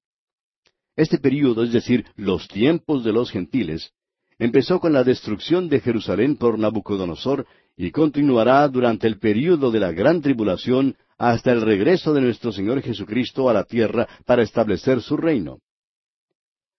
Este 0.94 1.18
período, 1.18 1.64
es 1.64 1.72
decir, 1.72 2.06
los 2.16 2.46
tiempos 2.48 3.02
de 3.04 3.12
los 3.12 3.30
gentiles, 3.30 3.92
empezó 4.44 4.80
con 4.80 4.92
la 4.92 5.04
destrucción 5.04 5.68
de 5.68 5.78
Jerusalén 5.78 6.36
por 6.36 6.58
Nabucodonosor 6.58 7.46
y 7.76 7.92
continuará 7.92 8.66
durante 8.66 9.06
el 9.06 9.20
período 9.20 9.70
de 9.70 9.78
la 9.78 9.92
gran 9.92 10.20
tribulación 10.20 10.96
hasta 11.16 11.52
el 11.52 11.60
regreso 11.60 12.12
de 12.12 12.22
nuestro 12.22 12.50
Señor 12.50 12.82
Jesucristo 12.82 13.48
a 13.48 13.52
la 13.52 13.62
tierra 13.62 14.08
para 14.26 14.42
establecer 14.42 15.00
su 15.00 15.16
reino. 15.16 15.60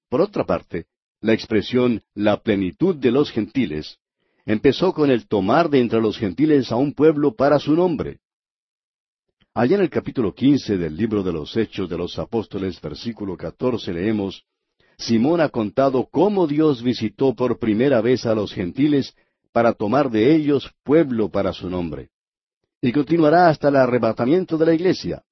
Por 0.10 0.20
otra 0.20 0.44
parte, 0.44 0.88
la 1.22 1.32
expresión 1.32 2.02
la 2.14 2.42
plenitud 2.42 2.98
de 2.98 3.12
los 3.12 3.32
gentiles 3.32 3.98
empezó 4.46 4.92
con 4.92 5.10
el 5.10 5.26
tomar 5.30 5.70
de 5.70 5.80
entre 5.80 6.02
los 6.02 6.18
gentiles 6.18 6.70
a 6.70 6.76
un 6.76 6.94
pueblo 6.94 7.34
para 7.34 7.60
su 7.60 7.74
nombre. 7.78 8.20
Allá 9.54 9.78
en 9.78 9.84
el 9.84 9.90
capítulo 9.90 10.36
quince 10.36 10.78
del 10.78 10.98
libro 10.98 11.24
de 11.24 11.32
los 11.32 11.56
Hechos 11.56 11.90
de 11.90 11.98
los 11.98 12.20
Apóstoles, 12.20 12.82
versículo 12.82 13.38
catorce, 13.38 13.94
leemos 13.94 14.44
Simón 14.98 15.42
ha 15.42 15.50
contado 15.50 16.08
cómo 16.12 16.48
Dios 16.48 16.84
visitó 16.84 17.36
por 17.36 17.60
primera 17.60 18.02
vez 18.02 18.26
a 18.26 18.36
los 18.36 18.54
gentiles 18.54 19.16
para 19.52 19.74
tomar 19.74 20.10
de 20.10 20.36
ellos 20.36 20.72
pueblo 20.84 21.30
para 21.30 21.54
su 21.54 21.70
nombre. 21.70 22.10
y 22.86 22.92
continuará 22.92 23.48
hasta 23.48 23.70
el 23.70 23.78
arrebatamiento 23.78 24.58
de 24.58 24.66
la 24.66 24.74
iglesia. 24.74 25.24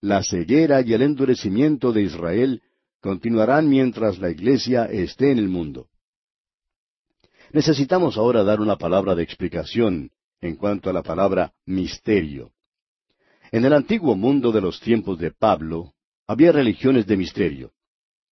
La 0.00 0.22
ceguera 0.22 0.82
y 0.82 0.92
el 0.92 1.02
endurecimiento 1.02 1.92
de 1.92 2.02
Israel 2.02 2.62
continuarán 3.00 3.68
mientras 3.68 4.20
la 4.20 4.30
iglesia 4.30 4.84
esté 4.84 5.32
en 5.32 5.38
el 5.38 5.48
mundo. 5.48 5.88
Necesitamos 7.52 8.16
ahora 8.16 8.44
dar 8.44 8.60
una 8.60 8.76
palabra 8.76 9.16
de 9.16 9.24
explicación 9.24 10.12
en 10.40 10.54
cuanto 10.54 10.88
a 10.88 10.92
la 10.92 11.02
palabra 11.02 11.52
misterio. 11.64 12.52
En 13.50 13.64
el 13.64 13.72
antiguo 13.72 14.14
mundo 14.14 14.52
de 14.52 14.60
los 14.60 14.80
tiempos 14.80 15.18
de 15.18 15.32
Pablo 15.32 15.92
había 16.28 16.52
religiones 16.52 17.06
de 17.06 17.16
misterio. 17.16 17.72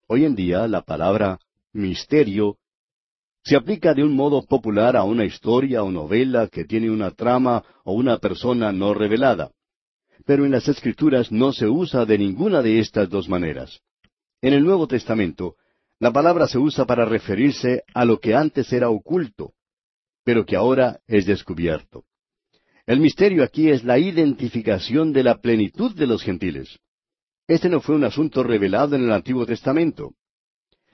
Hoy 0.07 0.27
en 0.27 0.35
día 0.35 0.69
la 0.69 0.83
palabra 0.83 1.39
misterio 1.73 2.59
se 3.43 3.57
aplica 3.57 3.95
de 3.95 4.05
un 4.05 4.15
modo 4.15 4.45
popular 4.45 4.97
a 4.97 5.05
una 5.05 5.25
historia 5.25 5.83
o 5.83 5.91
novela 5.91 6.49
que 6.49 6.65
tiene 6.65 6.91
una 6.91 7.11
trama 7.11 7.65
o 7.85 7.95
una 7.95 8.19
persona 8.19 8.71
no 8.71 8.93
revelada. 8.93 9.51
Pero 10.27 10.45
en 10.45 10.53
las 10.53 10.69
Escrituras 10.69 11.33
no 11.33 11.53
se 11.53 11.67
usa 11.67 12.05
de 12.05 12.19
ninguna 12.19 12.61
de 12.61 12.81
estas 12.81 13.09
dos 13.09 13.29
maneras. 13.31 13.81
En 14.43 14.53
el 14.53 14.63
Nuevo 14.63 14.87
Testamento, 14.87 15.57
la 15.99 16.13
palabra 16.13 16.49
se 16.49 16.59
usa 16.59 16.85
para 16.85 17.07
referirse 17.07 17.83
a 17.95 18.05
lo 18.05 18.21
que 18.21 18.35
antes 18.35 18.73
era 18.75 18.91
oculto, 18.91 19.53
pero 20.23 20.45
que 20.45 20.57
ahora 20.57 21.01
es 21.07 21.25
descubierto. 21.25 22.05
El 22.87 23.01
misterio 23.01 23.43
aquí 23.43 23.71
es 23.71 23.85
la 23.85 23.99
identificación 23.99 25.15
de 25.15 25.23
la 25.23 25.41
plenitud 25.41 25.95
de 25.95 26.07
los 26.07 26.23
gentiles. 26.23 26.79
Este 27.47 27.69
no 27.69 27.81
fue 27.81 27.95
un 27.95 28.05
asunto 28.05 28.43
revelado 28.43 28.97
en 28.97 29.05
el 29.05 29.13
Antiguo 29.13 29.45
Testamento. 29.45 30.15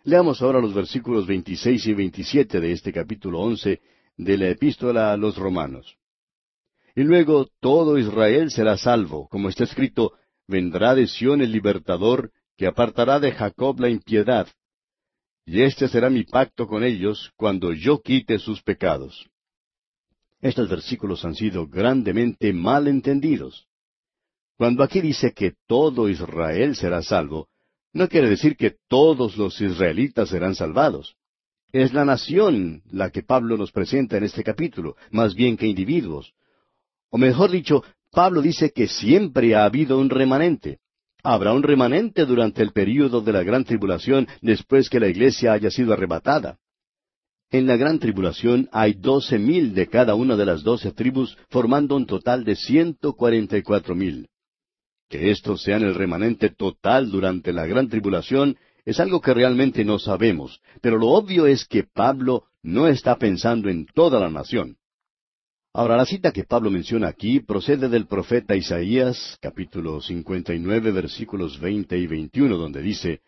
Leamos 0.03 0.42
ahora 0.42 0.61
los 0.61 0.74
versículos 0.74 1.24
26 1.26 1.86
y 1.86 1.94
27 1.94 2.59
de 2.59 2.72
este 2.72 2.92
capítulo 2.92 3.38
11 3.40 3.80
de 4.16 4.36
la 4.36 4.48
epístola 4.48 5.12
a 5.12 5.16
los 5.16 5.36
romanos. 5.36 5.96
Y 6.96 7.05
luego 7.05 7.46
todo 7.61 7.98
Israel 7.98 8.51
será 8.51 8.76
salvo, 8.76 9.28
como 9.28 9.48
está 9.48 9.62
escrito, 9.62 10.14
vendrá 10.48 10.96
de 10.96 11.07
Sión 11.07 11.40
el 11.40 11.53
libertador, 11.53 12.32
que 12.57 12.66
apartará 12.66 13.20
de 13.20 13.30
Jacob 13.30 13.78
la 13.78 13.88
impiedad. 13.88 14.48
Y 15.46 15.62
este 15.62 15.86
será 15.86 16.11
mi 16.11 16.24
pacto 16.24 16.66
con 16.66 16.82
ellos 16.82 17.30
cuando 17.36 17.72
yo 17.72 18.01
quite 18.01 18.40
sus 18.40 18.61
pecados. 18.61 19.30
Estos 20.40 20.68
versículos 20.68 21.24
han 21.24 21.36
sido 21.36 21.68
grandemente 21.68 22.53
mal 22.53 22.88
entendidos. 22.88 23.70
Cuando 24.61 24.82
aquí 24.82 25.00
dice 25.00 25.32
que 25.32 25.54
todo 25.66 26.11
Israel 26.11 26.76
será 26.76 27.00
salvo, 27.00 27.48
no 27.94 28.11
quiere 28.11 28.28
decir 28.28 28.58
que 28.58 28.74
todos 28.90 29.38
los 29.38 29.58
israelitas 29.58 30.28
serán 30.28 30.54
salvados. 30.54 31.16
Es 31.72 31.94
la 31.94 32.04
nación 32.04 32.82
la 32.92 33.08
que 33.08 33.22
Pablo 33.22 33.56
nos 33.56 33.72
presenta 33.72 34.18
en 34.18 34.24
este 34.24 34.44
capítulo, 34.44 34.96
más 35.12 35.34
bien 35.34 35.56
que 35.56 35.66
individuos. 35.66 36.34
O 37.08 37.16
mejor 37.16 37.50
dicho, 37.50 37.82
Pablo 38.11 38.42
dice 38.42 38.70
que 38.70 38.86
siempre 38.86 39.54
ha 39.54 39.64
habido 39.64 39.98
un 39.98 40.11
remanente. 40.11 40.80
Habrá 41.22 41.54
un 41.54 41.62
remanente 41.62 42.26
durante 42.26 42.62
el 42.62 42.72
período 42.72 43.22
de 43.22 43.32
la 43.32 43.42
gran 43.42 43.64
tribulación 43.64 44.28
después 44.42 44.90
que 44.90 45.00
la 45.00 45.08
iglesia 45.08 45.54
haya 45.54 45.70
sido 45.70 45.94
arrebatada. 45.94 46.58
En 47.50 47.66
la 47.66 47.78
gran 47.78 47.98
tribulación 47.98 48.68
hay 48.72 48.92
doce 48.92 49.38
mil 49.38 49.72
de 49.72 49.88
cada 49.88 50.14
una 50.14 50.36
de 50.36 50.44
las 50.44 50.62
doce 50.62 50.92
tribus, 50.92 51.38
formando 51.48 51.96
un 51.96 52.04
total 52.04 52.44
de 52.44 52.56
ciento 52.56 53.14
cuarenta 53.14 53.56
y 53.56 53.62
cuatro 53.62 53.94
mil. 53.94 54.28
Que 55.11 55.32
estos 55.32 55.62
sean 55.62 55.82
el 55.82 55.96
remanente 55.96 56.50
total 56.50 57.11
durante 57.11 57.52
la 57.52 57.66
gran 57.66 57.88
tribulación 57.88 58.56
es 58.84 59.00
algo 59.00 59.20
que 59.20 59.34
realmente 59.34 59.84
no 59.84 59.98
sabemos, 59.98 60.61
pero 60.80 60.98
lo 60.98 61.08
obvio 61.08 61.46
es 61.46 61.66
que 61.66 61.82
Pablo 61.82 62.44
no 62.62 62.86
está 62.86 63.18
pensando 63.18 63.68
en 63.68 63.86
toda 63.86 64.20
la 64.20 64.30
nación. 64.30 64.76
Ahora, 65.72 65.96
la 65.96 66.06
cita 66.06 66.32
que 66.32 66.44
Pablo 66.44 66.70
menciona 66.70 67.08
aquí 67.08 67.40
procede 67.40 67.88
del 67.88 68.06
profeta 68.06 68.54
Isaías, 68.54 69.36
capítulo 69.40 70.00
59, 70.00 70.92
versículos 70.92 71.58
20 71.61 71.98
y 71.98 72.06
21, 72.06 72.56
donde 72.56 72.80
dice, 72.80 73.20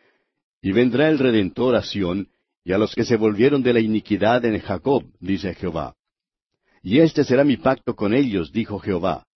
Y 0.60 0.70
vendrá 0.70 1.08
el 1.08 1.18
Redentor 1.18 1.74
a 1.74 1.82
Sión, 1.82 2.28
y 2.64 2.72
a 2.72 2.78
los 2.78 2.94
que 2.94 3.04
se 3.04 3.16
volvieron 3.16 3.62
de 3.62 3.72
la 3.72 3.80
iniquidad 3.80 4.44
en 4.44 4.60
Jacob, 4.60 5.04
dice 5.18 5.52
Jehová. 5.54 5.96
Y 6.80 7.00
este 7.00 7.24
será 7.24 7.42
mi 7.42 7.56
pacto 7.56 7.96
con 7.96 8.14
ellos, 8.14 8.52
dijo 8.52 8.78
Jehová. 8.78 9.26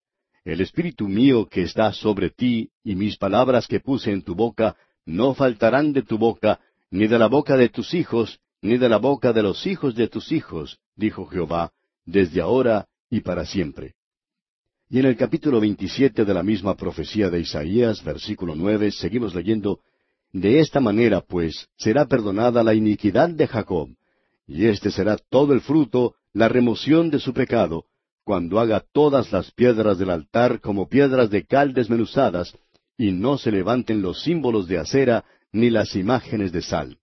El 0.46 0.60
Espíritu 0.60 1.08
mío 1.08 1.48
que 1.50 1.62
está 1.62 1.92
sobre 1.92 2.30
ti, 2.30 2.70
y 2.84 2.94
mis 2.94 3.16
palabras 3.16 3.66
que 3.66 3.80
puse 3.80 4.12
en 4.12 4.22
tu 4.22 4.36
boca, 4.36 4.76
no 5.04 5.34
faltarán 5.34 5.92
de 5.92 6.02
tu 6.02 6.18
boca, 6.18 6.60
ni 6.88 7.08
de 7.08 7.18
la 7.18 7.26
boca 7.26 7.56
de 7.56 7.68
tus 7.68 7.94
hijos, 7.94 8.38
ni 8.62 8.78
de 8.78 8.88
la 8.88 8.98
boca 8.98 9.32
de 9.32 9.42
los 9.42 9.66
hijos 9.66 9.96
de 9.96 10.06
tus 10.06 10.30
hijos, 10.30 10.78
dijo 10.94 11.26
Jehová, 11.26 11.72
desde 12.04 12.40
ahora 12.40 12.86
y 13.10 13.22
para 13.22 13.44
siempre. 13.44 13.94
Y 14.88 15.00
en 15.00 15.06
el 15.06 15.16
capítulo 15.16 15.58
27 15.58 16.24
de 16.24 16.32
la 16.34 16.44
misma 16.44 16.76
profecía 16.76 17.28
de 17.28 17.40
Isaías, 17.40 18.04
versículo 18.04 18.54
nueve, 18.54 18.92
seguimos 18.92 19.34
leyendo, 19.34 19.80
de 20.32 20.60
esta 20.60 20.78
manera, 20.78 21.22
pues, 21.22 21.66
será 21.76 22.06
perdonada 22.06 22.62
la 22.62 22.72
iniquidad 22.72 23.30
de 23.30 23.48
Jacob, 23.48 23.88
y 24.46 24.66
este 24.66 24.92
será 24.92 25.16
todo 25.16 25.52
el 25.54 25.60
fruto, 25.60 26.14
la 26.32 26.48
remoción 26.48 27.10
de 27.10 27.18
su 27.18 27.34
pecado, 27.34 27.86
cuando 28.26 28.58
haga 28.58 28.84
todas 28.92 29.30
las 29.30 29.52
piedras 29.52 29.98
del 29.98 30.10
altar 30.10 30.60
como 30.60 30.88
piedras 30.88 31.30
de 31.30 31.46
cal 31.46 31.72
desmenuzadas, 31.72 32.58
y 32.98 33.12
no 33.12 33.38
se 33.38 33.52
levanten 33.52 34.02
los 34.02 34.20
símbolos 34.24 34.66
de 34.66 34.78
acera 34.78 35.24
ni 35.52 35.70
las 35.70 35.94
imágenes 35.94 36.50
de 36.50 36.60
sal. 36.60 36.98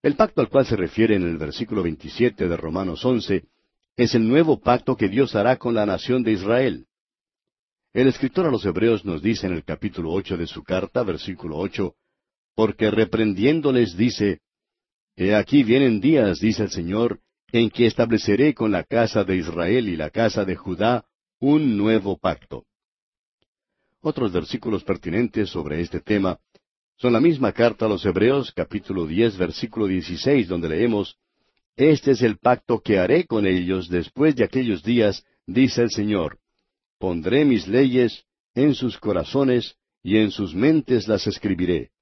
El 0.00 0.14
pacto 0.14 0.40
al 0.40 0.48
cual 0.48 0.64
se 0.64 0.76
refiere 0.76 1.16
en 1.16 1.24
el 1.24 1.38
versículo 1.38 1.82
27 1.82 2.46
de 2.46 2.56
Romanos 2.56 3.04
11 3.04 3.48
es 3.96 4.14
el 4.14 4.28
nuevo 4.28 4.60
pacto 4.60 4.96
que 4.96 5.08
Dios 5.08 5.34
hará 5.34 5.56
con 5.56 5.74
la 5.74 5.84
nación 5.84 6.22
de 6.22 6.30
Israel. 6.30 6.86
El 7.92 8.06
escritor 8.06 8.46
a 8.46 8.52
los 8.52 8.64
Hebreos 8.64 9.04
nos 9.04 9.22
dice 9.22 9.48
en 9.48 9.54
el 9.54 9.64
capítulo 9.64 10.12
ocho 10.12 10.36
de 10.36 10.46
su 10.46 10.62
carta, 10.62 11.02
versículo 11.02 11.56
ocho, 11.56 11.96
porque 12.54 12.92
reprendiéndoles 12.92 13.96
dice, 13.96 14.38
He 15.16 15.34
aquí 15.34 15.64
vienen 15.64 16.00
días, 16.00 16.38
dice 16.38 16.62
el 16.62 16.70
Señor, 16.70 17.18
en 17.54 17.70
que 17.70 17.86
estableceré 17.86 18.52
con 18.52 18.72
la 18.72 18.82
casa 18.82 19.22
de 19.22 19.36
Israel 19.36 19.88
y 19.88 19.96
la 19.96 20.10
casa 20.10 20.44
de 20.44 20.56
Judá 20.56 21.04
un 21.38 21.76
nuevo 21.76 22.18
pacto. 22.18 22.64
Otros 24.00 24.32
versículos 24.32 24.82
pertinentes 24.82 25.50
sobre 25.50 25.80
este 25.80 26.00
tema 26.00 26.40
son 26.96 27.12
la 27.12 27.20
misma 27.20 27.52
carta 27.52 27.86
a 27.86 27.88
los 27.88 28.04
Hebreos, 28.04 28.50
capítulo 28.50 29.06
diez, 29.06 29.36
versículo 29.38 29.86
dieciséis, 29.86 30.48
donde 30.48 30.68
leemos, 30.68 31.16
Este 31.76 32.10
es 32.10 32.22
el 32.22 32.38
pacto 32.38 32.80
que 32.80 32.98
haré 32.98 33.24
con 33.24 33.46
ellos 33.46 33.88
después 33.88 34.34
de 34.34 34.42
aquellos 34.42 34.82
días, 34.82 35.24
dice 35.46 35.82
el 35.82 35.92
Señor 35.92 36.40
Pondré 36.98 37.44
mis 37.44 37.68
leyes 37.68 38.24
en 38.56 38.74
sus 38.74 38.98
corazones 38.98 39.76
y 40.02 40.16
en 40.16 40.32
sus 40.32 40.56
mentes 40.56 41.06
las 41.06 41.28
escribiré. 41.28 41.92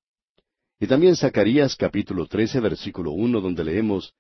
Y 0.80 0.86
también 0.86 1.14
Zacarías 1.14 1.76
capítulo 1.76 2.26
13 2.26 2.58
versículo 2.60 3.10
uno 3.10 3.42
donde 3.42 3.64
leemos, 3.64 4.14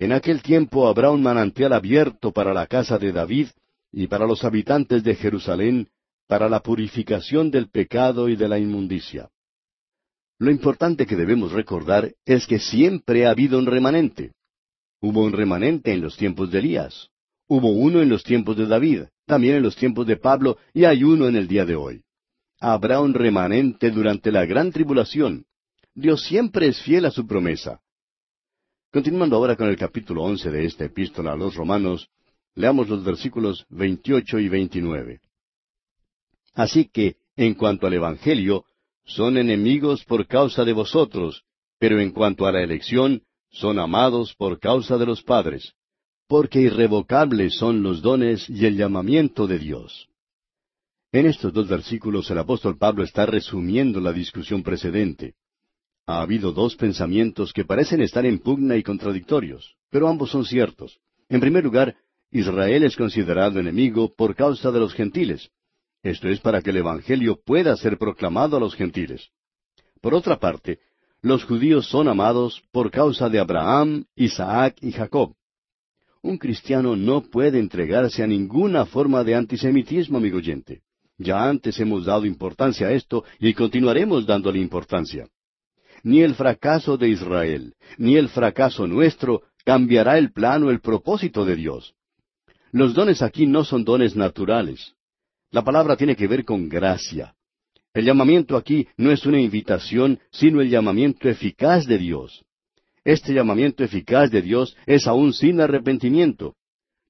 En 0.00 0.12
aquel 0.12 0.42
tiempo 0.42 0.88
habrá 0.88 1.10
un 1.10 1.22
manantial 1.22 1.72
abierto 1.72 2.32
para 2.32 2.52
la 2.52 2.66
casa 2.66 2.98
de 2.98 3.12
David 3.12 3.48
y 3.92 4.08
para 4.08 4.26
los 4.26 4.42
habitantes 4.42 5.04
de 5.04 5.14
Jerusalén, 5.14 5.88
para 6.26 6.48
la 6.48 6.60
purificación 6.60 7.50
del 7.50 7.68
pecado 7.68 8.28
y 8.28 8.34
de 8.34 8.48
la 8.48 8.58
inmundicia. 8.58 9.30
Lo 10.38 10.50
importante 10.50 11.06
que 11.06 11.16
debemos 11.16 11.52
recordar 11.52 12.14
es 12.24 12.46
que 12.46 12.58
siempre 12.58 13.26
ha 13.26 13.30
habido 13.30 13.58
un 13.58 13.66
remanente. 13.66 14.32
Hubo 15.00 15.22
un 15.22 15.32
remanente 15.32 15.92
en 15.92 16.00
los 16.00 16.16
tiempos 16.16 16.50
de 16.50 16.58
Elías. 16.58 17.10
Hubo 17.46 17.70
uno 17.70 18.00
en 18.00 18.08
los 18.08 18.24
tiempos 18.24 18.56
de 18.56 18.66
David 18.66 19.02
también 19.30 19.54
en 19.54 19.62
los 19.62 19.76
tiempos 19.76 20.08
de 20.08 20.16
Pablo, 20.16 20.58
y 20.74 20.84
hay 20.86 21.04
uno 21.04 21.28
en 21.28 21.36
el 21.36 21.46
día 21.46 21.64
de 21.64 21.76
hoy. 21.76 22.02
Habrá 22.58 23.00
un 23.00 23.14
remanente 23.14 23.92
durante 23.92 24.32
la 24.32 24.44
gran 24.44 24.72
tribulación. 24.72 25.44
Dios 25.94 26.24
siempre 26.24 26.66
es 26.66 26.82
fiel 26.82 27.04
a 27.04 27.12
su 27.12 27.28
promesa. 27.28 27.80
Continuando 28.92 29.36
ahora 29.36 29.56
con 29.56 29.68
el 29.68 29.76
capítulo 29.76 30.22
once 30.22 30.50
de 30.50 30.64
esta 30.64 30.84
epístola 30.84 31.32
a 31.32 31.36
los 31.36 31.54
romanos, 31.54 32.08
leamos 32.54 32.88
los 32.88 33.04
versículos 33.04 33.66
veintiocho 33.68 34.38
y 34.38 34.48
veintinueve. 34.48 35.20
Así 36.54 36.90
que, 36.92 37.16
en 37.36 37.54
cuanto 37.54 37.86
al 37.86 37.94
Evangelio, 37.94 38.64
son 39.04 39.38
enemigos 39.38 40.04
por 40.04 40.26
causa 40.26 40.64
de 40.64 40.72
vosotros, 40.72 41.44
pero 41.78 42.00
en 42.00 42.10
cuanto 42.10 42.46
a 42.46 42.52
la 42.52 42.62
elección, 42.62 43.22
son 43.50 43.78
amados 43.78 44.34
por 44.34 44.58
causa 44.58 44.98
de 44.98 45.06
los 45.06 45.22
padres 45.22 45.74
porque 46.30 46.60
irrevocables 46.60 47.56
son 47.56 47.82
los 47.82 48.02
dones 48.02 48.48
y 48.48 48.64
el 48.64 48.76
llamamiento 48.76 49.48
de 49.48 49.58
Dios. 49.58 50.06
En 51.10 51.26
estos 51.26 51.52
dos 51.52 51.66
versículos 51.66 52.30
el 52.30 52.38
apóstol 52.38 52.78
Pablo 52.78 53.02
está 53.02 53.26
resumiendo 53.26 54.00
la 54.00 54.12
discusión 54.12 54.62
precedente. 54.62 55.34
Ha 56.10 56.22
habido 56.22 56.50
dos 56.50 56.74
pensamientos 56.74 57.52
que 57.52 57.64
parecen 57.64 58.00
estar 58.00 58.26
en 58.26 58.40
pugna 58.40 58.76
y 58.76 58.82
contradictorios, 58.82 59.76
pero 59.90 60.08
ambos 60.08 60.32
son 60.32 60.44
ciertos. 60.44 60.98
En 61.28 61.38
primer 61.38 61.62
lugar, 61.62 61.94
Israel 62.32 62.82
es 62.82 62.96
considerado 62.96 63.60
enemigo 63.60 64.12
por 64.16 64.34
causa 64.34 64.72
de 64.72 64.80
los 64.80 64.92
gentiles. 64.92 65.50
Esto 66.02 66.28
es 66.28 66.40
para 66.40 66.62
que 66.62 66.70
el 66.70 66.78
Evangelio 66.78 67.38
pueda 67.40 67.76
ser 67.76 67.96
proclamado 67.96 68.56
a 68.56 68.60
los 68.60 68.74
gentiles. 68.74 69.28
Por 70.00 70.12
otra 70.14 70.40
parte, 70.40 70.80
los 71.22 71.44
judíos 71.44 71.86
son 71.86 72.08
amados 72.08 72.60
por 72.72 72.90
causa 72.90 73.28
de 73.28 73.38
Abraham, 73.38 74.04
Isaac 74.16 74.78
y 74.80 74.90
Jacob. 74.90 75.36
Un 76.22 76.38
cristiano 76.38 76.96
no 76.96 77.22
puede 77.22 77.60
entregarse 77.60 78.24
a 78.24 78.26
ninguna 78.26 78.84
forma 78.84 79.22
de 79.22 79.36
antisemitismo, 79.36 80.18
amigo 80.18 80.38
oyente. 80.38 80.82
Ya 81.18 81.48
antes 81.48 81.78
hemos 81.78 82.04
dado 82.04 82.26
importancia 82.26 82.88
a 82.88 82.92
esto 82.92 83.22
y 83.38 83.54
continuaremos 83.54 84.26
dándole 84.26 84.58
importancia. 84.58 85.28
Ni 86.02 86.22
el 86.22 86.34
fracaso 86.34 86.96
de 86.96 87.08
Israel, 87.08 87.74
ni 87.98 88.16
el 88.16 88.28
fracaso 88.28 88.86
nuestro 88.86 89.42
cambiará 89.64 90.18
el 90.18 90.32
plano, 90.32 90.70
el 90.70 90.80
propósito 90.80 91.44
de 91.44 91.56
Dios. 91.56 91.94
Los 92.72 92.94
dones 92.94 93.22
aquí 93.22 93.46
no 93.46 93.64
son 93.64 93.84
dones 93.84 94.16
naturales. 94.16 94.94
La 95.50 95.62
palabra 95.62 95.96
tiene 95.96 96.16
que 96.16 96.28
ver 96.28 96.44
con 96.44 96.68
gracia. 96.68 97.34
El 97.92 98.04
llamamiento 98.04 98.56
aquí 98.56 98.86
no 98.96 99.10
es 99.10 99.26
una 99.26 99.40
invitación, 99.40 100.20
sino 100.30 100.60
el 100.60 100.70
llamamiento 100.70 101.28
eficaz 101.28 101.86
de 101.86 101.98
Dios. 101.98 102.44
Este 103.04 103.34
llamamiento 103.34 103.82
eficaz 103.82 104.30
de 104.30 104.42
Dios 104.42 104.76
es 104.86 105.06
aún 105.06 105.32
sin 105.32 105.60
arrepentimiento. 105.60 106.54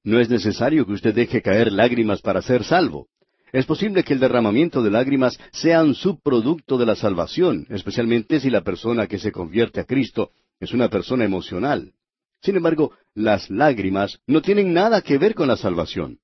No 0.02 0.18
es 0.18 0.30
necesario 0.30 0.86
que 0.86 0.92
usted 0.92 1.14
deje 1.14 1.42
caer 1.42 1.70
lágrimas 1.70 2.22
para 2.22 2.40
ser 2.40 2.64
salvo. 2.64 3.08
Es 3.52 3.66
posible 3.66 4.04
que 4.04 4.12
el 4.12 4.20
derramamiento 4.20 4.82
de 4.82 4.90
lágrimas 4.90 5.38
sea 5.52 5.82
un 5.82 5.94
subproducto 5.94 6.78
de 6.78 6.86
la 6.86 6.94
salvación, 6.94 7.66
especialmente 7.70 8.38
si 8.40 8.50
la 8.50 8.62
persona 8.62 9.06
que 9.06 9.18
se 9.18 9.32
convierte 9.32 9.80
a 9.80 9.84
Cristo 9.84 10.30
es 10.60 10.72
una 10.72 10.88
persona 10.88 11.24
emocional. 11.24 11.92
Sin 12.42 12.56
embargo, 12.56 12.92
las 13.14 13.50
lágrimas 13.50 14.20
no 14.26 14.40
tienen 14.40 14.72
nada 14.72 15.02
que 15.02 15.18
ver 15.18 15.34
con 15.34 15.48
la 15.48 15.56
salvación. 15.56 16.18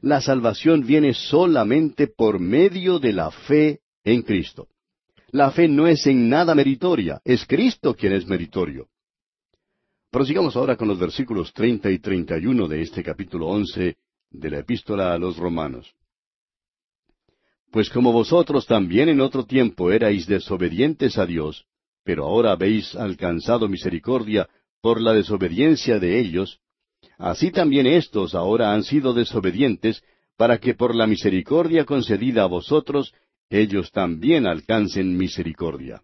La 0.00 0.20
salvación 0.20 0.86
viene 0.86 1.14
solamente 1.14 2.06
por 2.06 2.38
medio 2.38 2.98
de 2.98 3.12
la 3.12 3.30
fe 3.30 3.80
en 4.04 4.22
Cristo. 4.22 4.68
La 5.30 5.50
fe 5.50 5.68
no 5.68 5.86
es 5.86 6.06
en 6.06 6.28
nada 6.28 6.54
meritoria, 6.54 7.20
es 7.24 7.44
Cristo 7.46 7.94
quien 7.94 8.12
es 8.12 8.26
meritorio. 8.26 8.88
Prosigamos 10.10 10.56
ahora 10.56 10.76
con 10.76 10.88
los 10.88 10.98
versículos 10.98 11.52
treinta 11.52 11.90
y 11.90 11.98
treinta 11.98 12.38
y 12.38 12.46
uno 12.46 12.68
de 12.68 12.80
este 12.80 13.02
capítulo 13.02 13.48
once 13.48 13.96
de 14.30 14.50
la 14.50 14.60
epístola 14.60 15.12
a 15.12 15.18
los 15.18 15.36
romanos. 15.36 15.92
Pues 17.70 17.90
como 17.90 18.12
vosotros 18.12 18.66
también 18.66 19.08
en 19.08 19.20
otro 19.20 19.44
tiempo 19.44 19.92
erais 19.92 20.26
desobedientes 20.26 21.18
a 21.18 21.26
Dios, 21.26 21.66
pero 22.02 22.24
ahora 22.24 22.52
habéis 22.52 22.94
alcanzado 22.94 23.68
misericordia 23.68 24.48
por 24.80 25.00
la 25.00 25.12
desobediencia 25.12 25.98
de 25.98 26.18
ellos, 26.18 26.60
así 27.18 27.50
también 27.50 27.86
éstos 27.86 28.34
ahora 28.34 28.72
han 28.72 28.84
sido 28.84 29.12
desobedientes, 29.12 30.02
para 30.36 30.58
que 30.58 30.74
por 30.74 30.94
la 30.94 31.06
misericordia 31.06 31.84
concedida 31.84 32.44
a 32.44 32.46
vosotros 32.46 33.12
ellos 33.50 33.90
también 33.92 34.46
alcancen 34.46 35.16
misericordia. 35.16 36.02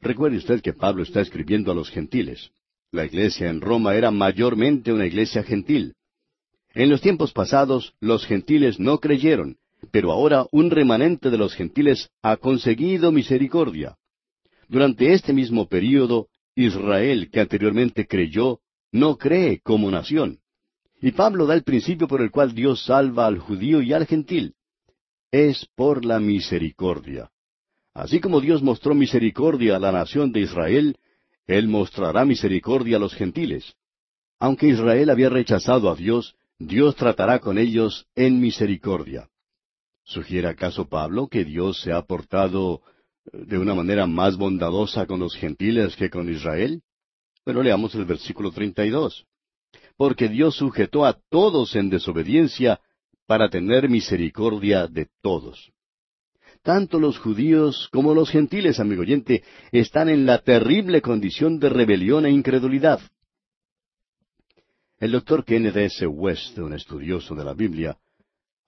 Recuerde 0.00 0.36
usted 0.36 0.60
que 0.60 0.74
Pablo 0.74 1.02
está 1.02 1.20
escribiendo 1.20 1.72
a 1.72 1.74
los 1.74 1.88
gentiles. 1.88 2.50
La 2.90 3.04
iglesia 3.04 3.48
en 3.48 3.60
Roma 3.60 3.94
era 3.94 4.10
mayormente 4.10 4.92
una 4.92 5.06
iglesia 5.06 5.42
gentil. 5.42 5.94
En 6.74 6.90
los 6.90 7.00
tiempos 7.00 7.32
pasados 7.32 7.94
los 8.00 8.26
gentiles 8.26 8.78
no 8.78 8.98
creyeron, 8.98 9.56
pero 9.90 10.12
ahora 10.12 10.46
un 10.52 10.70
remanente 10.70 11.30
de 11.30 11.38
los 11.38 11.54
gentiles 11.54 12.10
ha 12.22 12.36
conseguido 12.36 13.12
misericordia. 13.12 13.96
Durante 14.68 15.12
este 15.12 15.32
mismo 15.32 15.68
período, 15.68 16.28
Israel, 16.54 17.30
que 17.30 17.40
anteriormente 17.40 18.06
creyó, 18.06 18.60
no 18.92 19.16
cree 19.16 19.60
como 19.60 19.90
nación. 19.90 20.38
Y 21.00 21.12
Pablo 21.12 21.46
da 21.46 21.54
el 21.54 21.64
principio 21.64 22.08
por 22.08 22.22
el 22.22 22.30
cual 22.30 22.54
Dios 22.54 22.84
salva 22.84 23.26
al 23.26 23.38
judío 23.38 23.82
y 23.82 23.92
al 23.92 24.06
gentil 24.06 24.54
es 25.34 25.66
por 25.74 26.04
la 26.04 26.20
misericordia. 26.20 27.28
Así 27.92 28.20
como 28.20 28.40
Dios 28.40 28.62
mostró 28.62 28.94
misericordia 28.94 29.74
a 29.74 29.80
la 29.80 29.90
nación 29.90 30.30
de 30.30 30.40
Israel, 30.40 30.96
Él 31.48 31.66
mostrará 31.66 32.24
misericordia 32.24 32.98
a 32.98 33.00
los 33.00 33.14
gentiles. 33.14 33.74
Aunque 34.38 34.68
Israel 34.68 35.10
había 35.10 35.30
rechazado 35.30 35.90
a 35.90 35.96
Dios, 35.96 36.36
Dios 36.60 36.94
tratará 36.94 37.40
con 37.40 37.58
ellos 37.58 38.06
en 38.14 38.40
misericordia. 38.40 39.28
¿Sugiere 40.04 40.48
acaso 40.48 40.86
Pablo 40.86 41.28
que 41.28 41.44
Dios 41.44 41.80
se 41.80 41.92
ha 41.92 42.02
portado 42.02 42.82
eh, 43.32 43.44
de 43.46 43.58
una 43.58 43.74
manera 43.74 44.06
más 44.06 44.36
bondadosa 44.36 45.06
con 45.06 45.20
los 45.20 45.34
gentiles 45.34 45.96
que 45.96 46.10
con 46.10 46.30
Israel? 46.30 46.82
Pero 47.44 47.62
leamos 47.62 47.94
el 47.94 48.04
versículo 48.04 48.50
32. 48.50 49.26
Porque 49.96 50.28
Dios 50.28 50.56
sujetó 50.56 51.04
a 51.06 51.18
todos 51.30 51.74
en 51.76 51.88
desobediencia 51.88 52.80
para 53.26 53.48
tener 53.48 53.88
misericordia 53.88 54.86
de 54.86 55.08
todos. 55.22 55.72
Tanto 56.62 56.98
los 56.98 57.18
judíos 57.18 57.88
como 57.92 58.14
los 58.14 58.30
gentiles, 58.30 58.80
amigo 58.80 59.02
oyente, 59.02 59.42
están 59.70 60.08
en 60.08 60.26
la 60.26 60.38
terrible 60.38 61.02
condición 61.02 61.58
de 61.58 61.68
rebelión 61.68 62.26
e 62.26 62.30
incredulidad. 62.30 63.00
El 64.98 65.12
doctor 65.12 65.44
Kenneth 65.44 65.76
S. 65.76 66.06
West, 66.06 66.58
un 66.58 66.72
estudioso 66.72 67.34
de 67.34 67.44
la 67.44 67.52
Biblia, 67.52 67.98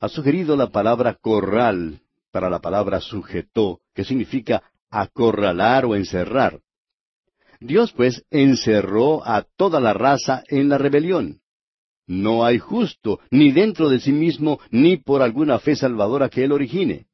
ha 0.01 0.09
sugerido 0.09 0.57
la 0.57 0.69
palabra 0.69 1.15
corral 1.15 2.01
para 2.31 2.51
la 2.51 2.61
palabra 2.61 3.01
sujetó, 3.01 3.81
que 3.95 4.05
significa 4.05 4.63
acorralar 4.91 5.87
o 5.87 5.97
encerrar. 5.97 6.61
Dios, 7.61 7.93
pues, 7.93 8.23
encerró 8.31 9.27
a 9.27 9.47
toda 9.57 9.81
la 9.81 9.95
raza 9.95 10.45
en 10.49 10.69
la 10.69 10.77
rebelión. 10.77 11.41
No 12.07 12.45
hay 12.45 12.59
justo, 12.59 13.21
ni 13.31 13.53
dentro 13.53 13.89
de 13.89 14.01
sí 14.01 14.13
mismo, 14.13 14.61
ni 14.71 14.99
por 14.99 15.23
alguna 15.23 15.59
fe 15.59 15.75
salvadora 15.75 16.29
que 16.29 16.45
él 16.45 16.53
origine. 16.53 17.07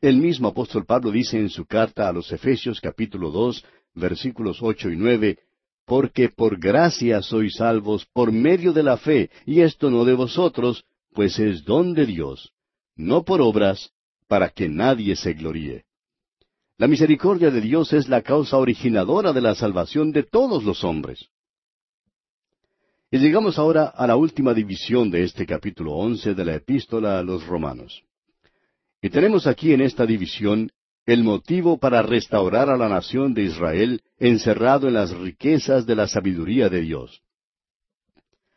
El 0.00 0.18
mismo 0.18 0.48
apóstol 0.48 0.84
Pablo 0.84 1.10
dice 1.10 1.38
en 1.38 1.48
su 1.48 1.66
carta 1.66 2.08
a 2.08 2.12
los 2.12 2.30
Efesios 2.30 2.80
capítulo 2.80 3.30
dos, 3.30 3.64
versículos 3.94 4.58
ocho 4.62 4.90
y 4.90 4.96
nueve, 4.96 5.38
Porque 5.84 6.28
por 6.28 6.60
gracia 6.60 7.22
sois 7.22 7.54
salvos 7.54 8.06
por 8.12 8.30
medio 8.30 8.74
de 8.74 8.82
la 8.82 8.98
fe, 8.98 9.30
y 9.46 9.62
esto 9.62 9.90
no 9.90 10.04
de 10.04 10.12
vosotros, 10.12 10.84
pues 11.12 11.38
es 11.38 11.64
don 11.64 11.94
de 11.94 12.06
Dios, 12.06 12.52
no 12.96 13.24
por 13.24 13.40
obras, 13.40 13.90
para 14.26 14.50
que 14.50 14.68
nadie 14.68 15.16
se 15.16 15.32
gloríe. 15.32 15.84
La 16.76 16.86
misericordia 16.86 17.50
de 17.50 17.60
Dios 17.60 17.92
es 17.92 18.08
la 18.08 18.22
causa 18.22 18.56
originadora 18.56 19.32
de 19.32 19.40
la 19.40 19.54
salvación 19.54 20.12
de 20.12 20.22
todos 20.22 20.62
los 20.62 20.84
hombres. 20.84 21.28
Y 23.10 23.18
llegamos 23.18 23.58
ahora 23.58 23.86
a 23.86 24.06
la 24.06 24.16
última 24.16 24.52
división 24.52 25.10
de 25.10 25.24
este 25.24 25.46
capítulo 25.46 25.94
once 25.94 26.34
de 26.34 26.44
la 26.44 26.54
epístola 26.54 27.18
a 27.18 27.22
los 27.22 27.46
romanos. 27.46 28.04
Y 29.00 29.10
tenemos 29.10 29.46
aquí 29.46 29.72
en 29.72 29.80
esta 29.80 30.04
división 30.04 30.70
el 31.06 31.24
motivo 31.24 31.78
para 31.78 32.02
restaurar 32.02 32.68
a 32.68 32.76
la 32.76 32.88
nación 32.88 33.32
de 33.32 33.44
Israel 33.44 34.02
encerrado 34.18 34.88
en 34.88 34.94
las 34.94 35.10
riquezas 35.16 35.86
de 35.86 35.96
la 35.96 36.06
sabiduría 36.06 36.68
de 36.68 36.82
Dios. 36.82 37.22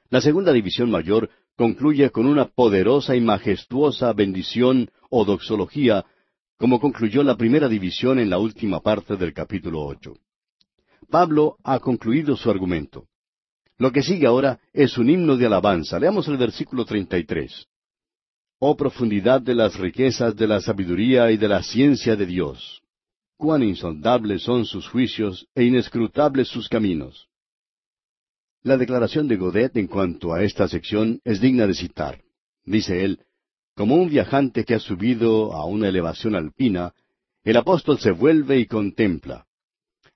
La 0.09 0.19
segunda 0.19 0.51
división 0.51 0.91
mayor 0.91 1.29
concluye 1.61 2.09
con 2.09 2.25
una 2.25 2.45
poderosa 2.45 3.15
y 3.15 3.21
majestuosa 3.21 4.11
bendición 4.13 4.89
o 5.11 5.25
doxología, 5.25 6.03
como 6.57 6.79
concluyó 6.79 7.21
la 7.21 7.37
primera 7.37 7.67
división 7.69 8.17
en 8.17 8.31
la 8.31 8.39
última 8.39 8.79
parte 8.79 9.15
del 9.15 9.31
capítulo 9.31 9.85
ocho. 9.85 10.15
Pablo 11.11 11.57
ha 11.63 11.77
concluido 11.77 12.35
su 12.35 12.49
argumento. 12.49 13.05
Lo 13.77 13.91
que 13.91 14.01
sigue 14.01 14.25
ahora 14.25 14.59
es 14.73 14.97
un 14.97 15.11
himno 15.11 15.37
de 15.37 15.45
alabanza. 15.45 15.99
Leamos 15.99 16.27
el 16.29 16.37
versículo 16.37 16.83
33. 16.83 17.67
Oh 18.57 18.75
profundidad 18.75 19.39
de 19.39 19.53
las 19.53 19.77
riquezas 19.77 20.35
de 20.35 20.47
la 20.47 20.61
sabiduría 20.61 21.29
y 21.29 21.37
de 21.37 21.47
la 21.47 21.61
ciencia 21.61 22.15
de 22.15 22.25
Dios. 22.25 22.81
Cuán 23.37 23.61
insondables 23.61 24.41
son 24.41 24.65
sus 24.65 24.87
juicios 24.87 25.45
e 25.53 25.63
inescrutables 25.63 26.47
sus 26.47 26.67
caminos. 26.67 27.27
La 28.63 28.77
declaración 28.77 29.27
de 29.27 29.37
Godet 29.37 29.75
en 29.77 29.87
cuanto 29.87 30.33
a 30.33 30.43
esta 30.43 30.67
sección 30.67 31.19
es 31.23 31.41
digna 31.41 31.67
de 31.67 31.73
citar. 31.73 32.21
Dice 32.63 33.03
él, 33.03 33.19
como 33.75 33.95
un 33.95 34.09
viajante 34.09 34.65
que 34.65 34.75
ha 34.75 34.79
subido 34.79 35.53
a 35.53 35.65
una 35.65 35.87
elevación 35.87 36.35
alpina, 36.35 36.93
el 37.43 37.57
apóstol 37.57 37.99
se 37.99 38.11
vuelve 38.11 38.59
y 38.59 38.67
contempla. 38.67 39.47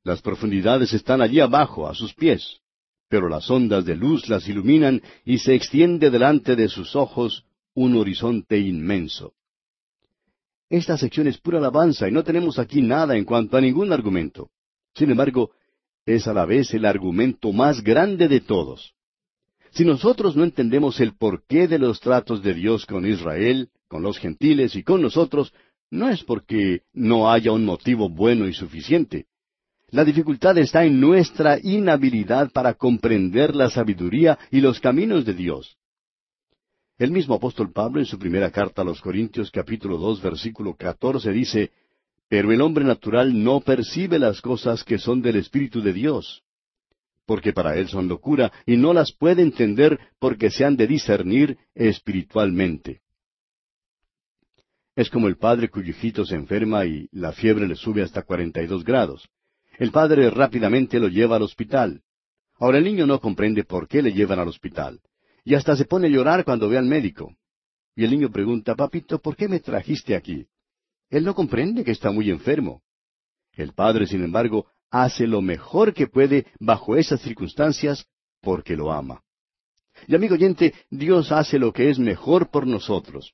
Las 0.04 0.22
profundidades 0.22 0.93
están 0.93 1.22
allí 1.22 1.39
abajo, 1.39 1.88
a 1.88 1.96
sus 1.96 2.14
pies 2.14 2.62
pero 3.08 3.30
las 3.30 3.50
ondas 3.50 3.86
de 3.86 3.96
luz 3.96 4.28
las 4.30 4.48
iluminan 4.48 5.02
y 5.24 5.38
se 5.39 5.56
extiende 5.56 6.10
delante 6.10 6.56
de 6.56 6.68
sus 6.68 6.96
ojos 6.96 7.46
un 7.74 7.96
horizonte 7.96 8.58
inmenso. 8.58 9.34
Esta 10.70 10.98
sección 10.98 11.28
es 11.28 11.38
pura 11.38 11.60
alabanza 11.60 12.08
y 12.08 12.12
no 12.12 12.24
tenemos 12.24 12.58
aquí 12.58 12.82
nada 12.82 13.16
en 13.16 13.26
cuanto 13.26 13.58
a 13.58 13.62
ningún 13.62 13.93
argumento. 13.93 14.50
Sin 14.96 15.12
embargo, 15.12 15.52
es 16.06 16.28
a 16.28 16.34
la 16.34 16.45
vez 16.45 16.74
el 16.74 16.86
argumento 16.86 17.51
más 17.51 17.84
grande 17.84 18.28
de 18.28 18.41
todos. 18.41 18.93
Si 19.72 19.84
nosotros 19.84 20.36
no 20.36 20.43
entendemos 20.43 20.99
el 20.99 21.18
porqué 21.18 21.68
de 21.68 21.80
los 21.80 21.99
tratos 21.99 22.41
de 22.41 22.53
Dios 22.53 22.86
con 22.86 23.06
Israel, 23.06 23.70
con 23.88 24.03
los 24.03 24.18
gentiles 24.18 24.76
y 24.76 24.84
con 24.84 25.01
nosotros, 25.01 25.53
no 25.91 26.10
es 26.10 26.24
porque 26.24 26.82
no 26.93 27.32
haya 27.32 27.51
un 27.51 27.66
motivo 27.66 28.10
bueno 28.10 28.47
y 28.47 28.53
suficiente. 28.53 29.26
La 29.89 30.03
dificultad 30.03 30.58
está 30.58 30.86
en 30.86 30.99
nuestra 30.99 31.60
inhabilidad 31.62 32.51
para 32.51 32.74
comprender 32.74 33.56
la 33.56 33.70
sabiduría 33.70 34.38
y 34.51 34.62
los 34.62 34.80
caminos 34.80 35.26
de 35.26 35.34
Dios. 35.34 35.78
El 36.97 37.12
mismo 37.12 37.36
apóstol 37.36 37.72
Pablo 37.74 37.99
en 37.99 38.06
su 38.06 38.18
primera 38.18 38.51
carta 38.51 38.82
a 38.82 38.86
los 38.86 39.01
Corintios 39.01 39.51
capítulo 39.51 39.97
dos 39.97 40.22
versículo 40.22 40.76
catorce 40.76 41.32
dice, 41.32 41.72
Pero 42.28 42.51
el 42.51 42.61
hombre 42.61 42.84
natural 42.84 43.43
no 43.43 43.61
percibe 43.61 44.19
las 44.19 44.41
cosas 44.41 44.84
que 44.84 44.97
son 44.97 45.21
del 45.21 45.36
Espíritu 45.36 45.82
de 45.82 45.93
Dios, 45.93 46.43
porque 47.26 47.53
para 47.53 47.76
él 47.76 47.88
son 47.88 48.07
locura, 48.07 48.51
y 48.65 48.78
no 48.78 48.93
las 48.93 49.11
puede 49.11 49.41
entender 49.41 49.99
porque 50.19 50.49
se 50.49 50.65
han 50.65 50.76
de 50.76 50.88
discernir 50.88 51.57
espiritualmente. 51.73 53.01
Es 54.95 55.09
como 55.09 55.28
el 55.28 55.38
padre 55.38 55.69
cuyo 55.69 55.89
hijito 55.89 56.26
se 56.26 56.36
enferma 56.36 56.86
y 56.86 57.09
la 57.11 57.34
fiebre 57.34 57.67
le 57.67 57.76
sube 57.76 58.01
hasta 58.01 58.23
cuarenta 58.23 58.61
y 58.61 58.67
dos 58.67 58.84
grados. 58.84 59.28
El 59.78 59.91
padre 59.91 60.30
rápidamente 60.30 60.99
lo 60.99 61.09
lleva 61.09 61.36
al 61.36 61.41
hospital. 61.41 62.01
Ahora 62.57 62.78
el 62.78 62.86
niño 62.86 63.05
no 63.05 63.19
comprende 63.19 63.65
por 63.65 63.89
qué 63.89 64.01
le 64.01 64.13
llevan 64.13 64.39
al 64.39 64.47
hospital. 64.47 65.01
Y 65.43 65.53
hasta 65.53 65.76
se 65.76 65.86
pone 65.86 66.07
a 66.07 66.09
llorar 66.09 66.45
cuando 66.45 66.69
ve 66.69 66.78
al 66.78 66.86
médico. 66.86 67.36
Y 67.95 68.05
el 68.05 68.11
niño 68.11 68.32
pregunta, 68.32 68.76
Papito, 68.76 69.19
¿por 69.19 69.36
qué 69.36 69.49
me 69.49 69.59
trajiste 69.59 70.15
aquí? 70.15 70.47
Él 71.10 71.24
no 71.24 71.36
comprende 71.36 71.84
que 71.84 71.91
está 71.91 72.12
muy 72.12 72.30
enfermo. 72.30 72.82
El 73.53 73.74
padre, 73.74 74.08
sin 74.08 74.24
embargo, 74.24 74.68
hace 74.89 75.28
lo 75.28 75.41
mejor 75.41 75.93
que 75.93 76.08
puede 76.08 76.47
bajo 76.60 76.95
esas 76.95 77.22
circunstancias 77.22 78.06
porque 78.41 78.76
lo 78.76 78.91
ama. 78.91 79.22
Y 80.08 80.16
amigo 80.16 80.36
oyente, 80.36 80.74
Dios 80.89 81.32
hace 81.32 81.58
lo 81.58 81.72
que 81.72 81.89
es 81.89 81.99
mejor 81.99 82.49
por 82.49 82.68
nosotros. 82.68 83.34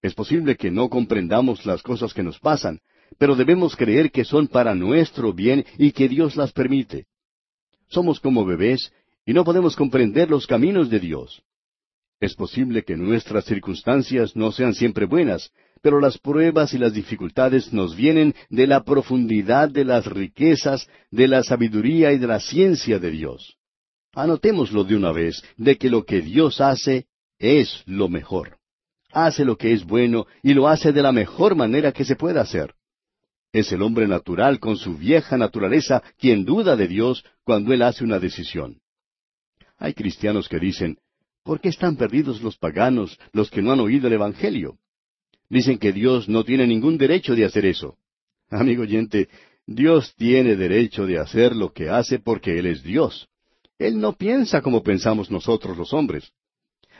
Es 0.00 0.14
posible 0.14 0.56
que 0.56 0.70
no 0.70 0.88
comprendamos 0.88 1.66
las 1.66 1.82
cosas 1.82 2.14
que 2.14 2.22
nos 2.22 2.38
pasan, 2.38 2.80
pero 3.18 3.34
debemos 3.34 3.74
creer 3.74 4.10
que 4.10 4.24
son 4.24 4.46
para 4.46 4.74
nuestro 4.74 5.32
bien 5.32 5.64
y 5.76 5.92
que 5.92 6.08
Dios 6.08 6.36
las 6.36 6.52
permite. 6.52 7.06
Somos 7.88 8.20
como 8.20 8.44
bebés 8.44 8.92
y 9.26 9.32
no 9.32 9.44
podemos 9.44 9.74
comprender 9.74 10.30
los 10.30 10.46
caminos 10.46 10.88
de 10.88 11.00
Dios. 11.00 11.42
Es 12.20 12.34
posible 12.34 12.82
que 12.82 12.96
nuestras 12.96 13.44
circunstancias 13.44 14.34
no 14.34 14.52
sean 14.52 14.74
siempre 14.74 15.06
buenas, 15.06 15.52
pero 15.82 16.00
las 16.00 16.18
pruebas 16.18 16.74
y 16.74 16.78
las 16.78 16.92
dificultades 16.92 17.72
nos 17.72 17.96
vienen 17.96 18.34
de 18.50 18.66
la 18.66 18.84
profundidad 18.84 19.68
de 19.68 19.84
las 19.84 20.06
riquezas, 20.06 20.88
de 21.10 21.28
la 21.28 21.42
sabiduría 21.42 22.12
y 22.12 22.18
de 22.18 22.26
la 22.26 22.40
ciencia 22.40 22.98
de 22.98 23.10
Dios. 23.10 23.56
Anotémoslo 24.14 24.84
de 24.84 24.96
una 24.96 25.12
vez, 25.12 25.42
de 25.56 25.76
que 25.76 25.90
lo 25.90 26.04
que 26.04 26.20
Dios 26.20 26.60
hace 26.60 27.06
es 27.38 27.82
lo 27.86 28.08
mejor. 28.08 28.58
Hace 29.12 29.44
lo 29.44 29.56
que 29.56 29.72
es 29.72 29.84
bueno 29.84 30.26
y 30.42 30.54
lo 30.54 30.68
hace 30.68 30.92
de 30.92 31.02
la 31.02 31.12
mejor 31.12 31.54
manera 31.54 31.92
que 31.92 32.04
se 32.04 32.16
pueda 32.16 32.42
hacer. 32.42 32.74
Es 33.52 33.72
el 33.72 33.82
hombre 33.82 34.06
natural 34.06 34.60
con 34.60 34.76
su 34.76 34.96
vieja 34.96 35.38
naturaleza 35.38 36.02
quien 36.18 36.44
duda 36.44 36.76
de 36.76 36.86
Dios 36.88 37.24
cuando 37.44 37.72
él 37.72 37.82
hace 37.82 38.04
una 38.04 38.18
decisión. 38.18 38.80
Hay 39.78 39.94
cristianos 39.94 40.48
que 40.48 40.58
dicen, 40.58 40.98
¿por 41.44 41.60
qué 41.60 41.70
están 41.70 41.96
perdidos 41.96 42.42
los 42.42 42.58
paganos, 42.58 43.18
los 43.32 43.50
que 43.50 43.62
no 43.62 43.72
han 43.72 43.80
oído 43.80 44.08
el 44.08 44.14
Evangelio? 44.14 44.78
Dicen 45.50 45.78
que 45.78 45.92
Dios 45.92 46.28
no 46.28 46.44
tiene 46.44 46.66
ningún 46.66 46.98
derecho 46.98 47.34
de 47.34 47.44
hacer 47.44 47.64
eso. 47.64 47.96
Amigo 48.50 48.82
oyente, 48.82 49.28
Dios 49.66 50.14
tiene 50.16 50.56
derecho 50.56 51.06
de 51.06 51.18
hacer 51.18 51.54
lo 51.54 51.72
que 51.72 51.88
hace 51.88 52.18
porque 52.18 52.58
Él 52.58 52.66
es 52.66 52.82
Dios. 52.82 53.28
Él 53.78 54.00
no 54.00 54.14
piensa 54.14 54.60
como 54.60 54.82
pensamos 54.82 55.30
nosotros 55.30 55.76
los 55.76 55.92
hombres. 55.92 56.32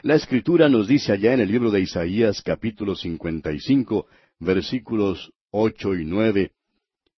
La 0.01 0.15
Escritura 0.15 0.69
nos 0.69 0.87
dice 0.87 1.11
allá 1.11 1.33
en 1.33 1.41
el 1.41 1.51
libro 1.51 1.71
de 1.71 1.81
Isaías 1.81 2.41
capítulo 2.41 2.95
55, 2.95 4.07
versículos 4.39 5.31
ocho 5.51 5.93
y 5.93 6.05
nueve, 6.05 6.51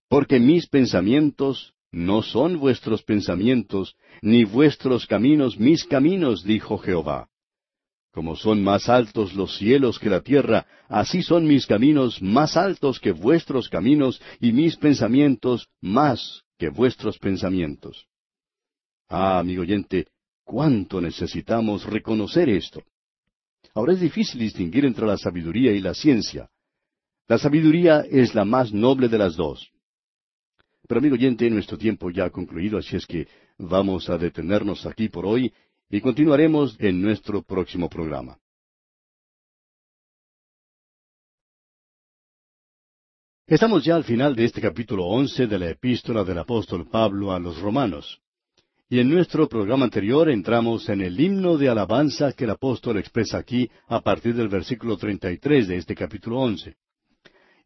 Porque 0.10 0.40
mis 0.40 0.68
pensamientos 0.68 1.74
no 1.92 2.24
son 2.24 2.60
vuestros 2.60 3.04
pensamientos, 3.04 3.96
ni 4.22 4.46
vuestros 4.46 5.06
caminos 5.06 5.60
mis 5.60 5.84
caminos, 5.84 6.44
dijo 6.44 6.78
Jehová. 6.78 7.31
Como 8.12 8.36
son 8.36 8.62
más 8.62 8.90
altos 8.90 9.34
los 9.34 9.58
cielos 9.58 9.98
que 9.98 10.10
la 10.10 10.22
tierra, 10.22 10.66
así 10.90 11.24
son 11.24 11.46
mis 11.46 11.66
caminos 11.66 12.22
más 12.22 12.58
altos 12.58 13.00
que 13.00 13.14
vuestros 13.14 13.70
caminos, 13.70 14.22
y 14.40 14.52
mis 14.52 14.76
pensamientos 14.76 15.70
más 15.80 16.44
que 16.58 16.70
vuestros 16.70 17.18
pensamientos. 17.18 18.06
Ah, 19.08 19.40
amigo 19.40 19.62
oyente, 19.62 20.08
cuánto 20.44 21.00
necesitamos 21.00 21.86
reconocer 21.86 22.50
esto. 22.50 22.84
Ahora 23.74 23.94
es 23.94 24.02
difícil 24.02 24.40
distinguir 24.42 24.86
entre 24.86 25.08
la 25.08 25.18
sabiduría 25.18 25.72
y 25.72 25.80
la 25.80 25.94
ciencia. 25.94 26.50
La 27.28 27.38
sabiduría 27.38 28.02
es 28.02 28.36
la 28.36 28.44
más 28.44 28.74
noble 28.74 29.08
de 29.08 29.18
las 29.18 29.38
dos. 29.38 29.72
Pero 30.86 31.00
amigo 31.00 31.16
oyente, 31.16 31.50
nuestro 31.50 31.78
tiempo 31.78 32.10
ya 32.10 32.26
ha 32.26 32.30
concluido, 32.30 32.78
así 32.78 32.98
es 32.98 33.06
que 33.06 33.28
vamos 33.58 34.10
a 34.10 34.18
detenernos 34.18 34.86
aquí 34.86 35.08
por 35.08 35.26
hoy 35.26 35.54
y 35.92 36.00
continuaremos 36.00 36.78
en 36.80 37.02
nuestro 37.02 37.44
próximo 37.44 37.90
programa. 37.90 38.38
Estamos 43.46 43.84
ya 43.84 43.98
al 43.98 44.06
final 44.06 44.34
de 44.34 44.46
este 44.46 44.62
capítulo 44.62 45.06
once 45.06 45.46
de 45.46 45.60
la 45.60 45.70
epístola 45.70 46.24
del 46.24 46.38
apóstol 46.38 46.88
Pablo 46.90 47.34
a 47.34 47.40
los 47.40 47.60
romanos. 47.60 48.22
Y 48.88 49.00
en 49.00 49.10
nuestro 49.10 49.50
programa 49.50 49.84
anterior 49.84 50.30
entramos 50.30 50.88
en 50.88 51.02
el 51.02 51.20
himno 51.20 51.58
de 51.58 51.68
alabanza 51.68 52.32
que 52.32 52.46
el 52.46 52.52
apóstol 52.52 52.98
expresa 52.98 53.38
aquí 53.38 53.70
a 53.88 54.00
partir 54.00 54.34
del 54.36 54.48
versículo 54.48 54.96
33 54.96 55.68
de 55.68 55.76
este 55.76 55.94
capítulo 55.94 56.40
once. 56.40 56.78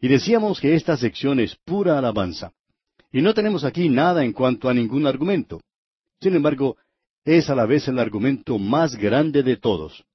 Y 0.01 0.07
decíamos 0.07 0.59
que 0.59 0.73
esta 0.73 0.97
sección 0.97 1.39
es 1.39 1.55
pura 1.63 1.99
alabanza. 1.99 2.51
Y 3.11 3.21
no 3.21 3.35
tenemos 3.35 3.63
aquí 3.63 3.87
nada 3.87 4.25
en 4.25 4.33
cuanto 4.33 4.67
a 4.67 4.73
ningún 4.73 5.05
argumento. 5.05 5.61
Sin 6.19 6.35
embargo, 6.35 6.77
es 7.25 7.49
a 7.49 7.55
la 7.55 7.65
vez 7.65 7.87
el 7.87 7.97
argumento 7.97 8.59
más 8.59 8.95
grande 8.95 9.41
de 9.41 9.57
todos. 9.57 10.05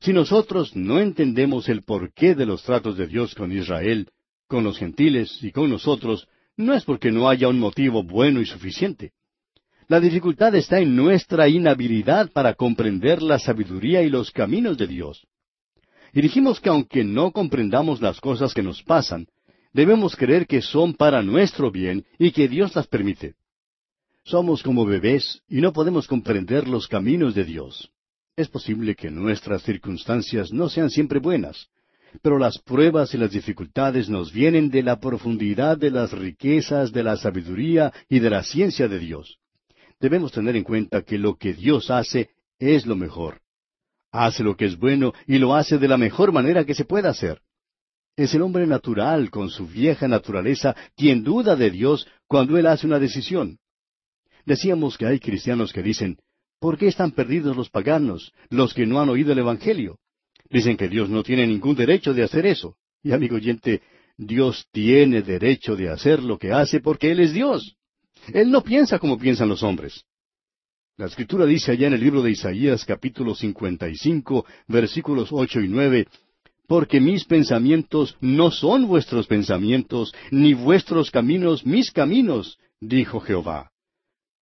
Si 0.00 0.12
nosotros 0.12 0.74
no 0.74 0.98
entendemos 0.98 1.68
el 1.68 1.82
porqué 1.82 2.34
de 2.34 2.44
los 2.44 2.64
tratos 2.64 2.98
de 2.98 3.06
Dios 3.06 3.34
con 3.34 3.52
Israel, 3.52 4.10
con 4.48 4.64
los 4.64 4.76
gentiles 4.76 5.38
y 5.42 5.52
con 5.52 5.70
nosotros, 5.70 6.28
no 6.56 6.74
es 6.74 6.84
porque 6.84 7.10
no 7.10 7.28
haya 7.28 7.48
un 7.48 7.58
motivo 7.58 8.02
bueno 8.02 8.40
y 8.40 8.46
suficiente. 8.46 9.12
La 9.86 10.00
dificultad 10.00 10.54
está 10.54 10.80
en 10.80 10.96
nuestra 10.96 11.48
inhabilidad 11.48 12.30
para 12.32 12.54
comprender 12.54 13.22
la 13.22 13.38
sabiduría 13.38 14.02
y 14.02 14.10
los 14.10 14.30
caminos 14.30 14.76
de 14.76 14.86
Dios. 14.86 15.26
Y 16.12 16.20
dijimos 16.20 16.60
que 16.60 16.68
aunque 16.68 17.04
no 17.04 17.32
comprendamos 17.32 18.00
las 18.00 18.20
cosas 18.20 18.54
que 18.54 18.62
nos 18.62 18.82
pasan, 18.82 19.26
debemos 19.72 20.16
creer 20.16 20.46
que 20.46 20.62
son 20.62 20.94
para 20.94 21.22
nuestro 21.22 21.70
bien 21.70 22.04
y 22.18 22.30
que 22.30 22.48
Dios 22.48 22.74
las 22.74 22.86
permite. 22.86 23.34
Somos 24.26 24.62
como 24.62 24.86
bebés 24.86 25.42
y 25.48 25.60
no 25.60 25.74
podemos 25.74 26.06
comprender 26.06 26.66
los 26.66 26.88
caminos 26.88 27.34
de 27.34 27.44
Dios. 27.44 27.90
Es 28.36 28.48
posible 28.48 28.94
que 28.94 29.10
nuestras 29.10 29.62
circunstancias 29.62 30.50
no 30.50 30.70
sean 30.70 30.88
siempre 30.88 31.18
buenas, 31.18 31.68
pero 32.22 32.38
las 32.38 32.58
pruebas 32.58 33.12
y 33.12 33.18
las 33.18 33.32
dificultades 33.32 34.08
nos 34.08 34.32
vienen 34.32 34.70
de 34.70 34.82
la 34.82 34.98
profundidad 34.98 35.76
de 35.76 35.90
las 35.90 36.12
riquezas, 36.12 36.90
de 36.90 37.02
la 37.02 37.18
sabiduría 37.18 37.92
y 38.08 38.20
de 38.20 38.30
la 38.30 38.42
ciencia 38.42 38.88
de 38.88 38.98
Dios. 38.98 39.36
Debemos 40.00 40.32
tener 40.32 40.56
en 40.56 40.64
cuenta 40.64 41.02
que 41.02 41.18
lo 41.18 41.36
que 41.36 41.52
Dios 41.52 41.90
hace 41.90 42.30
es 42.58 42.86
lo 42.86 42.96
mejor. 42.96 43.42
Hace 44.10 44.42
lo 44.42 44.56
que 44.56 44.64
es 44.64 44.78
bueno 44.78 45.12
y 45.26 45.36
lo 45.36 45.54
hace 45.54 45.76
de 45.76 45.88
la 45.88 45.98
mejor 45.98 46.32
manera 46.32 46.64
que 46.64 46.74
se 46.74 46.86
pueda 46.86 47.10
hacer. 47.10 47.42
Es 48.16 48.32
el 48.32 48.40
hombre 48.40 48.66
natural, 48.66 49.28
con 49.28 49.50
su 49.50 49.66
vieja 49.66 50.08
naturaleza, 50.08 50.74
quien 50.96 51.24
duda 51.24 51.56
de 51.56 51.70
Dios 51.70 52.06
cuando 52.26 52.56
él 52.56 52.66
hace 52.66 52.86
una 52.86 52.98
decisión. 52.98 53.58
Decíamos 54.46 54.98
que 54.98 55.06
hay 55.06 55.18
cristianos 55.18 55.72
que 55.72 55.82
dicen, 55.82 56.18
¿por 56.60 56.78
qué 56.78 56.88
están 56.88 57.12
perdidos 57.12 57.56
los 57.56 57.70
paganos, 57.70 58.32
los 58.50 58.74
que 58.74 58.86
no 58.86 59.00
han 59.00 59.08
oído 59.08 59.32
el 59.32 59.38
Evangelio? 59.38 59.98
Dicen 60.50 60.76
que 60.76 60.88
Dios 60.88 61.08
no 61.08 61.22
tiene 61.22 61.46
ningún 61.46 61.74
derecho 61.74 62.12
de 62.12 62.22
hacer 62.22 62.46
eso. 62.46 62.76
Y 63.02 63.12
amigo 63.12 63.36
oyente, 63.36 63.82
Dios 64.16 64.66
tiene 64.70 65.22
derecho 65.22 65.76
de 65.76 65.88
hacer 65.88 66.22
lo 66.22 66.38
que 66.38 66.52
hace 66.52 66.80
porque 66.80 67.10
Él 67.10 67.20
es 67.20 67.32
Dios. 67.32 67.76
Él 68.32 68.50
no 68.50 68.62
piensa 68.62 68.98
como 68.98 69.18
piensan 69.18 69.48
los 69.48 69.62
hombres. 69.62 70.04
La 70.96 71.06
escritura 71.06 71.44
dice 71.44 71.72
allá 71.72 71.88
en 71.88 71.94
el 71.94 72.00
libro 72.00 72.22
de 72.22 72.30
Isaías 72.30 72.84
capítulo 72.84 73.34
55 73.34 74.46
versículos 74.68 75.30
ocho 75.32 75.60
y 75.60 75.66
nueve, 75.66 76.06
porque 76.68 77.00
mis 77.00 77.24
pensamientos 77.24 78.16
no 78.20 78.50
son 78.52 78.86
vuestros 78.86 79.26
pensamientos, 79.26 80.14
ni 80.30 80.54
vuestros 80.54 81.10
caminos 81.10 81.66
mis 81.66 81.90
caminos, 81.90 82.58
dijo 82.80 83.18
Jehová. 83.20 83.73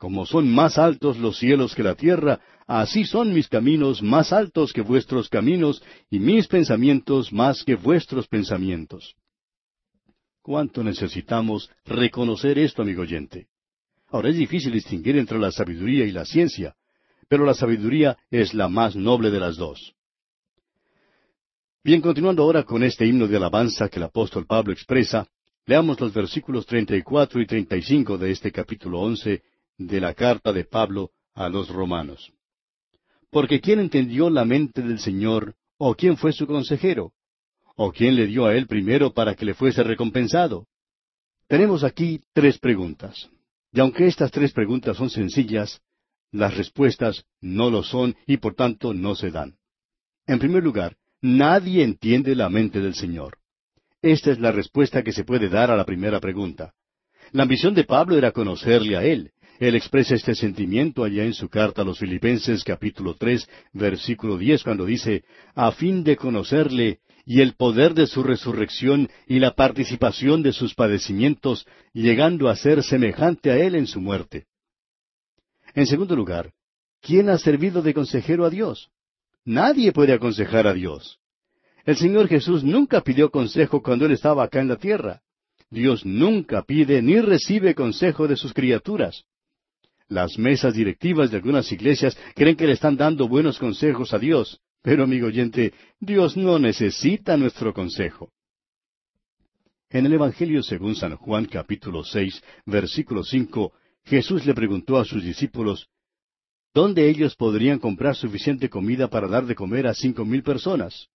Como 0.02 0.26
son 0.26 0.52
más 0.52 0.78
altos 0.78 1.16
los 1.16 1.38
cielos 1.38 1.76
que 1.76 1.84
la 1.84 1.94
tierra, 1.94 2.40
así 2.66 3.04
son 3.04 3.32
mis 3.32 3.46
caminos 3.46 4.02
más 4.02 4.32
altos 4.32 4.72
que 4.72 4.80
vuestros 4.80 5.28
caminos, 5.28 5.80
y 6.10 6.18
mis 6.18 6.48
pensamientos 6.48 7.32
más 7.32 7.62
que 7.62 7.76
vuestros 7.76 8.26
pensamientos. 8.26 9.14
¿Cuánto 10.42 10.82
necesitamos 10.82 11.70
reconocer 11.84 12.58
esto, 12.58 12.82
amigo 12.82 13.02
oyente? 13.02 13.46
Ahora 14.08 14.30
es 14.30 14.36
difícil 14.36 14.72
distinguir 14.72 15.16
entre 15.18 15.38
la 15.38 15.52
sabiduría 15.52 16.04
y 16.04 16.10
la 16.10 16.24
ciencia, 16.24 16.74
pero 17.28 17.44
la 17.44 17.54
sabiduría 17.54 18.18
es 18.28 18.54
la 18.54 18.68
más 18.68 18.96
noble 18.96 19.30
de 19.30 19.38
las 19.38 19.56
dos. 19.56 19.94
Bien, 21.84 22.00
continuando 22.00 22.42
ahora 22.42 22.64
con 22.64 22.82
este 22.82 23.06
himno 23.06 23.28
de 23.28 23.36
alabanza 23.36 23.88
que 23.88 24.00
el 24.00 24.06
apóstol 24.06 24.46
Pablo 24.46 24.72
expresa, 24.72 25.28
leamos 25.64 26.00
los 26.00 26.12
versículos 26.12 26.66
treinta 26.66 26.96
y 26.96 27.02
cuatro 27.02 27.40
y 27.40 27.46
treinta 27.46 27.76
y 27.76 27.82
cinco 27.82 28.18
de 28.18 28.32
este 28.32 28.50
capítulo 28.50 28.98
once 28.98 29.44
de 29.78 30.00
la 30.00 30.14
carta 30.14 30.52
de 30.52 30.64
Pablo 30.64 31.10
a 31.34 31.48
los 31.48 31.68
romanos. 31.68 32.32
Porque 33.30 33.60
¿quién 33.60 33.80
entendió 33.80 34.30
la 34.30 34.44
mente 34.44 34.82
del 34.82 34.98
Señor, 34.98 35.54
o 35.78 35.94
quién 35.94 36.16
fue 36.16 36.32
su 36.32 36.46
consejero? 36.46 37.12
¿O 37.76 37.92
quién 37.92 38.14
le 38.16 38.26
dio 38.26 38.46
a 38.46 38.54
él 38.54 38.66
primero 38.66 39.12
para 39.12 39.34
que 39.34 39.46
le 39.46 39.54
fuese 39.54 39.82
recompensado? 39.82 40.66
Tenemos 41.48 41.84
aquí 41.84 42.20
tres 42.32 42.58
preguntas. 42.58 43.30
Y 43.72 43.80
aunque 43.80 44.06
estas 44.06 44.30
tres 44.30 44.52
preguntas 44.52 44.96
son 44.96 45.08
sencillas, 45.08 45.80
las 46.30 46.56
respuestas 46.56 47.24
no 47.40 47.70
lo 47.70 47.82
son 47.82 48.16
y 48.26 48.36
por 48.36 48.54
tanto 48.54 48.92
no 48.92 49.14
se 49.14 49.30
dan. 49.30 49.56
En 50.26 50.38
primer 50.38 50.62
lugar, 50.62 50.96
nadie 51.20 51.82
entiende 51.82 52.34
la 52.34 52.48
mente 52.48 52.80
del 52.80 52.94
Señor. 52.94 53.38
Esta 54.02 54.30
es 54.30 54.38
la 54.38 54.52
respuesta 54.52 55.02
que 55.02 55.12
se 55.12 55.24
puede 55.24 55.48
dar 55.48 55.70
a 55.70 55.76
la 55.76 55.84
primera 55.84 56.20
pregunta. 56.20 56.74
La 57.32 57.44
ambición 57.44 57.74
de 57.74 57.84
Pablo 57.84 58.18
era 58.18 58.32
conocerle 58.32 58.96
a 58.96 59.04
Él. 59.04 59.32
Él 59.62 59.76
expresa 59.76 60.16
este 60.16 60.34
sentimiento 60.34 61.04
allá 61.04 61.22
en 61.22 61.34
su 61.34 61.48
carta 61.48 61.82
a 61.82 61.84
los 61.84 62.00
Filipenses 62.00 62.64
capítulo 62.64 63.14
tres, 63.14 63.48
versículo 63.72 64.36
diez, 64.36 64.64
cuando 64.64 64.84
dice, 64.84 65.22
a 65.54 65.70
fin 65.70 66.02
de 66.02 66.16
conocerle 66.16 66.98
y 67.24 67.42
el 67.42 67.54
poder 67.54 67.94
de 67.94 68.08
su 68.08 68.24
resurrección 68.24 69.08
y 69.28 69.38
la 69.38 69.54
participación 69.54 70.42
de 70.42 70.52
sus 70.52 70.74
padecimientos, 70.74 71.64
llegando 71.92 72.48
a 72.48 72.56
ser 72.56 72.82
semejante 72.82 73.52
a 73.52 73.56
Él 73.56 73.76
en 73.76 73.86
su 73.86 74.00
muerte. 74.00 74.46
En 75.76 75.86
segundo 75.86 76.16
lugar, 76.16 76.52
¿quién 77.00 77.28
ha 77.28 77.38
servido 77.38 77.82
de 77.82 77.94
consejero 77.94 78.44
a 78.44 78.50
Dios? 78.50 78.90
Nadie 79.44 79.92
puede 79.92 80.12
aconsejar 80.12 80.66
a 80.66 80.74
Dios. 80.74 81.20
El 81.84 81.96
Señor 81.96 82.26
Jesús 82.26 82.64
nunca 82.64 83.02
pidió 83.02 83.30
consejo 83.30 83.80
cuando 83.80 84.06
Él 84.06 84.10
estaba 84.10 84.42
acá 84.42 84.60
en 84.60 84.66
la 84.66 84.76
tierra. 84.76 85.20
Dios 85.70 86.04
nunca 86.04 86.62
pide 86.62 87.00
ni 87.00 87.20
recibe 87.20 87.76
consejo 87.76 88.26
de 88.26 88.36
sus 88.36 88.52
criaturas. 88.52 89.24
Las 90.12 90.38
mesas 90.38 90.74
directivas 90.74 91.30
de 91.30 91.38
algunas 91.38 91.72
iglesias 91.72 92.18
creen 92.34 92.54
que 92.54 92.66
le 92.66 92.74
están 92.74 92.98
dando 92.98 93.28
buenos 93.28 93.58
consejos 93.58 94.12
a 94.12 94.18
Dios, 94.18 94.60
pero 94.82 95.04
amigo 95.04 95.28
oyente, 95.28 95.72
Dios 96.00 96.36
no 96.36 96.58
necesita 96.58 97.38
nuestro 97.38 97.72
consejo. 97.72 98.30
En 99.88 100.04
el 100.04 100.12
Evangelio 100.12 100.62
según 100.62 100.96
San 100.96 101.16
Juan 101.16 101.46
capítulo 101.46 102.04
seis, 102.04 102.42
versículo 102.66 103.24
cinco, 103.24 103.72
Jesús 104.04 104.44
le 104.44 104.52
preguntó 104.52 104.98
a 104.98 105.06
sus 105.06 105.24
discípulos, 105.24 105.88
¿Dónde 106.74 107.08
ellos 107.08 107.34
podrían 107.34 107.78
comprar 107.78 108.14
suficiente 108.14 108.68
comida 108.68 109.08
para 109.08 109.28
dar 109.28 109.46
de 109.46 109.54
comer 109.54 109.86
a 109.86 109.94
cinco 109.94 110.26
mil 110.26 110.42
personas? 110.42 111.08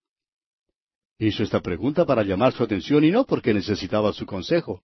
Hizo 1.19 1.43
esta 1.43 1.61
pregunta 1.61 2.03
para 2.03 2.23
llamar 2.23 2.51
su 2.51 2.63
atención 2.63 3.03
y 3.03 3.11
no 3.11 3.25
porque 3.25 3.53
necesitaba 3.53 4.11
su 4.11 4.25
consejo. 4.25 4.81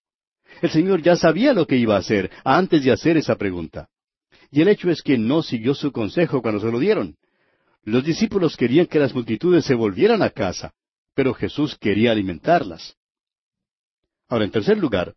El 0.61 0.69
Señor 0.69 1.01
ya 1.01 1.15
sabía 1.15 1.51
lo 1.51 1.65
que 1.65 1.77
iba 1.77 1.95
a 1.95 1.99
hacer 1.99 2.29
antes 2.43 2.83
de 2.83 2.91
hacer 2.91 3.17
esa 3.17 3.35
pregunta. 3.37 3.89
Y 4.53 4.61
el 4.61 4.67
hecho 4.67 4.91
es 4.91 5.01
que 5.01 5.17
no 5.17 5.41
siguió 5.41 5.73
su 5.73 5.91
consejo 5.91 6.43
cuando 6.43 6.61
se 6.61 6.71
lo 6.71 6.77
dieron. 6.77 7.15
Los 7.85 8.03
discípulos 8.03 8.55
querían 8.55 8.85
que 8.85 8.99
las 8.99 9.15
multitudes 9.15 9.65
se 9.65 9.73
volvieran 9.73 10.21
a 10.21 10.29
casa, 10.29 10.75
pero 11.15 11.33
Jesús 11.33 11.75
quería 11.75 12.11
alimentarlas. 12.11 12.95
Ahora, 14.29 14.45
en 14.45 14.51
tercer 14.51 14.77
lugar, 14.77 15.15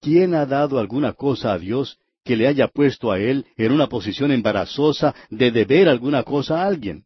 ¿quién 0.00 0.34
ha 0.34 0.46
dado 0.46 0.78
alguna 0.78 1.12
cosa 1.12 1.52
a 1.52 1.58
Dios 1.58 1.98
que 2.24 2.34
le 2.34 2.46
haya 2.46 2.66
puesto 2.68 3.12
a 3.12 3.18
él 3.18 3.44
en 3.58 3.72
una 3.72 3.88
posición 3.88 4.32
embarazosa 4.32 5.14
de 5.28 5.50
deber 5.50 5.90
alguna 5.90 6.22
cosa 6.22 6.62
a 6.62 6.66
alguien? 6.66 7.04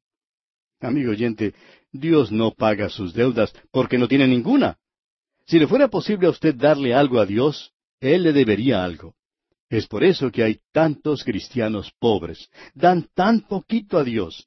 Amigo 0.81 1.11
oyente, 1.11 1.53
Dios 1.91 2.31
no 2.31 2.53
paga 2.53 2.91
sus 2.91 3.13
deudas 3.13 3.53
porque 3.73 3.99
no 3.99 4.07
tiene 4.07 4.29
ninguna. 4.29 4.79
Si 5.47 5.59
le 5.59 5.67
fuera 5.67 5.89
posible 5.89 6.29
a 6.29 6.31
usted 6.31 6.55
darle 6.55 6.95
algo 6.95 7.19
a 7.19 7.27
Dios, 7.27 7.73
Él 7.99 8.23
le 8.23 8.33
debería 8.33 8.85
algo. 8.85 9.17
Es 9.73 9.87
por 9.87 10.05
eso 10.05 10.31
que 10.31 10.43
hay 10.43 10.61
tantos 10.71 11.25
cristianos 11.25 11.91
pobres. 11.99 12.51
Dan 12.75 13.09
tan 13.15 13.41
poquito 13.41 13.97
a 13.97 14.05
Dios. 14.05 14.47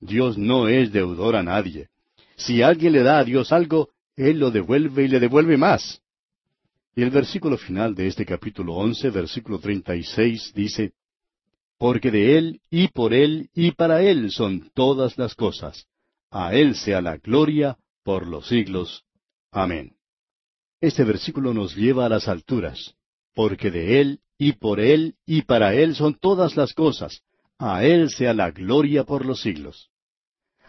Dios 0.00 0.38
no 0.38 0.68
es 0.68 0.90
deudor 0.90 1.36
a 1.36 1.42
nadie. 1.42 1.90
Si 2.36 2.62
alguien 2.62 2.94
le 2.94 3.02
da 3.02 3.18
a 3.18 3.24
Dios 3.24 3.52
algo, 3.52 3.90
Él 4.16 4.38
lo 4.38 4.50
devuelve 4.50 5.04
y 5.04 5.08
le 5.08 5.20
devuelve 5.20 5.58
más. 5.58 6.00
Y 6.96 7.02
el 7.02 7.10
versículo 7.10 7.58
final 7.58 7.94
de 7.94 8.06
este 8.06 8.24
capítulo 8.24 8.72
once, 8.72 9.10
versículo 9.10 9.58
treinta 9.58 9.94
y 9.94 10.02
seis, 10.02 10.50
dice, 10.54 10.94
Porque 11.76 12.10
de 12.10 12.38
Él 12.38 12.62
y 12.70 12.88
por 12.88 13.12
Él 13.12 13.50
y 13.52 13.72
para 13.72 14.00
Él 14.00 14.30
son 14.30 14.70
todas 14.72 15.18
las 15.18 15.34
cosas. 15.34 15.88
A 16.30 16.54
Él 16.54 16.74
sea 16.74 17.02
la 17.02 17.18
gloria 17.18 17.76
por 18.02 18.26
los 18.26 18.48
siglos. 18.48 19.04
Amén. 19.50 19.94
Este 20.80 21.04
versículo 21.04 21.52
nos 21.52 21.76
lleva 21.76 22.06
a 22.06 22.08
las 22.08 22.28
alturas, 22.28 22.94
porque 23.34 23.70
de 23.70 24.00
Él 24.00 24.20
y 24.38 24.52
por 24.52 24.80
Él 24.80 25.16
y 25.26 25.42
para 25.42 25.74
Él 25.74 25.94
son 25.94 26.14
todas 26.14 26.56
las 26.56 26.72
cosas. 26.72 27.22
A 27.58 27.84
Él 27.84 28.10
sea 28.10 28.34
la 28.34 28.50
gloria 28.50 29.04
por 29.04 29.24
los 29.24 29.40
siglos. 29.42 29.90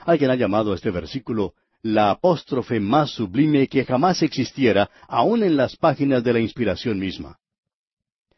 Alguien 0.01 0.30
ha 0.32 0.36
llamado 0.36 0.72
a 0.72 0.76
este 0.76 0.91
versículo 0.91 1.53
la 1.82 2.11
apóstrofe 2.11 2.80
más 2.80 3.11
sublime 3.11 3.68
que 3.68 3.86
jamás 3.86 4.24
existiera, 4.24 4.89
aun 5.07 5.43
en 5.43 5.55
las 5.55 5.76
páginas 5.76 6.24
de 6.24 6.34
la 6.34 6.39
inspiración 6.39 6.99
misma. 6.99 7.38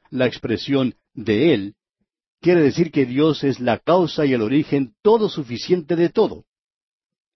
La 0.10 0.28
expresión 0.28 0.96
de 1.14 1.54
Él 1.54 1.76
quiere 2.42 2.62
decir 2.62 2.92
que 2.92 3.06
Dios 3.06 3.44
es 3.44 3.60
la 3.60 3.80
causa 3.80 4.26
y 4.26 4.34
el 4.34 4.42
origen 4.42 4.96
todo 5.02 5.30
suficiente 5.30 5.96
de 5.96 6.10
todo. 6.10 6.46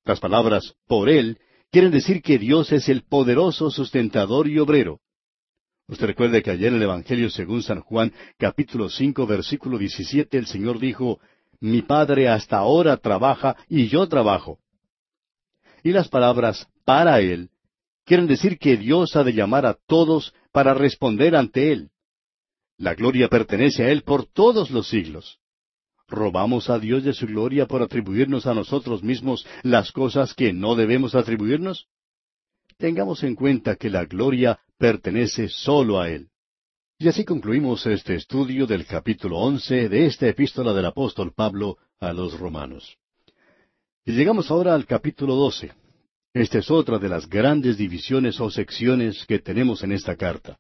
Las 0.03 0.19
palabras 0.19 0.75
por 0.87 1.09
Él 1.09 1.39
quieren 1.71 1.91
decir 1.91 2.21
que 2.21 2.37
Dios 2.37 2.71
es 2.71 2.89
el 2.89 3.03
poderoso 3.03 3.71
sustentador 3.71 4.47
y 4.47 4.59
obrero. 4.59 4.99
Usted 5.91 6.07
recuerde 6.07 6.41
que 6.41 6.51
ayer 6.51 6.69
en 6.69 6.75
el 6.75 6.83
Evangelio 6.83 7.29
según 7.29 7.63
San 7.63 7.81
Juan, 7.81 8.13
capítulo 8.37 8.87
cinco, 8.87 9.27
versículo 9.27 9.77
diecisiete, 9.77 10.37
el 10.37 10.47
Señor 10.47 10.79
dijo, 10.79 11.19
Mi 11.59 11.81
Padre 11.81 12.29
hasta 12.29 12.59
ahora 12.59 12.95
trabaja 12.95 13.57
y 13.67 13.89
yo 13.89 14.07
trabajo. 14.07 14.57
Y 15.83 15.91
las 15.91 16.07
palabras 16.07 16.65
para 16.85 17.19
Él 17.19 17.49
quieren 18.05 18.25
decir 18.25 18.57
que 18.57 18.77
Dios 18.77 19.17
ha 19.17 19.25
de 19.25 19.33
llamar 19.33 19.65
a 19.65 19.77
todos 19.85 20.33
para 20.53 20.73
responder 20.73 21.35
ante 21.35 21.73
Él. 21.73 21.89
La 22.77 22.95
gloria 22.95 23.27
pertenece 23.27 23.83
a 23.83 23.91
Él 23.91 24.03
por 24.03 24.25
todos 24.25 24.71
los 24.71 24.87
siglos. 24.87 25.39
¿Robamos 26.07 26.69
a 26.69 26.79
Dios 26.79 27.03
de 27.03 27.11
su 27.11 27.27
gloria 27.27 27.65
por 27.65 27.81
atribuirnos 27.81 28.47
a 28.47 28.53
nosotros 28.53 29.03
mismos 29.03 29.45
las 29.61 29.91
cosas 29.91 30.33
que 30.35 30.53
no 30.53 30.75
debemos 30.75 31.15
atribuirnos? 31.15 31.89
Tengamos 32.81 33.21
en 33.21 33.35
cuenta 33.35 33.75
que 33.75 33.91
la 33.91 34.05
gloria 34.05 34.59
pertenece 34.79 35.49
solo 35.49 35.99
a 35.99 36.09
Él. 36.09 36.29
Y 36.97 37.09
así 37.09 37.23
concluimos 37.23 37.85
este 37.85 38.15
estudio 38.15 38.65
del 38.65 38.87
capítulo 38.87 39.37
once 39.37 39.87
de 39.87 40.07
esta 40.07 40.27
epístola 40.27 40.73
del 40.73 40.87
apóstol 40.87 41.31
Pablo 41.31 41.77
a 41.99 42.11
los 42.11 42.39
romanos. 42.39 42.97
Y 44.03 44.13
llegamos 44.13 44.49
ahora 44.49 44.73
al 44.73 44.87
capítulo 44.87 45.35
doce. 45.35 45.71
Esta 46.33 46.57
es 46.57 46.71
otra 46.71 46.97
de 46.97 47.07
las 47.07 47.29
grandes 47.29 47.77
divisiones 47.77 48.39
o 48.39 48.49
secciones 48.49 49.27
que 49.27 49.37
tenemos 49.37 49.83
en 49.83 49.91
esta 49.91 50.15
carta. 50.15 50.57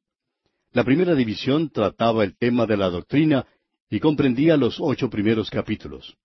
La 0.73 0.83
primera 0.83 1.15
división 1.15 1.71
trataba 1.71 2.23
el 2.23 2.37
tema 2.37 2.67
de 2.67 2.77
la 2.77 2.91
doctrina 2.91 3.47
y 3.89 3.99
comprendía 3.99 4.57
los 4.57 4.77
ocho 4.79 5.09
primeros 5.09 5.49
capítulos. 5.49 6.15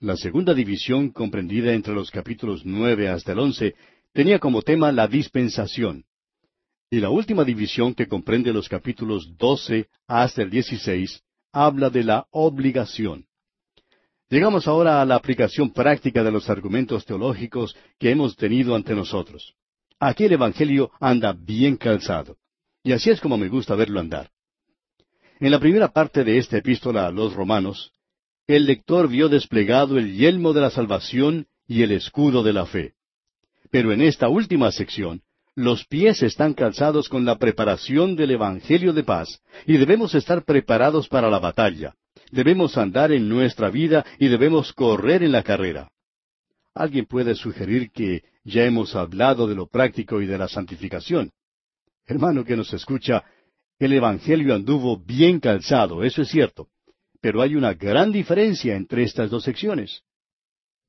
La 0.00 0.16
segunda 0.16 0.52
división, 0.52 1.10
comprendida 1.10 1.74
entre 1.74 1.94
los 1.94 2.10
capítulos 2.10 2.62
nueve 2.64 3.08
hasta 3.08 3.32
el 3.32 3.38
once, 3.38 3.76
tenía 4.12 4.38
como 4.38 4.62
tema 4.62 4.92
la 4.92 5.06
dispensación. 5.06 6.04
Y 6.90 7.00
la 7.00 7.10
última 7.10 7.44
división, 7.44 7.94
que 7.94 8.08
comprende 8.08 8.52
los 8.52 8.68
capítulos 8.68 9.36
doce 9.36 9.88
hasta 10.06 10.42
el 10.42 10.50
dieciséis, 10.50 11.22
habla 11.52 11.90
de 11.90 12.04
la 12.04 12.26
obligación. 12.30 13.26
Llegamos 14.30 14.66
ahora 14.66 15.00
a 15.00 15.06
la 15.06 15.14
aplicación 15.14 15.72
práctica 15.72 16.22
de 16.22 16.30
los 16.30 16.50
argumentos 16.50 17.04
teológicos 17.04 17.76
que 17.98 18.10
hemos 18.10 18.36
tenido 18.36 18.74
ante 18.74 18.94
nosotros. 18.94 19.54
Aquí 19.98 20.24
el 20.24 20.32
Evangelio 20.32 20.90
anda 21.00 21.32
bien 21.32 21.76
calzado. 21.76 22.36
Y 22.82 22.92
así 22.92 23.10
es 23.10 23.20
como 23.20 23.36
me 23.36 23.48
gusta 23.48 23.74
verlo 23.74 24.00
andar. 24.00 24.30
En 25.40 25.50
la 25.50 25.58
primera 25.58 25.88
parte 25.88 26.24
de 26.24 26.38
esta 26.38 26.58
epístola 26.58 27.06
a 27.06 27.10
los 27.10 27.34
romanos, 27.34 27.92
el 28.46 28.66
lector 28.66 29.08
vio 29.08 29.28
desplegado 29.28 29.98
el 29.98 30.14
yelmo 30.14 30.52
de 30.52 30.60
la 30.60 30.70
salvación 30.70 31.46
y 31.66 31.82
el 31.82 31.92
escudo 31.92 32.42
de 32.42 32.52
la 32.52 32.66
fe. 32.66 32.94
Pero 33.70 33.92
en 33.92 34.00
esta 34.00 34.28
última 34.28 34.72
sección, 34.72 35.22
los 35.54 35.84
pies 35.86 36.22
están 36.22 36.54
calzados 36.54 37.08
con 37.08 37.24
la 37.24 37.36
preparación 37.36 38.14
del 38.14 38.30
Evangelio 38.30 38.92
de 38.92 39.02
paz, 39.02 39.42
y 39.66 39.76
debemos 39.76 40.14
estar 40.14 40.44
preparados 40.44 41.08
para 41.08 41.28
la 41.28 41.40
batalla. 41.40 41.94
Debemos 42.30 42.76
andar 42.76 43.10
en 43.12 43.28
nuestra 43.28 43.70
vida 43.70 44.04
y 44.18 44.28
debemos 44.28 44.72
correr 44.72 45.22
en 45.22 45.32
la 45.32 45.42
carrera. 45.42 45.90
Alguien 46.74 47.06
puede 47.06 47.34
sugerir 47.34 47.90
que 47.90 48.22
ya 48.44 48.64
hemos 48.64 48.94
hablado 48.94 49.46
de 49.46 49.54
lo 49.54 49.66
práctico 49.66 50.22
y 50.22 50.26
de 50.26 50.38
la 50.38 50.46
santificación. 50.46 51.32
Hermano 52.06 52.44
que 52.44 52.56
nos 52.56 52.72
escucha, 52.72 53.24
el 53.78 53.92
Evangelio 53.92 54.54
anduvo 54.54 54.96
bien 54.96 55.40
calzado, 55.40 56.04
eso 56.04 56.22
es 56.22 56.28
cierto, 56.28 56.68
pero 57.20 57.42
hay 57.42 57.56
una 57.56 57.74
gran 57.74 58.12
diferencia 58.12 58.76
entre 58.76 59.02
estas 59.02 59.30
dos 59.30 59.44
secciones. 59.44 60.02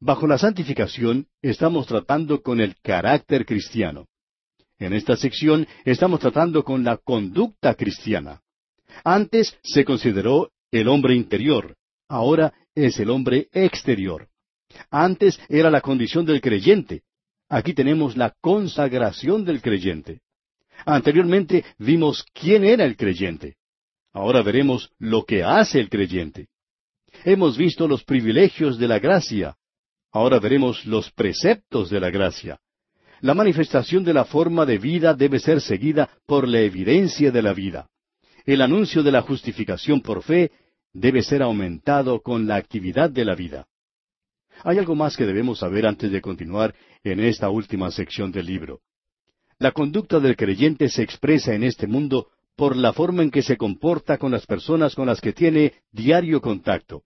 Bajo 0.01 0.27
la 0.27 0.37
santificación 0.37 1.27
estamos 1.41 1.85
tratando 1.85 2.41
con 2.41 2.61
el 2.61 2.77
carácter 2.81 3.45
cristiano. 3.45 4.07
En 4.77 4.93
esta 4.93 5.17
sección 5.17 5.67
estamos 5.83 6.21
tratando 6.21 6.63
con 6.63 6.85
la 6.85 6.95
conducta 6.95 7.75
cristiana. 7.75 8.41
Antes 9.03 9.57
se 9.61 9.83
consideró 9.83 10.51
el 10.71 10.87
hombre 10.87 11.15
interior, 11.15 11.75
ahora 12.07 12.53
es 12.75 12.97
el 12.99 13.09
hombre 13.09 13.49
exterior. 13.51 14.29
Antes 14.89 15.37
era 15.49 15.69
la 15.69 15.81
condición 15.81 16.25
del 16.25 16.39
creyente, 16.39 17.03
aquí 17.49 17.73
tenemos 17.73 18.15
la 18.15 18.33
consagración 18.39 19.43
del 19.43 19.61
creyente. 19.61 20.21
Anteriormente 20.85 21.65
vimos 21.77 22.25
quién 22.33 22.63
era 22.63 22.85
el 22.85 22.95
creyente. 22.95 23.57
Ahora 24.13 24.41
veremos 24.43 24.91
lo 24.97 25.25
que 25.25 25.43
hace 25.43 25.81
el 25.81 25.89
creyente. 25.89 26.47
Hemos 27.25 27.57
visto 27.57 27.85
los 27.85 28.05
privilegios 28.05 28.77
de 28.77 28.87
la 28.87 28.99
gracia. 28.99 29.57
Ahora 30.11 30.39
veremos 30.39 30.85
los 30.85 31.11
preceptos 31.11 31.89
de 31.89 31.99
la 31.99 32.09
gracia. 32.09 32.59
La 33.21 33.33
manifestación 33.33 34.03
de 34.03 34.13
la 34.13 34.25
forma 34.25 34.65
de 34.65 34.77
vida 34.77 35.13
debe 35.13 35.39
ser 35.39 35.61
seguida 35.61 36.09
por 36.25 36.47
la 36.47 36.61
evidencia 36.61 37.31
de 37.31 37.41
la 37.41 37.53
vida. 37.53 37.89
El 38.45 38.61
anuncio 38.61 39.03
de 39.03 39.11
la 39.11 39.21
justificación 39.21 40.01
por 40.01 40.23
fe 40.23 40.51
debe 40.93 41.21
ser 41.21 41.43
aumentado 41.43 42.21
con 42.21 42.47
la 42.47 42.55
actividad 42.55 43.09
de 43.09 43.25
la 43.25 43.35
vida. 43.35 43.67
Hay 44.63 44.77
algo 44.77 44.95
más 44.95 45.15
que 45.15 45.25
debemos 45.25 45.59
saber 45.59 45.85
antes 45.85 46.11
de 46.11 46.21
continuar 46.21 46.73
en 47.03 47.19
esta 47.19 47.49
última 47.49 47.91
sección 47.91 48.31
del 48.31 48.45
libro. 48.45 48.81
La 49.57 49.71
conducta 49.71 50.19
del 50.19 50.35
creyente 50.35 50.89
se 50.89 51.03
expresa 51.03 51.53
en 51.53 51.63
este 51.63 51.85
mundo 51.85 52.27
por 52.55 52.75
la 52.75 52.93
forma 52.93 53.23
en 53.23 53.31
que 53.31 53.41
se 53.41 53.57
comporta 53.57 54.17
con 54.17 54.31
las 54.31 54.45
personas 54.45 54.95
con 54.95 55.07
las 55.07 55.21
que 55.21 55.33
tiene 55.33 55.73
diario 55.91 56.41
contacto. 56.41 57.03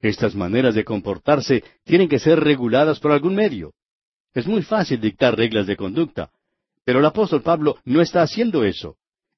Estas 0.00 0.34
maneras 0.34 0.74
de 0.74 0.84
comportarse 0.84 1.62
tienen 1.84 2.08
que 2.08 2.18
ser 2.18 2.40
reguladas 2.40 3.00
por 3.00 3.12
algún 3.12 3.34
medio. 3.34 3.74
Es 4.34 4.46
muy 4.46 4.62
fácil 4.62 5.00
dictar 5.00 5.36
reglas 5.36 5.66
de 5.66 5.76
conducta, 5.76 6.30
pero 6.84 7.00
el 7.00 7.04
apóstol 7.04 7.42
Pablo 7.42 7.76
no 7.84 8.00
está 8.00 8.22
haciendo 8.22 8.64
eso. 8.64 8.96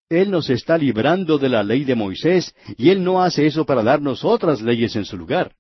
Él 0.08 0.30
nos 0.30 0.50
está 0.50 0.76
librando 0.76 1.38
de 1.38 1.48
la 1.48 1.62
ley 1.62 1.84
de 1.84 1.94
Moisés 1.94 2.54
y 2.76 2.90
Él 2.90 3.02
no 3.02 3.22
hace 3.22 3.46
eso 3.46 3.64
para 3.64 3.82
darnos 3.82 4.24
otras 4.24 4.60
leyes 4.60 4.94
en 4.94 5.04
su 5.04 5.16
lugar. 5.16 5.54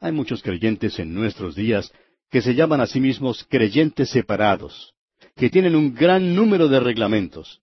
Hay 0.00 0.12
muchos 0.12 0.42
creyentes 0.42 0.98
en 0.98 1.12
nuestros 1.12 1.54
días 1.54 1.92
que 2.30 2.40
se 2.42 2.54
llaman 2.54 2.80
a 2.80 2.86
sí 2.86 3.00
mismos 3.00 3.44
creyentes 3.48 4.08
separados, 4.10 4.94
que 5.36 5.50
tienen 5.50 5.76
un 5.76 5.94
gran 5.94 6.34
número 6.34 6.68
de 6.68 6.80
reglamentos. 6.80 7.60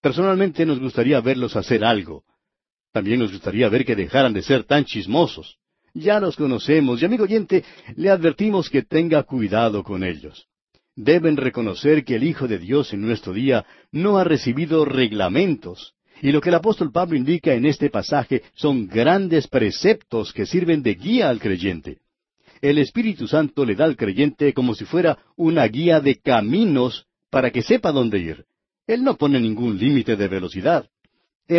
Personalmente 0.00 0.64
nos 0.66 0.78
gustaría 0.78 1.20
verlos 1.20 1.56
hacer 1.56 1.84
algo. 1.84 2.24
También 2.92 3.20
nos 3.20 3.32
gustaría 3.32 3.68
ver 3.68 3.84
que 3.84 3.96
dejaran 3.96 4.32
de 4.32 4.42
ser 4.42 4.64
tan 4.64 4.84
chismosos. 4.84 5.58
Ya 5.94 6.20
los 6.20 6.36
conocemos 6.36 7.02
y 7.02 7.04
amigo 7.04 7.24
oyente, 7.24 7.64
le 7.96 8.10
advertimos 8.10 8.70
que 8.70 8.82
tenga 8.82 9.22
cuidado 9.24 9.82
con 9.82 10.04
ellos. 10.04 10.46
Deben 10.94 11.36
reconocer 11.36 12.04
que 12.04 12.16
el 12.16 12.24
Hijo 12.24 12.48
de 12.48 12.58
Dios 12.58 12.92
en 12.92 13.00
nuestro 13.00 13.32
día 13.32 13.64
no 13.90 14.18
ha 14.18 14.24
recibido 14.24 14.84
reglamentos, 14.84 15.94
y 16.20 16.32
lo 16.32 16.40
que 16.40 16.50
el 16.50 16.54
apóstol 16.54 16.92
Pablo 16.92 17.16
indica 17.16 17.54
en 17.54 17.66
este 17.66 17.90
pasaje 17.90 18.42
son 18.54 18.86
grandes 18.86 19.48
preceptos 19.48 20.32
que 20.32 20.46
sirven 20.46 20.82
de 20.82 20.94
guía 20.94 21.28
al 21.28 21.40
creyente 21.40 22.02
el 22.62 22.78
Espíritu 22.78 23.26
Santo 23.26 23.66
le 23.66 23.74
da 23.74 23.84
al 23.84 23.96
creyente 23.96 24.54
como 24.54 24.74
si 24.74 24.84
fuera 24.84 25.18
una 25.36 25.66
guía 25.66 26.00
de 26.00 26.20
caminos 26.20 27.06
para 27.28 27.50
que 27.50 27.60
sepa 27.60 27.90
dónde 27.90 28.20
ir. 28.20 28.44
Él 28.86 29.02
no 29.02 29.16
pone 29.16 29.40
ningún 29.40 29.78
límite 29.78 30.16
de 30.16 30.28
velocidad. 30.28 30.88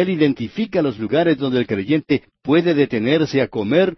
Él 0.02 0.10
identifica 0.10 0.82
los 0.82 1.00
lugares 1.00 1.38
donde 1.38 1.60
el 1.60 1.68
creyente 1.68 2.24
puede 2.42 2.74
detenerse 2.74 3.42
a 3.42 3.48
comer, 3.48 3.98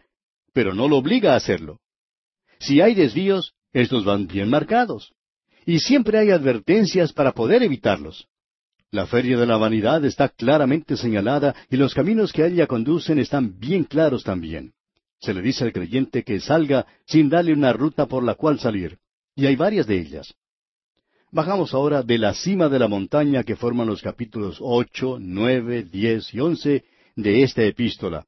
pero 0.53 0.73
no 0.73 0.87
lo 0.87 0.97
obliga 0.97 1.33
a 1.33 1.37
hacerlo. 1.37 1.79
Si 2.59 2.81
hay 2.81 2.95
desvíos, 2.95 3.53
estos 3.73 4.05
van 4.05 4.27
bien 4.27 4.49
marcados. 4.49 5.13
Y 5.65 5.79
siempre 5.79 6.19
hay 6.19 6.31
advertencias 6.31 7.11
para 7.11 7.33
poder 7.33 7.63
evitarlos. 7.63 8.27
La 8.91 9.07
feria 9.07 9.37
de 9.37 9.45
la 9.45 9.57
vanidad 9.57 10.05
está 10.05 10.29
claramente 10.29 10.95
señalada 10.95 11.55
y 11.69 11.75
los 11.75 11.93
caminos 11.93 12.31
que 12.31 12.43
a 12.43 12.47
ella 12.47 12.67
conducen 12.67 13.19
están 13.19 13.59
bien 13.59 13.83
claros 13.83 14.23
también. 14.23 14.73
Se 15.19 15.33
le 15.33 15.41
dice 15.41 15.63
al 15.63 15.73
creyente 15.73 16.23
que 16.23 16.39
salga 16.39 16.85
sin 17.05 17.29
darle 17.29 17.53
una 17.53 17.73
ruta 17.73 18.05
por 18.05 18.23
la 18.23 18.35
cual 18.35 18.59
salir. 18.59 18.97
Y 19.35 19.47
hay 19.47 19.55
varias 19.55 19.87
de 19.87 19.99
ellas. 19.99 20.33
Bajamos 21.35 21.73
ahora 21.73 22.01
de 22.01 22.17
la 22.17 22.33
cima 22.33 22.69
de 22.69 22.79
la 22.79 22.87
montaña 22.87 23.43
que 23.43 23.57
forman 23.57 23.87
los 23.87 24.01
capítulos 24.01 24.59
ocho, 24.61 25.17
nueve, 25.19 25.83
diez 25.83 26.33
y 26.33 26.39
once 26.39 26.85
de 27.13 27.43
esta 27.43 27.61
epístola. 27.61 28.25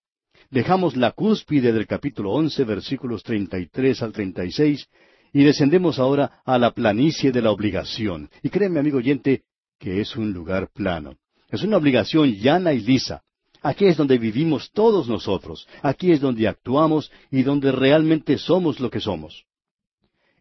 Dejamos 0.52 0.98
la 0.98 1.12
cúspide 1.12 1.72
del 1.72 1.88
capítulo 1.88 2.34
once, 2.34 2.66
versículos 2.66 3.24
treinta 3.24 3.58
y 3.60 3.68
tres 3.68 4.02
al 4.02 4.12
treinta 4.12 4.44
y 4.44 4.52
seis, 4.52 4.90
y 5.32 5.42
descendemos 5.46 6.00
ahora 6.00 6.42
a 6.44 6.58
la 6.58 6.72
planicie 6.72 7.32
de 7.32 7.42
la 7.42 7.52
obligación. 7.52 8.30
Y 8.44 8.50
créeme, 8.50 8.82
amigo 8.82 8.98
oyente, 8.98 9.44
que 9.80 10.02
es 10.02 10.18
un 10.18 10.34
lugar 10.34 10.68
plano. 10.74 11.16
Es 11.50 11.64
una 11.64 11.78
obligación 11.78 12.34
llana 12.34 12.74
y 12.74 12.82
lisa. 12.82 13.22
Aquí 13.62 13.86
es 13.86 13.96
donde 13.96 14.18
vivimos 14.18 14.70
todos 14.74 15.08
nosotros, 15.08 15.66
aquí 15.82 16.12
es 16.12 16.20
donde 16.20 16.46
actuamos 16.46 17.10
y 17.32 17.44
donde 17.44 17.72
realmente 17.72 18.38
somos 18.38 18.82
lo 18.82 18.90
que 18.90 19.00
somos. 19.00 19.46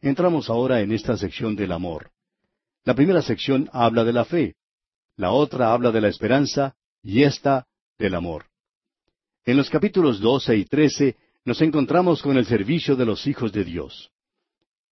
Entramos 0.03 0.51
ahora 0.51 0.81
en 0.81 0.91
esta 0.91 1.17
sección 1.17 1.55
del 1.55 1.71
amor. 1.71 2.11
La 2.87 2.95
primera 2.95 3.21
sección 3.21 3.69
habla 3.73 4.05
de 4.05 4.13
la 4.13 4.25
fe, 4.25 4.55
la 5.17 5.33
otra 5.33 5.73
habla 5.73 5.91
de 5.91 6.01
la 6.01 6.07
esperanza 6.07 6.77
y 7.03 7.25
esta 7.25 7.67
del 7.99 8.15
amor. 8.15 8.45
En 9.45 9.57
los 9.57 9.69
capítulos 9.69 10.21
doce 10.21 10.57
y 10.57 10.65
trece 10.67 11.17
nos 11.45 11.61
encontramos 11.63 12.23
con 12.23 12.37
el 12.37 12.47
servicio 12.47 12.95
de 12.95 13.05
los 13.05 13.27
hijos 13.27 13.51
de 13.51 13.65
Dios. 13.65 14.13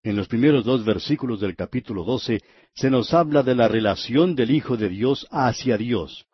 En 0.02 0.16
los 0.16 0.26
primeros 0.26 0.64
dos 0.64 0.84
versículos 0.84 1.40
del 1.40 1.54
capítulo 1.54 2.02
doce 2.02 2.42
se 2.74 2.90
nos 2.90 3.14
habla 3.14 3.44
de 3.44 3.54
la 3.54 3.68
relación 3.68 4.34
del 4.34 4.50
Hijo 4.50 4.76
de 4.76 4.88
Dios 4.88 5.28
hacia 5.30 5.76
Dios. 5.78 6.26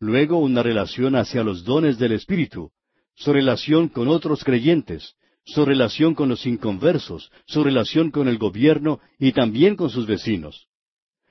Luego 0.00 0.38
una 0.38 0.62
relación 0.62 1.16
hacia 1.16 1.44
los 1.44 1.64
dones 1.64 1.98
del 1.98 2.12
Espíritu, 2.12 2.70
su 3.14 3.34
relación 3.34 3.88
con 3.90 4.08
otros 4.08 4.42
creyentes, 4.42 5.16
su 5.44 5.66
relación 5.66 6.14
con 6.14 6.30
los 6.30 6.46
inconversos, 6.46 7.30
su 7.44 7.62
relación 7.62 8.10
con 8.10 8.26
el 8.26 8.38
gobierno 8.38 9.00
y 9.18 9.32
también 9.32 9.76
con 9.76 9.90
sus 9.90 10.06
vecinos. 10.06 10.68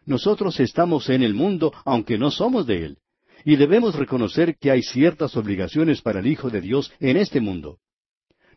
Nosotros 0.07 0.57
estamos 0.61 1.09
en 1.09 1.21
el 1.21 1.33
mundo 1.33 1.73
aunque 1.83 2.17
no 2.17 2.31
somos 2.31 2.65
de 2.65 2.85
él, 2.85 2.97
y 3.43 3.57
debemos 3.57 3.93
reconocer 3.93 4.57
que 4.57 4.71
hay 4.71 4.81
ciertas 4.81 5.35
obligaciones 5.35 6.01
para 6.01 6.21
el 6.21 6.27
Hijo 6.27 6.49
de 6.49 6.61
Dios 6.61 6.93
en 7.01 7.17
este 7.17 7.41
mundo. 7.41 7.79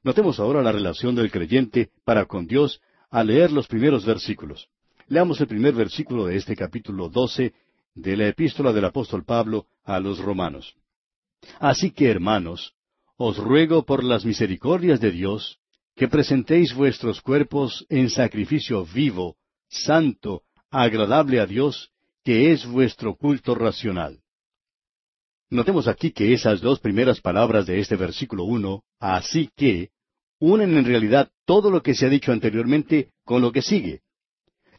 Notemos 0.05 0.39
ahora 0.39 0.63
la 0.63 0.71
relación 0.71 1.17
del 1.17 1.33
creyente 1.33 1.91
para 2.05 2.27
con 2.27 2.47
Dios 2.47 2.81
al 3.11 3.27
leer 3.27 3.51
los 3.51 3.67
primeros 3.67 4.07
versículos. 4.07 4.69
Leamos 5.09 5.41
el 5.41 5.49
primer 5.49 5.75
versículo 5.75 6.27
de 6.27 6.37
este 6.37 6.55
capítulo 6.55 7.09
doce 7.09 7.53
de 7.97 8.17
la 8.17 8.29
epístola 8.29 8.73
del 8.73 8.85
apóstol 8.85 9.25
Pablo 9.25 9.67
a 9.83 9.99
los 9.99 10.21
romanos. 10.21 10.77
Así 11.59 11.91
que, 11.91 12.09
hermanos, 12.09 12.75
os 13.17 13.39
ruego 13.39 13.85
por 13.85 14.05
las 14.05 14.25
misericordias 14.25 15.01
de 15.01 15.11
Dios, 15.11 15.59
que 15.97 16.07
presentéis 16.07 16.73
vuestros 16.75 17.21
cuerpos 17.21 17.85
en 17.89 18.09
sacrificio 18.09 18.87
vivo, 18.87 19.37
santo, 19.69 20.45
agradable 20.71 21.41
a 21.41 21.47
Dios, 21.47 21.91
que 22.25 22.53
es 22.53 22.67
vuestro 22.67 23.17
culto 23.17 23.55
racional. 23.55 24.21
Notemos 25.49 25.89
aquí 25.89 26.13
que 26.13 26.33
esas 26.33 26.61
dos 26.61 26.79
primeras 26.79 27.21
palabras 27.21 27.67
de 27.67 27.81
este 27.81 27.97
versículo 27.97 28.45
uno, 28.45 28.85
así 28.99 29.51
que, 29.57 29.91
unen 30.39 30.77
en 30.77 30.85
realidad 30.85 31.31
todo 31.45 31.71
lo 31.71 31.83
que 31.83 31.95
se 31.95 32.07
ha 32.07 32.09
dicho 32.09 32.33
anteriormente 32.33 33.11
con 33.25 33.43
lo 33.43 33.51
que 33.51 33.63
sigue 33.63 34.03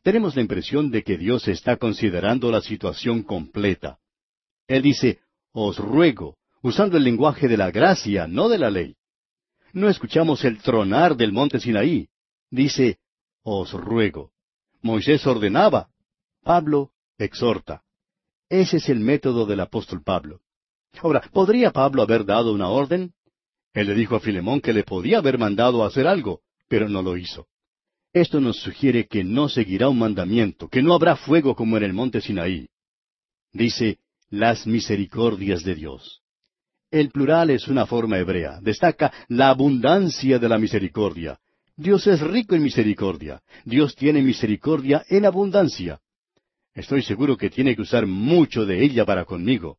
tenemos 0.02 0.36
la 0.36 0.42
impresión 0.42 0.89
de 0.89 1.04
que 1.04 1.18
Dios 1.18 1.48
está 1.48 1.78
considerando 1.78 2.52
la 2.52 2.62
situación 2.62 3.24
completa. 3.24 4.00
Él 4.68 4.82
dice, 4.82 5.20
os 5.52 5.78
ruego, 5.78 6.38
usando 6.62 6.98
el 6.98 7.04
lenguaje 7.04 7.48
de 7.48 7.58
la 7.58 7.72
gracia, 7.72 8.28
no 8.28 8.50
de 8.50 8.58
la 8.58 8.70
ley. 8.70 8.96
No 9.74 9.89
escuchamos 9.89 10.44
el 10.44 10.60
tronar 10.60 11.16
del 11.16 11.32
monte 11.32 11.60
Sinaí. 11.60 12.10
Dice, 12.50 12.98
os 13.44 13.72
ruego. 13.72 14.32
Moisés 14.82 15.26
ordenaba. 15.28 15.90
Pablo 16.44 16.92
exhorta. 17.18 17.84
Ese 18.50 18.78
es 18.78 18.90
el 18.90 19.00
método 19.00 19.46
del 19.46 19.60
apóstol 19.60 20.02
Pablo. 20.04 20.42
Ahora, 21.02 21.22
¿podría 21.32 21.72
Pablo 21.72 22.02
haber 22.02 22.26
dado 22.26 22.52
una 22.54 22.70
orden? 22.70 23.14
Él 23.74 23.88
le 23.88 23.96
dijo 23.96 24.16
a 24.16 24.20
Filemón 24.20 24.60
que 24.60 24.74
le 24.74 24.84
podía 24.84 25.20
haber 25.20 25.38
mandado 25.38 25.84
a 25.84 25.88
hacer 25.88 26.08
algo, 26.08 26.42
pero 26.68 26.90
no 26.90 27.02
lo 27.02 27.16
hizo. 27.16 27.48
Esto 28.12 28.42
nos 28.42 28.58
sugiere 28.58 29.08
que 29.08 29.24
no 29.24 29.48
seguirá 29.48 29.88
un 29.88 30.00
mandamiento, 30.00 30.68
que 30.68 30.82
no 30.82 30.94
habrá 30.94 31.16
fuego 31.16 31.56
como 31.56 31.78
en 31.78 31.84
el 31.84 31.94
monte 31.94 32.20
Sinaí. 32.20 32.68
Dice, 33.54 34.00
las 34.30 34.68
misericordias 34.68 35.64
de 35.64 35.76
Dios. 35.76 36.22
El 36.90 37.10
plural 37.10 37.52
es 37.52 37.70
una 37.70 37.86
forma 37.86 38.18
hebrea, 38.18 38.60
destaca 38.62 39.14
la 39.30 39.50
abundancia 39.50 40.40
de 40.40 40.50
la 40.50 40.58
misericordia. 40.58 41.40
Dios 41.76 42.06
es 42.08 42.20
rico 42.22 42.56
en 42.56 42.64
misericordia. 42.64 43.42
Dios 43.66 43.96
tiene 43.96 44.22
misericordia 44.22 45.04
en 45.10 45.26
abundancia. 45.26 46.00
Estoy 46.74 47.02
seguro 47.02 47.38
que 47.38 47.50
tiene 47.50 47.76
que 47.76 47.82
usar 47.82 48.06
mucho 48.06 48.66
de 48.66 48.84
ella 48.84 49.06
para 49.06 49.26
conmigo. 49.26 49.78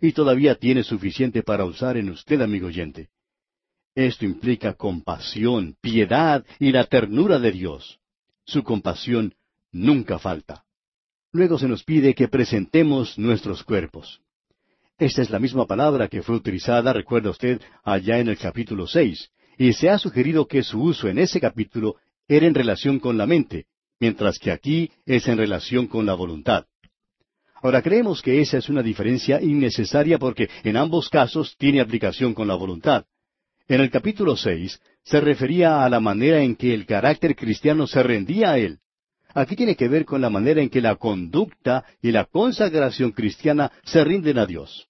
Y 0.00 0.12
todavía 0.12 0.54
tiene 0.54 0.84
suficiente 0.84 1.42
para 1.42 1.64
usar 1.64 1.96
en 1.96 2.10
usted, 2.10 2.40
amigo 2.40 2.68
oyente. 2.68 3.08
Esto 3.94 4.24
implica 4.24 4.74
compasión, 4.74 5.76
piedad 5.80 6.44
y 6.60 6.70
la 6.70 6.84
ternura 6.84 7.40
de 7.40 7.50
Dios. 7.50 7.98
Su 8.44 8.62
compasión 8.62 9.34
nunca 9.72 10.18
falta. 10.18 10.64
Luego 11.32 11.58
se 11.58 11.68
nos 11.68 11.82
pide 11.82 12.14
que 12.14 12.28
presentemos 12.28 13.18
nuestros 13.18 13.64
cuerpos. 13.64 14.20
Esta 14.98 15.22
es 15.22 15.30
la 15.30 15.38
misma 15.38 15.66
palabra 15.66 16.08
que 16.08 16.22
fue 16.22 16.36
utilizada, 16.36 16.92
recuerda 16.92 17.30
usted, 17.30 17.60
allá 17.84 18.18
en 18.18 18.28
el 18.28 18.38
capítulo 18.38 18.86
seis, 18.86 19.30
y 19.58 19.72
se 19.72 19.90
ha 19.90 19.98
sugerido 19.98 20.46
que 20.46 20.62
su 20.62 20.80
uso 20.80 21.08
en 21.08 21.18
ese 21.18 21.40
capítulo 21.40 21.96
era 22.28 22.46
en 22.46 22.54
relación 22.54 23.00
con 23.00 23.18
la 23.18 23.26
mente, 23.26 23.66
mientras 23.98 24.38
que 24.38 24.52
aquí 24.52 24.90
es 25.04 25.26
en 25.26 25.36
relación 25.36 25.88
con 25.88 26.06
la 26.06 26.14
voluntad. 26.14 26.66
Ahora 27.60 27.82
creemos 27.82 28.22
que 28.22 28.40
esa 28.40 28.58
es 28.58 28.68
una 28.68 28.82
diferencia 28.84 29.42
innecesaria 29.42 30.18
porque 30.18 30.48
en 30.62 30.76
ambos 30.76 31.08
casos 31.08 31.56
tiene 31.58 31.80
aplicación 31.80 32.32
con 32.32 32.46
la 32.46 32.54
voluntad. 32.54 33.06
En 33.66 33.80
el 33.80 33.90
capítulo 33.90 34.36
seis 34.36 34.80
se 35.02 35.20
refería 35.20 35.84
a 35.84 35.90
la 35.90 35.98
manera 35.98 36.40
en 36.40 36.54
que 36.54 36.72
el 36.72 36.86
carácter 36.86 37.34
cristiano 37.34 37.88
se 37.88 38.02
rendía 38.02 38.52
a 38.52 38.58
él. 38.58 38.78
Aquí 39.34 39.56
tiene 39.56 39.74
que 39.74 39.88
ver 39.88 40.04
con 40.04 40.20
la 40.20 40.30
manera 40.30 40.62
en 40.62 40.70
que 40.70 40.80
la 40.80 40.94
conducta 40.94 41.84
y 42.00 42.12
la 42.12 42.26
consagración 42.26 43.10
cristiana 43.10 43.72
se 43.84 44.04
rinden 44.04 44.38
a 44.38 44.46
Dios. 44.46 44.88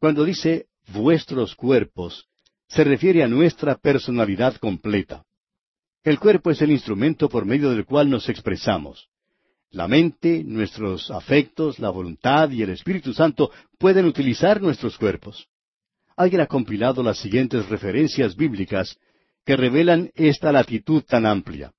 Cuando 0.00 0.24
dice 0.24 0.66
vuestros 0.88 1.54
cuerpos, 1.54 2.26
se 2.68 2.84
refiere 2.84 3.22
a 3.22 3.28
nuestra 3.28 3.76
personalidad 3.76 4.56
completa. 4.56 5.24
El 6.02 6.18
cuerpo 6.18 6.50
es 6.50 6.62
el 6.62 6.70
instrumento 6.70 7.28
por 7.28 7.44
medio 7.44 7.70
del 7.70 7.84
cual 7.84 8.08
nos 8.10 8.28
expresamos. 8.28 9.08
La 9.70 9.88
mente, 9.88 10.44
nuestros 10.44 11.10
afectos, 11.10 11.78
la 11.78 11.90
voluntad 11.90 12.50
y 12.50 12.62
el 12.62 12.70
Espíritu 12.70 13.12
Santo 13.12 13.50
pueden 13.78 14.06
utilizar 14.06 14.62
nuestros 14.62 14.96
cuerpos. 14.96 15.48
Alguien 16.16 16.40
ha 16.40 16.46
compilado 16.46 17.02
las 17.02 17.18
siguientes 17.18 17.68
referencias 17.68 18.36
bíblicas 18.36 18.96
que 19.44 19.56
revelan 19.56 20.10
esta 20.14 20.50
latitud 20.52 21.02
tan 21.02 21.26
amplia. 21.26 21.72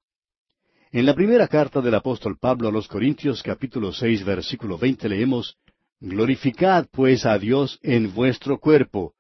En 0.91 1.05
la 1.05 1.13
primera 1.13 1.47
carta 1.47 1.81
del 1.81 1.95
apóstol 1.95 2.37
Pablo 2.39 2.69
a 2.69 2.71
los 2.71 2.87
Corintios 2.87 3.43
capítulo 3.43 3.91
seis 3.91 4.23
versículo 4.23 4.77
veinte 4.77 5.09
leemos 5.09 5.57
Glorificad 5.99 6.87
pues 6.91 7.25
a 7.25 7.37
Dios 7.39 7.79
en 7.81 8.13
vuestro 8.13 8.59
cuerpo, 8.59 9.13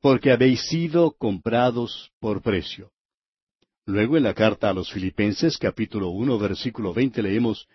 porque 0.00 0.32
habéis 0.32 0.62
sido 0.62 1.12
comprados 1.12 2.10
por 2.20 2.42
precio. 2.42 2.90
Luego 3.86 4.16
en 4.16 4.24
la 4.24 4.34
carta 4.34 4.70
a 4.70 4.72
los 4.72 4.92
Filipenses 4.92 5.58
capítulo 5.58 6.10
uno 6.10 6.38
versículo 6.38 6.92
veinte 6.92 7.22
leemos 7.22 7.68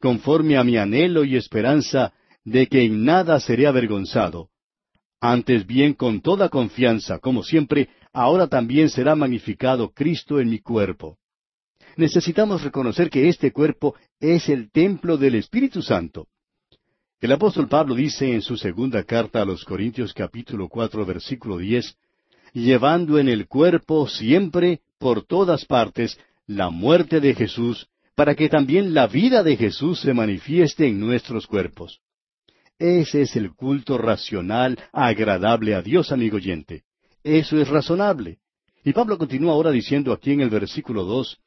Conforme 0.00 0.56
a 0.56 0.64
mi 0.64 0.76
anhelo 0.76 1.24
y 1.24 1.36
esperanza 1.36 2.12
de 2.44 2.66
que 2.66 2.82
en 2.82 3.04
nada 3.04 3.38
seré 3.38 3.68
avergonzado, 3.68 4.48
antes 5.20 5.64
bien 5.64 5.94
con 5.94 6.20
toda 6.20 6.48
confianza, 6.48 7.20
como 7.20 7.44
siempre, 7.44 7.88
ahora 8.12 8.48
también 8.48 8.90
será 8.90 9.14
magnificado 9.14 9.92
Cristo 9.92 10.40
en 10.40 10.50
mi 10.50 10.58
cuerpo 10.58 11.18
necesitamos 11.96 12.62
reconocer 12.62 13.10
que 13.10 13.28
este 13.28 13.52
cuerpo 13.52 13.94
es 14.20 14.48
el 14.48 14.70
templo 14.70 15.16
del 15.16 15.36
Espíritu 15.36 15.82
Santo. 15.82 16.28
El 17.22 17.30
apóstol 17.30 17.68
Pablo 17.68 17.94
dice 17.94 18.34
en 18.34 18.42
su 18.42 18.56
segunda 18.56 19.04
carta 19.04 19.42
a 19.42 19.44
los 19.44 19.64
Corintios 19.64 20.12
capítulo 20.12 20.68
cuatro 20.68 21.06
versículo 21.06 21.56
diez, 21.56 21.96
llevando 22.52 23.16
en 23.16 23.28
el 23.28 23.46
cuerpo 23.46 24.08
siempre, 24.08 24.80
por 24.98 25.24
todas 25.24 25.64
partes, 25.64 26.18
la 26.48 26.70
muerte 26.70 27.20
de 27.20 27.32
Jesús, 27.36 27.86
para 28.16 28.34
que 28.34 28.48
también 28.48 28.92
la 28.92 29.06
vida 29.06 29.44
de 29.44 29.56
Jesús 29.56 30.00
se 30.00 30.12
manifieste 30.12 30.88
en 30.88 30.98
nuestros 30.98 31.46
cuerpos. 31.46 32.00
Ese 32.76 33.22
es 33.22 33.36
el 33.36 33.54
culto 33.54 33.98
racional, 33.98 34.76
agradable 34.92 35.76
a 35.76 35.82
Dios, 35.82 36.10
amigo 36.10 36.38
oyente. 36.38 36.82
Eso 37.22 37.56
es 37.60 37.68
razonable. 37.68 38.38
Y 38.82 38.92
Pablo 38.92 39.16
continúa 39.16 39.52
ahora 39.52 39.70
diciendo 39.70 40.12
aquí 40.12 40.32
en 40.32 40.40
el 40.40 40.50
versículo 40.50 41.04
dos, 41.04 41.38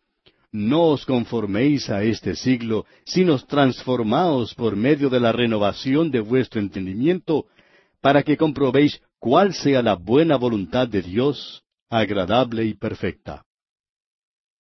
no 0.56 0.84
os 0.96 1.06
conforméis 1.06 1.90
a 1.90 2.04
este 2.04 2.36
siglo, 2.36 2.86
sino 3.04 3.38
transformaos 3.40 4.56
por 4.56 4.76
medio 4.76 5.10
de 5.10 5.20
la 5.20 5.34
renovación 5.34 6.12
de 6.12 6.22
vuestro 6.22 6.62
entendimiento, 6.62 7.46
para 8.02 8.24
que 8.24 8.38
comprobéis 8.38 9.02
cuál 9.20 9.54
sea 9.54 9.82
la 9.82 9.96
buena 9.96 10.38
voluntad 10.38 10.88
de 10.88 11.02
Dios, 11.02 11.64
agradable 11.90 12.66
y 12.66 12.74
perfecta. 12.74 13.44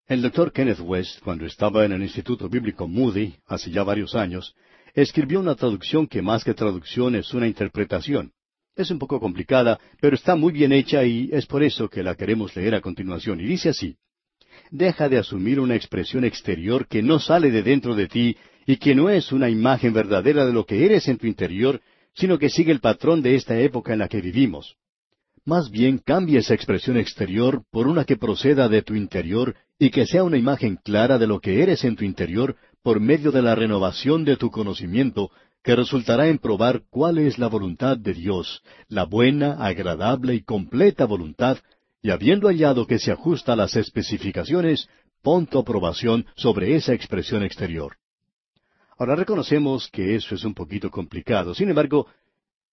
El 0.08 0.22
doctor 0.22 0.52
Kenneth 0.52 0.82
West, 0.82 1.22
cuando 1.24 1.46
estaba 1.46 1.86
en 1.86 1.93
el 1.93 2.04
Instituto 2.04 2.50
Bíblico 2.50 2.88
Moody, 2.88 3.36
hace 3.48 3.72
ya 3.72 3.84
varios 3.84 4.16
años, 4.16 4.54
escribió 4.93 5.39
una 5.39 5.56
traducción 5.56 6.08
que 6.08 6.22
más 6.22 6.43
que 6.43 6.54
traducción 6.54 7.16
es 7.16 7.34
una 7.34 7.48
interpretación. 7.48 8.34
Es 8.76 8.91
un 8.91 9.00
poco 9.00 9.20
complicada, 9.22 9.80
pero 10.02 10.16
está 10.16 10.36
muy 10.36 10.52
bien 10.52 10.74
hecha 10.74 11.06
y 11.06 11.30
es 11.32 11.46
por 11.46 11.64
eso 11.64 11.88
que 11.89 12.04
la 12.04 12.16
queremos 12.16 12.54
leer 12.56 12.76
a 12.76 12.82
continuación. 12.82 13.39
Y 13.39 13.46
dice 13.46 13.70
así, 13.70 13.96
deja 14.72 15.09
de 15.09 15.18
asumir 15.18 15.59
una 15.59 15.76
expresión 15.76 16.26
exterior 16.26 16.88
que 16.88 17.01
no 17.01 17.20
sale 17.20 17.51
de 17.51 17.63
dentro 17.63 17.95
de 17.95 18.07
ti 18.07 18.38
y 18.66 18.78
que 18.78 18.95
no 18.95 19.09
es 19.09 19.32
una 19.32 19.49
imagen 19.49 19.93
verdadera 19.93 20.45
de 20.45 20.53
lo 20.53 20.66
que 20.66 20.86
eres 20.86 21.07
en 21.07 21.18
tu 21.18 21.28
interior, 21.28 21.82
sino 22.13 22.39
que 22.39 22.49
sigue 22.49 22.72
el 22.72 22.80
patrón 22.80 23.22
de 23.22 23.36
esta 23.36 23.59
época 23.59 23.93
en 23.93 23.99
la 23.99 24.07
que 24.07 24.22
vivimos. 24.22 24.76
Más 25.45 25.70
bien 25.70 25.99
cambia 25.99 26.39
esa 26.39 26.55
expresión 26.55 26.97
exterior 26.97 27.63
por 27.72 27.88
una 27.88 28.03
que 28.03 28.18
proceda 28.18 28.68
de 28.68 28.82
tu 28.82 28.95
interior 28.95 29.55
y 29.78 29.91
que 29.91 30.07
sea 30.07 30.24
una 30.24 30.38
imagen 30.38 30.78
clara 30.84 31.20
de 31.20 31.28
lo 31.28 31.39
que 31.39 31.61
eres 31.61 31.84
en 31.84 31.95
tu 31.95 32.03
interior 32.03 32.55
por 32.82 32.99
medio 32.99 33.32
de 33.32 33.43
la 33.43 33.53
renovación 33.53 34.26
de 34.26 34.38
tu 34.38 34.49
conocimiento, 34.49 35.30
que 35.63 35.76
resultará 35.76 36.28
en 36.28 36.38
probar 36.38 36.84
cuál 36.89 37.18
es 37.18 37.38
la 37.38 37.47
voluntad 37.47 37.97
de 37.97 38.13
Dios, 38.13 38.61
la 38.88 39.05
buena, 39.05 39.53
agradable 39.53 40.36
y 40.36 40.41
completa 40.41 41.05
voluntad 41.05 41.57
y 42.06 42.12
habiendo 42.12 42.49
hallado 42.49 42.86
que 42.86 42.99
se 42.99 43.12
ajusta 43.12 43.53
a 43.53 43.56
las 43.56 43.76
especificaciones, 43.76 44.88
pon 45.24 45.47
tu 45.47 45.58
aprobación 45.58 46.28
sobre 46.36 46.76
esa 46.76 46.93
expresión 46.93 47.41
exterior. 47.41 47.97
Ahora 48.99 49.16
reconocemos 49.16 49.89
que 49.91 50.14
eso 50.14 50.36
es 50.36 50.43
un 50.43 50.53
poquito 50.53 50.91
complicado. 50.91 51.56
Sin 51.56 51.68
embargo, 51.68 52.06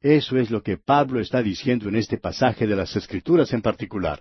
eso 0.03 0.37
es 0.37 0.51
lo 0.51 0.63
que 0.63 0.77
Pablo 0.77 1.19
está 1.19 1.43
diciendo 1.43 1.89
en 1.89 1.97
este 1.97 2.19
pasaje 2.19 2.67
de 2.67 2.77
las 2.77 2.95
Escrituras 2.95 3.51
en 3.55 3.63
particular. 3.63 4.21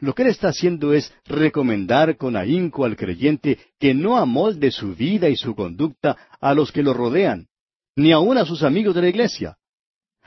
Lo 0.00 0.14
que 0.14 0.24
él 0.24 0.28
está 0.28 0.48
haciendo 0.48 0.92
es 0.92 1.14
recomendar 1.24 2.18
con 2.18 2.36
ahínco 2.36 2.84
al 2.84 2.94
creyente 2.94 3.58
que 3.80 3.94
no 3.94 4.18
amolde 4.18 4.70
su 4.70 4.94
vida 4.94 5.30
y 5.30 5.36
su 5.36 5.54
conducta 5.54 6.14
a 6.42 6.52
los 6.52 6.72
que 6.72 6.82
lo 6.82 6.92
rodean, 6.92 7.48
ni 7.94 8.12
aun 8.12 8.36
a 8.36 8.44
sus 8.44 8.62
amigos 8.62 8.94
de 8.94 9.00
la 9.00 9.08
iglesia. 9.08 9.56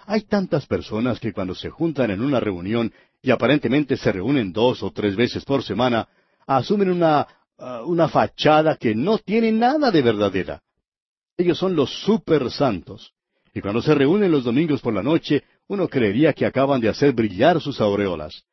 Hay 0.08 0.22
tantas 0.22 0.66
personas 0.66 1.20
que 1.20 1.32
cuando 1.32 1.54
se 1.54 1.70
juntan 1.70 2.10
en 2.10 2.22
una 2.22 2.40
reunión 2.40 2.92
y 3.22 3.32
aparentemente 3.32 3.98
se 3.98 4.12
reúnen 4.12 4.54
dos 4.54 4.82
o 4.84 4.92
tres 4.92 5.16
veces 5.16 5.44
por 5.44 5.64
semana, 5.64 6.08
asumen 6.48 6.90
una, 6.90 7.28
uh, 7.58 7.84
una 7.86 8.08
fachada 8.08 8.78
que 8.78 8.96
no 8.96 9.18
tiene 9.18 9.52
nada 9.52 9.92
de 9.92 10.02
verdadera. 10.02 10.62
Ellos 11.38 11.58
son 11.58 11.76
los 11.76 11.90
super 12.02 12.50
santos. 12.52 13.14
Y 13.54 13.62
cuando 13.62 13.82
se 13.82 13.96
reúnen 13.96 14.32
los 14.32 14.44
domingos 14.44 14.82
por 14.82 14.94
la 14.94 15.04
noche, 15.04 15.44
uno 15.68 15.88
creería 15.88 16.34
que 16.34 16.46
acaban 16.46 16.82
de 16.82 16.90
hacer 16.90 17.14
brillar 17.14 17.62
sus 17.62 17.82
aureolas. 17.82 18.44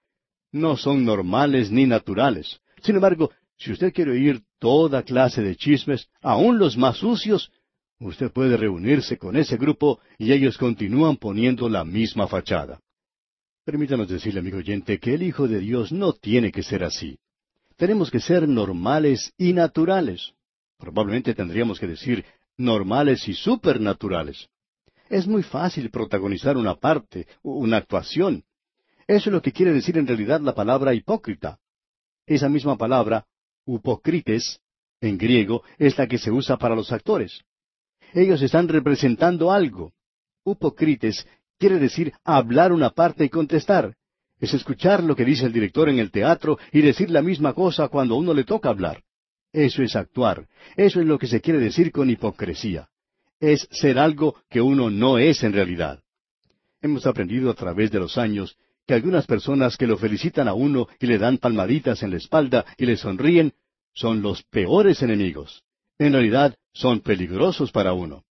No 0.52 0.76
son 0.76 1.04
normales 1.04 1.70
ni 1.70 1.86
naturales. 1.86 2.60
Sin 2.82 2.94
embargo, 2.94 3.30
si 3.58 3.72
usted 3.72 3.92
quiere 3.92 4.12
oír 4.12 4.42
toda 4.58 5.02
clase 5.02 5.42
de 5.42 5.56
chismes, 5.56 6.08
aun 6.22 6.58
los 6.58 6.76
más 6.76 6.98
sucios, 6.98 7.50
usted 7.98 8.30
puede 8.30 8.56
reunirse 8.56 9.18
con 9.18 9.36
ese 9.36 9.56
grupo 9.56 10.00
y 10.18 10.32
ellos 10.32 10.58
continúan 10.58 11.16
poniendo 11.16 11.68
la 11.68 11.84
misma 11.84 12.26
fachada. 12.26 12.80
Permítanos 13.66 14.06
decirle, 14.06 14.38
amigo 14.38 14.58
oyente, 14.58 15.00
que 15.00 15.14
el 15.14 15.24
Hijo 15.24 15.48
de 15.48 15.58
Dios 15.58 15.90
no 15.90 16.12
tiene 16.12 16.52
que 16.52 16.62
ser 16.62 16.84
así. 16.84 17.18
Tenemos 17.74 18.12
que 18.12 18.20
ser 18.20 18.46
normales 18.46 19.34
y 19.36 19.52
naturales. 19.52 20.34
Probablemente 20.78 21.34
tendríamos 21.34 21.80
que 21.80 21.88
decir 21.88 22.24
normales 22.56 23.26
y 23.26 23.34
supernaturales. 23.34 24.48
Es 25.08 25.26
muy 25.26 25.42
fácil 25.42 25.90
protagonizar 25.90 26.56
una 26.56 26.76
parte, 26.76 27.26
una 27.42 27.78
actuación. 27.78 28.44
Eso 29.08 29.30
es 29.30 29.34
lo 29.34 29.42
que 29.42 29.50
quiere 29.50 29.72
decir 29.72 29.98
en 29.98 30.06
realidad 30.06 30.40
la 30.40 30.54
palabra 30.54 30.94
hipócrita. 30.94 31.58
Esa 32.24 32.48
misma 32.48 32.78
palabra, 32.78 33.26
upocrites, 33.64 34.60
en 35.00 35.18
griego, 35.18 35.64
es 35.76 35.98
la 35.98 36.06
que 36.06 36.18
se 36.18 36.30
usa 36.30 36.56
para 36.56 36.76
los 36.76 36.92
actores. 36.92 37.42
Ellos 38.14 38.40
están 38.42 38.68
representando 38.68 39.50
algo. 39.50 39.92
Upocrites 40.44 41.26
quiere 41.58 41.78
decir 41.78 42.12
hablar 42.24 42.72
una 42.72 42.90
parte 42.90 43.24
y 43.24 43.28
contestar. 43.28 43.94
Es 44.38 44.52
escuchar 44.52 45.02
lo 45.02 45.16
que 45.16 45.24
dice 45.24 45.46
el 45.46 45.52
director 45.52 45.88
en 45.88 45.98
el 45.98 46.10
teatro 46.10 46.58
y 46.72 46.82
decir 46.82 47.10
la 47.10 47.22
misma 47.22 47.54
cosa 47.54 47.88
cuando 47.88 48.14
a 48.14 48.18
uno 48.18 48.34
le 48.34 48.44
toca 48.44 48.68
hablar. 48.68 49.02
Eso 49.52 49.82
es 49.82 49.96
actuar. 49.96 50.46
Eso 50.76 51.00
es 51.00 51.06
lo 51.06 51.18
que 51.18 51.26
se 51.26 51.40
quiere 51.40 51.58
decir 51.58 51.90
con 51.90 52.10
hipocresía. 52.10 52.88
Es 53.40 53.66
ser 53.70 53.98
algo 53.98 54.36
que 54.50 54.60
uno 54.60 54.90
no 54.90 55.18
es 55.18 55.42
en 55.42 55.52
realidad. 55.52 56.00
Hemos 56.82 57.06
aprendido 57.06 57.50
a 57.50 57.54
través 57.54 57.90
de 57.90 57.98
los 57.98 58.18
años 58.18 58.56
que 58.86 58.94
algunas 58.94 59.26
personas 59.26 59.76
que 59.76 59.86
lo 59.86 59.96
felicitan 59.96 60.46
a 60.48 60.54
uno 60.54 60.88
y 61.00 61.06
le 61.06 61.18
dan 61.18 61.38
palmaditas 61.38 62.02
en 62.02 62.10
la 62.10 62.18
espalda 62.18 62.64
y 62.76 62.86
le 62.86 62.96
sonríen 62.96 63.54
son 63.94 64.20
los 64.20 64.42
peores 64.44 65.02
enemigos. 65.02 65.64
En 65.98 66.12
realidad 66.12 66.54
son 66.72 67.00
peligrosos 67.00 67.72
para 67.72 67.94
uno. 67.94 68.25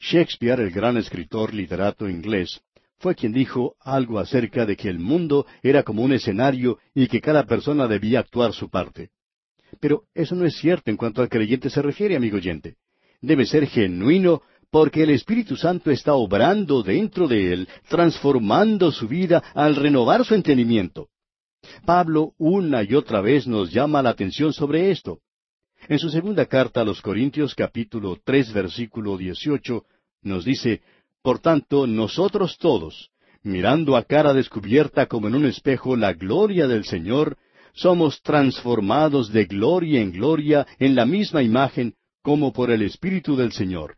Shakespeare, 0.00 0.60
el 0.60 0.70
gran 0.70 0.96
escritor 0.96 1.52
literato 1.52 2.08
inglés, 2.08 2.60
fue 2.98 3.14
quien 3.14 3.32
dijo 3.32 3.76
algo 3.80 4.18
acerca 4.18 4.66
de 4.66 4.76
que 4.76 4.88
el 4.88 4.98
mundo 4.98 5.46
era 5.62 5.82
como 5.82 6.02
un 6.02 6.12
escenario 6.12 6.78
y 6.94 7.06
que 7.06 7.20
cada 7.20 7.44
persona 7.44 7.86
debía 7.86 8.20
actuar 8.20 8.52
su 8.52 8.68
parte. 8.70 9.10
Pero 9.78 10.04
eso 10.14 10.34
no 10.34 10.44
es 10.44 10.56
cierto 10.56 10.90
en 10.90 10.96
cuanto 10.96 11.22
al 11.22 11.28
creyente 11.28 11.70
se 11.70 11.82
refiere, 11.82 12.16
amigo 12.16 12.38
oyente. 12.38 12.76
Debe 13.20 13.46
ser 13.46 13.66
genuino 13.66 14.42
porque 14.70 15.02
el 15.02 15.10
Espíritu 15.10 15.56
Santo 15.56 15.90
está 15.90 16.14
obrando 16.14 16.82
dentro 16.82 17.28
de 17.28 17.52
él, 17.52 17.68
transformando 17.88 18.92
su 18.92 19.06
vida 19.06 19.42
al 19.54 19.76
renovar 19.76 20.24
su 20.24 20.34
entendimiento. 20.34 21.08
Pablo 21.84 22.32
una 22.38 22.82
y 22.82 22.94
otra 22.94 23.20
vez 23.20 23.46
nos 23.46 23.70
llama 23.70 24.02
la 24.02 24.10
atención 24.10 24.52
sobre 24.52 24.90
esto. 24.90 25.20
En 25.90 25.98
su 25.98 26.08
segunda 26.08 26.46
carta 26.46 26.82
a 26.82 26.84
los 26.84 27.02
Corintios 27.02 27.56
capítulo 27.56 28.16
tres 28.22 28.52
versículo 28.52 29.16
dieciocho 29.16 29.86
nos 30.22 30.44
dice, 30.44 30.82
Por 31.20 31.40
tanto, 31.40 31.88
nosotros 31.88 32.58
todos, 32.58 33.10
mirando 33.42 33.96
a 33.96 34.04
cara 34.04 34.32
descubierta 34.32 35.06
como 35.06 35.26
en 35.26 35.34
un 35.34 35.46
espejo 35.46 35.96
la 35.96 36.12
gloria 36.12 36.68
del 36.68 36.84
Señor, 36.84 37.38
somos 37.72 38.22
transformados 38.22 39.32
de 39.32 39.46
gloria 39.46 40.00
en 40.00 40.12
gloria 40.12 40.64
en 40.78 40.94
la 40.94 41.06
misma 41.06 41.42
imagen 41.42 41.94
como 42.22 42.52
por 42.52 42.70
el 42.70 42.82
Espíritu 42.82 43.34
del 43.34 43.50
Señor. 43.50 43.96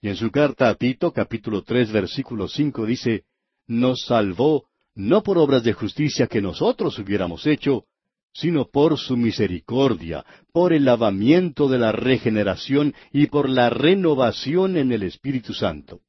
Y 0.00 0.08
en 0.08 0.16
su 0.16 0.30
carta 0.30 0.70
a 0.70 0.74
Tito, 0.74 1.12
capítulo 1.12 1.64
tres, 1.64 1.92
versículo 1.92 2.48
cinco, 2.48 2.86
dice, 2.86 3.24
Nos 3.66 4.06
salvó 4.06 4.68
no 4.94 5.22
por 5.22 5.36
obras 5.36 5.64
de 5.64 5.74
justicia 5.74 6.28
que 6.28 6.40
nosotros 6.40 6.98
hubiéramos 6.98 7.46
hecho, 7.46 7.84
sino 8.34 8.66
por 8.66 8.98
su 8.98 9.16
misericordia, 9.16 10.24
por 10.52 10.72
el 10.72 10.84
lavamiento 10.84 11.68
de 11.68 11.78
la 11.78 11.92
regeneración 11.92 12.94
y 13.12 13.28
por 13.28 13.48
la 13.48 13.70
renovación 13.70 14.76
en 14.76 14.92
el 14.92 15.04
Espíritu 15.04 15.54
Santo. 15.54 16.00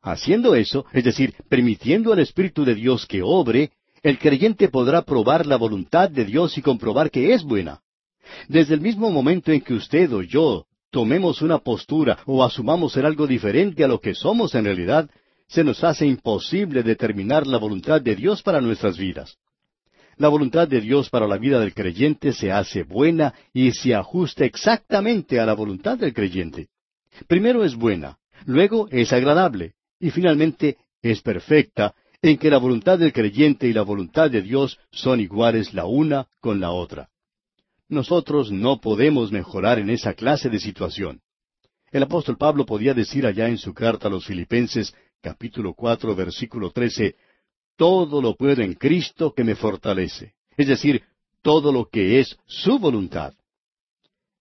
Haciendo 0.00 0.54
eso, 0.56 0.86
es 0.92 1.04
decir, 1.04 1.34
permitiendo 1.48 2.12
al 2.12 2.18
Espíritu 2.18 2.64
de 2.64 2.74
Dios 2.74 3.06
que 3.06 3.22
obre, 3.22 3.70
el 4.02 4.18
creyente 4.18 4.68
podrá 4.68 5.02
probar 5.02 5.46
la 5.46 5.56
voluntad 5.56 6.10
de 6.10 6.24
Dios 6.24 6.58
y 6.58 6.62
comprobar 6.62 7.10
que 7.10 7.34
es 7.34 7.44
buena. 7.44 7.82
Desde 8.48 8.74
el 8.74 8.80
mismo 8.80 9.10
momento 9.10 9.52
en 9.52 9.60
que 9.60 9.74
usted 9.74 10.12
o 10.12 10.22
yo 10.22 10.66
tomemos 10.90 11.42
una 11.42 11.58
postura 11.58 12.18
o 12.26 12.42
asumamos 12.42 12.94
ser 12.94 13.06
algo 13.06 13.26
diferente 13.26 13.84
a 13.84 13.88
lo 13.88 14.00
que 14.00 14.14
somos 14.14 14.54
en 14.54 14.64
realidad, 14.64 15.08
se 15.46 15.62
nos 15.62 15.84
hace 15.84 16.06
imposible 16.06 16.82
determinar 16.82 17.46
la 17.46 17.58
voluntad 17.58 18.00
de 18.00 18.16
Dios 18.16 18.42
para 18.42 18.60
nuestras 18.60 18.96
vidas. 18.96 19.38
La 20.22 20.28
voluntad 20.28 20.68
de 20.68 20.80
Dios 20.80 21.10
para 21.10 21.26
la 21.26 21.36
vida 21.36 21.58
del 21.58 21.74
creyente 21.74 22.32
se 22.32 22.52
hace 22.52 22.84
buena 22.84 23.34
y 23.52 23.72
se 23.72 23.92
ajusta 23.92 24.44
exactamente 24.44 25.40
a 25.40 25.46
la 25.46 25.52
voluntad 25.52 25.98
del 25.98 26.14
creyente. 26.14 26.68
Primero 27.26 27.64
es 27.64 27.74
buena, 27.74 28.18
luego 28.46 28.86
es 28.92 29.12
agradable 29.12 29.74
y 29.98 30.12
finalmente 30.12 30.76
es 31.02 31.22
perfecta 31.22 31.96
en 32.22 32.38
que 32.38 32.50
la 32.50 32.58
voluntad 32.58 33.00
del 33.00 33.12
creyente 33.12 33.66
y 33.66 33.72
la 33.72 33.82
voluntad 33.82 34.30
de 34.30 34.42
Dios 34.42 34.78
son 34.92 35.18
iguales 35.18 35.74
la 35.74 35.86
una 35.86 36.28
con 36.38 36.60
la 36.60 36.70
otra. 36.70 37.08
Nosotros 37.88 38.52
no 38.52 38.80
podemos 38.80 39.32
mejorar 39.32 39.80
en 39.80 39.90
esa 39.90 40.14
clase 40.14 40.48
de 40.48 40.60
situación. 40.60 41.20
El 41.90 42.04
apóstol 42.04 42.36
Pablo 42.36 42.64
podía 42.64 42.94
decir 42.94 43.26
allá 43.26 43.48
en 43.48 43.58
su 43.58 43.74
carta 43.74 44.06
a 44.06 44.10
los 44.12 44.24
Filipenses, 44.24 44.94
capítulo 45.20 45.74
cuatro, 45.74 46.14
versículo 46.14 46.70
trece, 46.70 47.16
todo 47.76 48.20
lo 48.20 48.34
puedo 48.34 48.62
en 48.62 48.74
Cristo 48.74 49.32
que 49.34 49.44
me 49.44 49.54
fortalece. 49.54 50.34
Es 50.56 50.68
decir, 50.68 51.02
todo 51.42 51.72
lo 51.72 51.86
que 51.86 52.20
es 52.20 52.36
su 52.46 52.78
voluntad. 52.78 53.34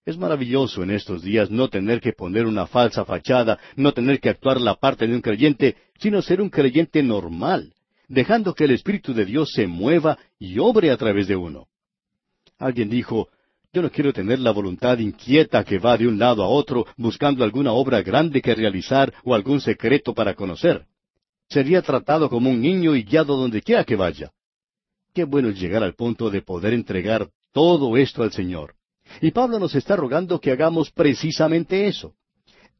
Es 0.05 0.17
maravilloso 0.17 0.83
en 0.83 0.91
estos 0.91 1.21
días 1.21 1.51
no 1.51 1.69
tener 1.69 2.01
que 2.01 2.13
poner 2.13 2.45
una 2.45 2.65
falsa 2.65 3.05
fachada, 3.05 3.59
no 3.75 3.93
tener 3.93 4.19
que 4.19 4.29
actuar 4.29 4.59
la 4.59 4.75
parte 4.75 5.07
de 5.07 5.13
un 5.13 5.21
creyente, 5.21 5.75
sino 5.99 6.21
ser 6.21 6.41
un 6.41 6.49
creyente 6.49 7.03
normal, 7.03 7.73
dejando 8.07 8.53
que 8.53 8.63
el 8.63 8.71
Espíritu 8.71 9.13
de 9.13 9.25
Dios 9.25 9.51
se 9.53 9.67
mueva 9.67 10.17
y 10.39 10.57
obre 10.57 10.89
a 10.89 10.97
través 10.97 11.27
de 11.27 11.35
uno. 11.35 11.67
Alguien 12.57 12.89
dijo, 12.89 13.29
yo 13.73 13.81
no 13.81 13.89
quiero 13.89 14.11
tener 14.11 14.39
la 14.39 14.51
voluntad 14.51 14.97
inquieta 14.97 15.63
que 15.63 15.79
va 15.79 15.97
de 15.97 16.07
un 16.07 16.19
lado 16.19 16.43
a 16.43 16.47
otro 16.47 16.85
buscando 16.97 17.43
alguna 17.43 17.71
obra 17.71 18.01
grande 18.01 18.41
que 18.41 18.53
realizar 18.53 19.13
o 19.23 19.33
algún 19.33 19.61
secreto 19.61 20.13
para 20.13 20.33
conocer. 20.33 20.85
Sería 21.51 21.81
tratado 21.81 22.29
como 22.29 22.49
un 22.49 22.61
niño 22.61 22.95
y 22.95 23.03
guiado 23.03 23.35
donde 23.35 23.61
quiera 23.61 23.83
que 23.83 23.97
vaya. 23.97 24.31
Qué 25.13 25.25
bueno 25.25 25.49
llegar 25.49 25.83
al 25.83 25.95
punto 25.95 26.29
de 26.29 26.41
poder 26.41 26.73
entregar 26.73 27.27
todo 27.51 27.97
esto 27.97 28.23
al 28.23 28.31
Señor. 28.31 28.75
Y 29.19 29.31
Pablo 29.31 29.59
nos 29.59 29.75
está 29.75 29.97
rogando 29.97 30.39
que 30.39 30.51
hagamos 30.51 30.91
precisamente 30.91 31.87
eso. 31.87 32.13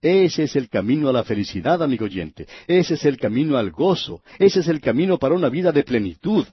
Ese 0.02 0.44
es 0.44 0.56
el 0.56 0.70
camino 0.70 1.10
a 1.10 1.14
la 1.14 1.26
felicidad, 1.26 1.84
amigo 1.84 2.06
oyente. 2.06 2.48
Ese 2.66 2.94
es 2.94 3.04
el 3.04 3.18
camino 3.18 3.58
al 3.58 3.72
gozo. 3.72 4.22
Ese 4.40 4.62
es 4.62 4.68
el 4.70 4.80
camino 4.80 5.20
para 5.20 5.36
una 5.36 5.50
vida 5.50 5.74
de 5.74 5.84
plenitud. 5.84 6.48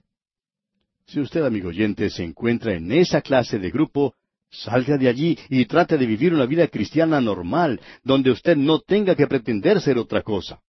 Si 1.07 1.21
usted, 1.21 1.45
amigo 1.45 1.69
oyente, 1.69 2.11
se 2.11 2.25
encuentra 2.25 2.75
en 2.75 2.91
esa 2.91 3.23
clase 3.23 3.61
de 3.61 3.71
grupo, 3.71 4.15
Salga 4.51 4.97
de 4.97 5.09
allí 5.09 5.39
y 5.51 5.67
trate 5.67 5.99
de 5.99 6.07
vivir 6.07 6.33
una 6.33 6.47
vida 6.47 6.67
cristiana 6.69 7.21
normal, 7.21 7.79
donde 8.03 8.31
usted 8.31 8.57
no 8.57 8.81
tenga 8.81 9.15
que 9.15 9.27
pretender 9.27 9.79
ser 9.83 9.99
otra 9.99 10.23
cosa. 10.23 10.63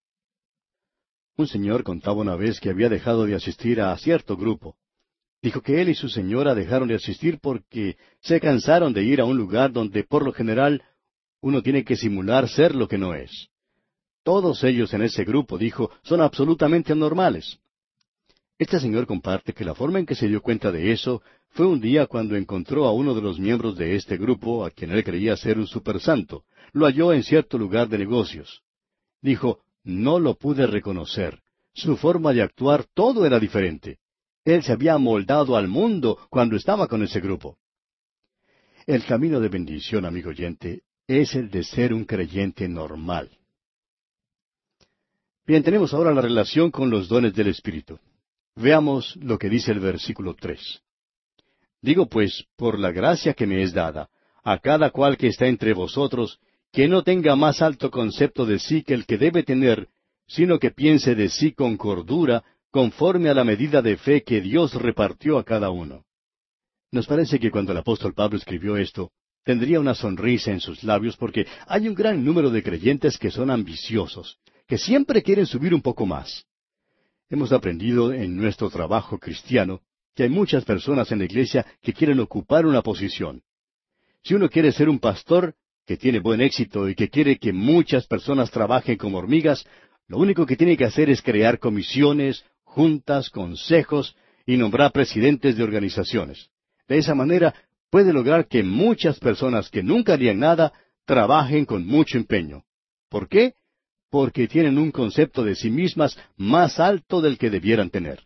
Un 1.39 1.47
señor 1.47 1.85
contaba 1.85 2.17
una 2.17 2.35
vez 2.35 2.59
que 2.59 2.69
había 2.69 2.89
dejado 2.89 3.25
de 3.25 3.37
asistir 3.37 3.81
a 3.81 3.97
cierto 3.97 4.37
grupo. 4.37 4.75
Dijo 5.41 5.61
que 5.61 5.81
él 5.81 5.89
y 5.89 5.95
su 5.95 6.09
señora 6.09 6.53
dejaron 6.53 6.89
de 6.89 6.97
asistir 6.97 7.39
porque 7.41 7.97
se 8.21 8.41
cansaron 8.41 8.93
de 8.93 9.05
ir 9.05 9.21
a 9.21 9.25
un 9.25 9.37
lugar 9.37 9.71
donde 9.71 10.03
por 10.03 10.25
lo 10.25 10.33
general 10.33 10.83
uno 11.41 11.63
tiene 11.63 11.85
que 11.85 11.95
simular 11.95 12.49
ser 12.49 12.75
lo 12.75 12.89
que 12.89 12.99
no 12.99 13.15
es. 13.15 13.51
Todos 14.25 14.65
ellos 14.65 14.93
en 14.95 15.03
ese 15.03 15.23
grupo, 15.23 15.59
dijo, 15.59 15.93
son 16.03 16.23
absolutamente 16.23 16.93
anormales. 16.93 17.61
Este 18.59 18.81
señor 18.81 19.07
comparte 19.07 19.53
que 19.53 19.65
la 19.65 19.77
forma 19.77 20.01
en 20.01 20.07
que 20.07 20.17
se 20.17 20.27
dio 20.27 20.43
cuenta 20.43 20.73
de 20.73 20.91
eso 20.91 21.23
fue 21.51 21.67
un 21.67 21.81
día 21.81 22.09
cuando 22.09 22.35
encontró 22.35 22.85
a 22.87 22.93
uno 22.93 23.15
de 23.15 23.23
los 23.23 23.39
miembros 23.39 23.77
de 23.77 23.95
este 23.95 24.17
grupo, 24.17 24.65
a 24.65 24.73
quien 24.73 24.91
él 24.91 25.05
creía 25.05 25.37
ser 25.37 25.57
un 25.57 25.69
supersanto. 25.69 26.43
Lo 26.73 26.85
halló 26.85 27.13
en 27.13 27.23
cierto 27.23 27.59
lugar 27.59 27.89
de 27.89 27.99
negocios. 27.99 28.65
Dijo, 29.23 29.61
no 29.89 30.21
lo 30.21 30.35
pude 30.35 30.67
reconocer. 30.67 31.41
Su 31.73 31.97
forma 31.97 32.35
de 32.35 32.43
actuar 32.43 32.85
todo 32.93 33.25
era 33.25 33.41
diferente. 33.41 33.99
Él 34.45 34.63
se 34.63 34.73
había 34.73 34.99
moldado 34.99 35.57
al 35.57 35.67
mundo 35.67 36.19
cuando 36.29 36.57
estaba 36.57 36.87
con 36.87 37.03
ese 37.03 37.21
grupo. 37.21 37.57
El 38.87 39.05
camino 39.07 39.41
de 39.41 39.49
bendición, 39.49 40.05
amigo 40.05 40.29
oyente, 40.29 40.83
es 41.07 41.35
el 41.35 41.51
de 41.51 41.65
ser 41.65 41.95
un 41.95 42.05
creyente 42.05 42.69
normal. 42.69 43.31
Bien, 45.47 45.63
tenemos 45.63 45.95
ahora 45.95 46.13
la 46.13 46.21
relación 46.21 46.71
con 46.71 46.91
los 46.91 47.09
dones 47.09 47.35
del 47.35 47.49
Espíritu. 47.49 47.99
Veamos 48.57 49.17
lo 49.17 49.39
que 49.39 49.49
dice 49.49 49.73
el 49.73 49.81
versículo 49.81 50.35
tres. 50.35 50.83
Digo 51.81 52.07
pues, 52.07 52.45
por 52.57 52.79
la 52.79 52.93
gracia 52.93 53.33
que 53.33 53.47
me 53.47 53.63
es 53.63 53.73
dada, 53.73 54.11
a 54.45 54.59
cada 54.59 54.91
cual 54.91 55.17
que 55.17 55.29
está 55.29 55.47
entre 55.47 55.73
vosotros, 55.73 56.41
que 56.73 56.89
no 56.89 57.03
tenga 57.03 57.37
más 57.37 57.63
alto 57.63 57.91
concepto 57.91 58.47
de 58.47 58.59
sí 58.59 58.83
que 58.83 58.95
el 58.95 59.07
que 59.07 59.19
debe 59.19 59.43
tener, 59.43 59.89
sino 60.27 60.59
que 60.59 60.71
piense 60.71 61.15
de 61.15 61.29
sí 61.29 61.53
con 61.53 61.77
cordura, 61.77 62.45
conforme 62.71 63.31
a 63.31 63.35
la 63.35 63.45
medida 63.45 63.81
de 63.81 63.97
fe 63.97 64.23
que 64.23 64.41
Dios 64.41 64.75
repartió 64.75 65.39
a 65.39 65.45
cada 65.45 65.71
uno. 65.71 66.05
Nos 66.91 67.07
parece 67.07 67.39
que 67.39 67.51
cuando 67.51 67.73
el 67.73 67.79
apóstol 67.79 68.15
Pablo 68.15 68.39
escribió 68.39 68.77
esto, 68.77 69.11
tendría 69.45 69.81
una 69.81 69.95
sonrisa 69.95 70.51
en 70.51 70.61
sus 70.61 70.83
labios 70.85 71.17
porque 71.17 71.47
hay 71.67 71.89
un 71.89 71.95
gran 71.95 72.25
número 72.25 72.51
de 72.51 72.63
creyentes 72.63 73.17
que 73.19 73.31
son 73.31 73.51
ambiciosos, 73.51 74.39
que 74.67 74.77
siempre 74.77 75.23
quieren 75.23 75.47
subir 75.47 75.75
un 75.75 75.81
poco 75.81 76.05
más. 76.05 76.45
Hemos 77.31 77.53
aprendido 77.53 78.13
en 78.13 78.37
nuestro 78.37 78.71
trabajo 78.71 79.19
cristiano 79.19 79.81
que 80.15 80.25
hay 80.25 80.29
muchas 80.29 80.65
personas 80.65 81.13
en 81.13 81.21
la 81.21 81.25
iglesia 81.27 81.65
que 81.81 81.93
quieren 81.93 82.21
ocupar 82.21 82.67
una 82.67 82.83
posición. 82.83 83.43
Si 84.23 84.35
uno 84.35 84.49
quiere 84.49 84.73
ser 84.73 84.89
un 84.89 84.99
pastor 84.99 85.55
que 85.89 85.97
tiene 85.97 86.21
buen 86.21 86.43
éxito 86.43 86.87
y 86.87 86.95
que 86.95 87.09
quiere 87.09 87.39
que 87.39 87.53
muchas 87.53 88.07
personas 88.07 88.51
trabajen 88.51 88.99
como 88.99 89.17
hormigas, 89.17 89.65
lo 90.07 90.19
único 90.19 90.45
que 90.45 90.55
tiene 90.55 90.77
que 90.77 90.85
hacer 90.85 91.09
es 91.09 91.23
crear 91.23 91.59
comisiones, 91.59 92.45
juntas, 92.63 93.31
consejos 93.31 94.15
y 94.47 94.59
nombrar 94.59 94.93
presidentes 94.93 95.57
de 95.57 95.65
organizaciones. 95.65 96.51
De 96.87 96.99
esa 96.99 97.15
manera 97.15 97.55
puede 97.91 98.13
lograr 98.13 98.47
que 98.47 98.63
muchas 98.63 99.19
personas 99.19 99.71
que 99.71 99.83
nunca 99.83 100.13
harían 100.13 100.39
nada 100.39 100.75
trabajen 101.07 101.65
con 101.65 101.87
mucho 101.87 102.19
empeño. 102.19 102.65
¿Por 103.09 103.27
qué? 103.27 103.55
porque 104.11 104.49
tienen 104.49 104.79
un 104.79 104.91
concepto 104.91 105.45
de 105.45 105.55
sí 105.55 105.71
mismas 105.71 106.19
más 106.37 106.81
alto 106.81 107.21
del 107.21 107.37
que 107.37 107.51
debieran 107.51 107.91
tener. 107.91 108.21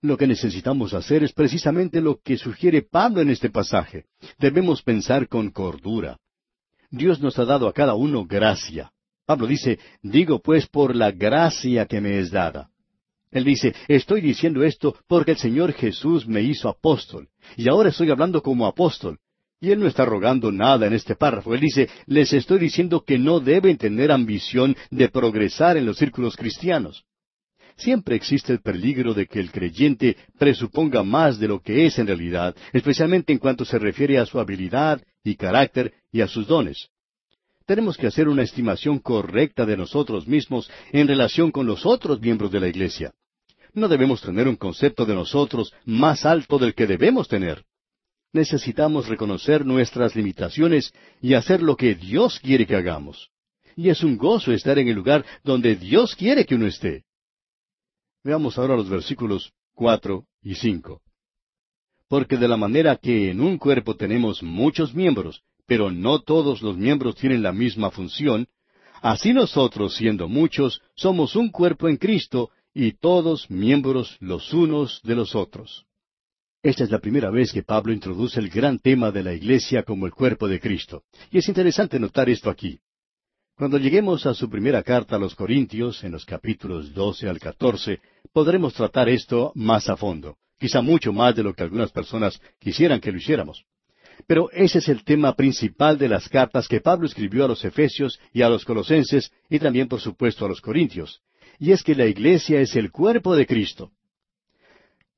Lo 0.00 0.16
que 0.16 0.26
necesitamos 0.26 0.94
hacer 0.94 1.22
es 1.22 1.32
precisamente 1.32 2.00
lo 2.00 2.18
que 2.20 2.36
sugiere 2.36 2.82
Pablo 2.82 3.20
en 3.20 3.30
este 3.30 3.50
pasaje. 3.50 4.06
Debemos 4.38 4.82
pensar 4.82 5.28
con 5.28 5.50
cordura. 5.50 6.18
Dios 6.92 7.20
nos 7.20 7.38
ha 7.38 7.44
dado 7.46 7.66
a 7.66 7.72
cada 7.72 7.94
uno 7.94 8.26
gracia. 8.26 8.92
Pablo 9.26 9.46
dice, 9.46 9.78
digo 10.02 10.40
pues 10.40 10.66
por 10.68 10.94
la 10.94 11.10
gracia 11.10 11.86
que 11.86 12.00
me 12.00 12.18
es 12.18 12.30
dada. 12.30 12.68
Él 13.30 13.44
dice, 13.44 13.74
estoy 13.88 14.20
diciendo 14.20 14.62
esto 14.62 14.94
porque 15.08 15.32
el 15.32 15.38
Señor 15.38 15.72
Jesús 15.72 16.28
me 16.28 16.42
hizo 16.42 16.68
apóstol, 16.68 17.28
y 17.56 17.68
ahora 17.68 17.88
estoy 17.88 18.10
hablando 18.10 18.42
como 18.42 18.66
apóstol, 18.66 19.18
y 19.58 19.70
él 19.70 19.80
no 19.80 19.86
está 19.86 20.04
rogando 20.04 20.52
nada 20.52 20.86
en 20.86 20.92
este 20.92 21.16
párrafo. 21.16 21.54
Él 21.54 21.60
dice, 21.60 21.88
les 22.06 22.32
estoy 22.34 22.58
diciendo 22.58 23.04
que 23.06 23.18
no 23.18 23.40
deben 23.40 23.78
tener 23.78 24.12
ambición 24.12 24.76
de 24.90 25.08
progresar 25.08 25.78
en 25.78 25.86
los 25.86 25.96
círculos 25.96 26.36
cristianos. 26.36 27.04
Siempre 27.76 28.16
existe 28.16 28.52
el 28.52 28.60
peligro 28.60 29.14
de 29.14 29.26
que 29.26 29.40
el 29.40 29.50
creyente 29.50 30.16
presuponga 30.38 31.02
más 31.02 31.38
de 31.38 31.48
lo 31.48 31.60
que 31.60 31.86
es 31.86 31.98
en 31.98 32.06
realidad, 32.06 32.54
especialmente 32.72 33.32
en 33.32 33.38
cuanto 33.38 33.64
se 33.64 33.78
refiere 33.78 34.18
a 34.18 34.26
su 34.26 34.38
habilidad 34.38 35.02
y 35.24 35.36
carácter 35.36 35.92
y 36.10 36.20
a 36.20 36.28
sus 36.28 36.46
dones. 36.46 36.88
Tenemos 37.66 37.96
que 37.96 38.06
hacer 38.06 38.28
una 38.28 38.42
estimación 38.42 38.98
correcta 38.98 39.64
de 39.64 39.76
nosotros 39.76 40.26
mismos 40.26 40.70
en 40.92 41.08
relación 41.08 41.50
con 41.50 41.66
los 41.66 41.86
otros 41.86 42.20
miembros 42.20 42.50
de 42.50 42.60
la 42.60 42.68
Iglesia. 42.68 43.12
No 43.72 43.88
debemos 43.88 44.20
tener 44.20 44.48
un 44.48 44.56
concepto 44.56 45.06
de 45.06 45.14
nosotros 45.14 45.72
más 45.84 46.26
alto 46.26 46.58
del 46.58 46.74
que 46.74 46.86
debemos 46.86 47.28
tener 47.28 47.64
necesitamos 48.32 49.08
reconocer 49.08 49.64
nuestras 49.64 50.16
limitaciones 50.16 50.92
y 51.20 51.34
hacer 51.34 51.62
lo 51.62 51.76
que 51.76 51.94
Dios 51.94 52.40
quiere 52.40 52.66
que 52.66 52.76
hagamos. 52.76 53.28
Y 53.76 53.90
es 53.90 54.02
un 54.02 54.16
gozo 54.16 54.52
estar 54.52 54.78
en 54.78 54.88
el 54.88 54.94
lugar 54.94 55.24
donde 55.44 55.76
Dios 55.76 56.16
quiere 56.16 56.44
que 56.44 56.54
uno 56.54 56.66
esté. 56.66 57.04
Veamos 58.24 58.58
ahora 58.58 58.76
los 58.76 58.88
versículos 58.88 59.52
cuatro 59.74 60.26
y 60.42 60.54
cinco. 60.54 61.02
Porque 62.08 62.36
de 62.36 62.48
la 62.48 62.56
manera 62.56 62.96
que 62.96 63.30
en 63.30 63.40
un 63.40 63.58
cuerpo 63.58 63.96
tenemos 63.96 64.42
muchos 64.42 64.94
miembros, 64.94 65.42
pero 65.66 65.90
no 65.90 66.20
todos 66.20 66.62
los 66.62 66.76
miembros 66.76 67.16
tienen 67.16 67.42
la 67.42 67.52
misma 67.52 67.90
función, 67.90 68.46
así 69.00 69.32
nosotros, 69.32 69.96
siendo 69.96 70.28
muchos, 70.28 70.80
somos 70.94 71.34
un 71.36 71.50
cuerpo 71.50 71.88
en 71.88 71.96
Cristo, 71.96 72.50
y 72.74 72.92
todos 72.92 73.50
miembros 73.50 74.16
los 74.20 74.52
unos 74.52 75.00
de 75.02 75.14
los 75.14 75.34
otros. 75.34 75.86
Esta 76.62 76.84
es 76.84 76.90
la 76.90 77.00
primera 77.00 77.30
vez 77.30 77.52
que 77.52 77.64
Pablo 77.64 77.92
introduce 77.92 78.38
el 78.38 78.48
gran 78.48 78.78
tema 78.78 79.10
de 79.10 79.24
la 79.24 79.34
Iglesia 79.34 79.82
como 79.82 80.06
el 80.06 80.12
cuerpo 80.12 80.46
de 80.46 80.60
Cristo. 80.60 81.02
Y 81.30 81.38
es 81.38 81.48
interesante 81.48 81.98
notar 81.98 82.30
esto 82.30 82.48
aquí. 82.48 82.78
Cuando 83.62 83.78
lleguemos 83.78 84.26
a 84.26 84.34
su 84.34 84.50
primera 84.50 84.82
carta 84.82 85.14
a 85.14 85.18
los 85.20 85.36
Corintios, 85.36 86.02
en 86.02 86.10
los 86.10 86.26
capítulos 86.26 86.92
doce 86.92 87.28
al 87.28 87.38
catorce, 87.38 88.00
podremos 88.32 88.74
tratar 88.74 89.08
esto 89.08 89.52
más 89.54 89.88
a 89.88 89.96
fondo, 89.96 90.36
quizá 90.58 90.82
mucho 90.82 91.12
más 91.12 91.36
de 91.36 91.44
lo 91.44 91.54
que 91.54 91.62
algunas 91.62 91.92
personas 91.92 92.40
quisieran 92.58 92.98
que 93.00 93.12
lo 93.12 93.18
hiciéramos. 93.18 93.64
Pero 94.26 94.50
ese 94.50 94.80
es 94.80 94.88
el 94.88 95.04
tema 95.04 95.36
principal 95.36 95.96
de 95.96 96.08
las 96.08 96.28
cartas 96.28 96.66
que 96.66 96.80
Pablo 96.80 97.06
escribió 97.06 97.44
a 97.44 97.48
los 97.48 97.64
Efesios 97.64 98.18
y 98.32 98.42
a 98.42 98.48
los 98.48 98.64
Colosenses 98.64 99.30
y 99.48 99.60
también, 99.60 99.86
por 99.86 100.00
supuesto, 100.00 100.44
a 100.44 100.48
los 100.48 100.60
Corintios. 100.60 101.22
Y 101.60 101.70
es 101.70 101.84
que 101.84 101.94
la 101.94 102.06
iglesia 102.06 102.60
es 102.60 102.74
el 102.74 102.90
cuerpo 102.90 103.36
de 103.36 103.46
Cristo. 103.46 103.92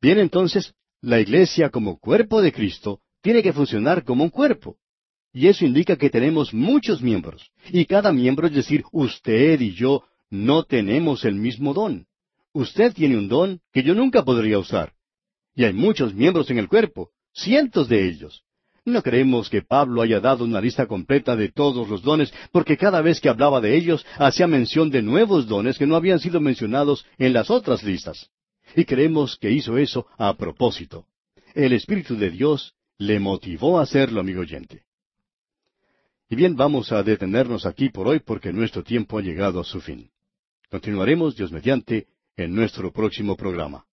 Bien, 0.02 0.18
entonces, 0.18 0.74
la 1.00 1.18
iglesia 1.18 1.70
como 1.70 1.98
cuerpo 1.98 2.42
de 2.42 2.52
Cristo 2.52 3.00
tiene 3.22 3.42
que 3.42 3.54
funcionar 3.54 4.04
como 4.04 4.22
un 4.22 4.28
cuerpo. 4.28 4.76
Y 5.34 5.48
eso 5.48 5.66
indica 5.66 5.96
que 5.96 6.10
tenemos 6.10 6.54
muchos 6.54 7.02
miembros. 7.02 7.50
Y 7.72 7.86
cada 7.86 8.12
miembro, 8.12 8.46
es 8.46 8.54
decir, 8.54 8.84
usted 8.92 9.60
y 9.60 9.72
yo, 9.72 10.04
no 10.30 10.62
tenemos 10.62 11.24
el 11.24 11.34
mismo 11.34 11.74
don. 11.74 12.06
Usted 12.52 12.94
tiene 12.94 13.18
un 13.18 13.28
don 13.28 13.60
que 13.72 13.82
yo 13.82 13.96
nunca 13.96 14.24
podría 14.24 14.60
usar. 14.60 14.92
Y 15.56 15.64
hay 15.64 15.72
muchos 15.72 16.14
miembros 16.14 16.50
en 16.50 16.58
el 16.58 16.68
cuerpo, 16.68 17.10
cientos 17.32 17.88
de 17.88 18.06
ellos. 18.06 18.44
No 18.84 19.02
creemos 19.02 19.50
que 19.50 19.62
Pablo 19.62 20.02
haya 20.02 20.20
dado 20.20 20.44
una 20.44 20.60
lista 20.60 20.86
completa 20.86 21.34
de 21.34 21.48
todos 21.48 21.88
los 21.88 22.02
dones, 22.02 22.32
porque 22.52 22.76
cada 22.76 23.00
vez 23.00 23.20
que 23.20 23.28
hablaba 23.28 23.60
de 23.60 23.76
ellos 23.76 24.06
hacía 24.18 24.46
mención 24.46 24.90
de 24.90 25.02
nuevos 25.02 25.48
dones 25.48 25.78
que 25.78 25.86
no 25.86 25.96
habían 25.96 26.20
sido 26.20 26.40
mencionados 26.40 27.04
en 27.18 27.32
las 27.32 27.50
otras 27.50 27.82
listas. 27.82 28.30
Y 28.76 28.84
creemos 28.84 29.36
que 29.36 29.50
hizo 29.50 29.78
eso 29.78 30.06
a 30.16 30.36
propósito. 30.36 31.06
El 31.54 31.72
Espíritu 31.72 32.14
de 32.16 32.30
Dios 32.30 32.74
le 32.98 33.18
motivó 33.18 33.80
a 33.80 33.82
hacerlo, 33.82 34.20
amigo 34.20 34.42
oyente. 34.42 34.84
Y 36.28 36.36
bien, 36.36 36.56
vamos 36.56 36.90
a 36.92 37.02
detenernos 37.02 37.66
aquí 37.66 37.90
por 37.90 38.08
hoy 38.08 38.20
porque 38.20 38.52
nuestro 38.52 38.82
tiempo 38.82 39.18
ha 39.18 39.22
llegado 39.22 39.60
a 39.60 39.64
su 39.64 39.80
fin. 39.80 40.10
Continuaremos, 40.70 41.36
Dios 41.36 41.52
mediante, 41.52 42.06
en 42.36 42.54
nuestro 42.54 42.92
próximo 42.92 43.36
programa. 43.36 43.84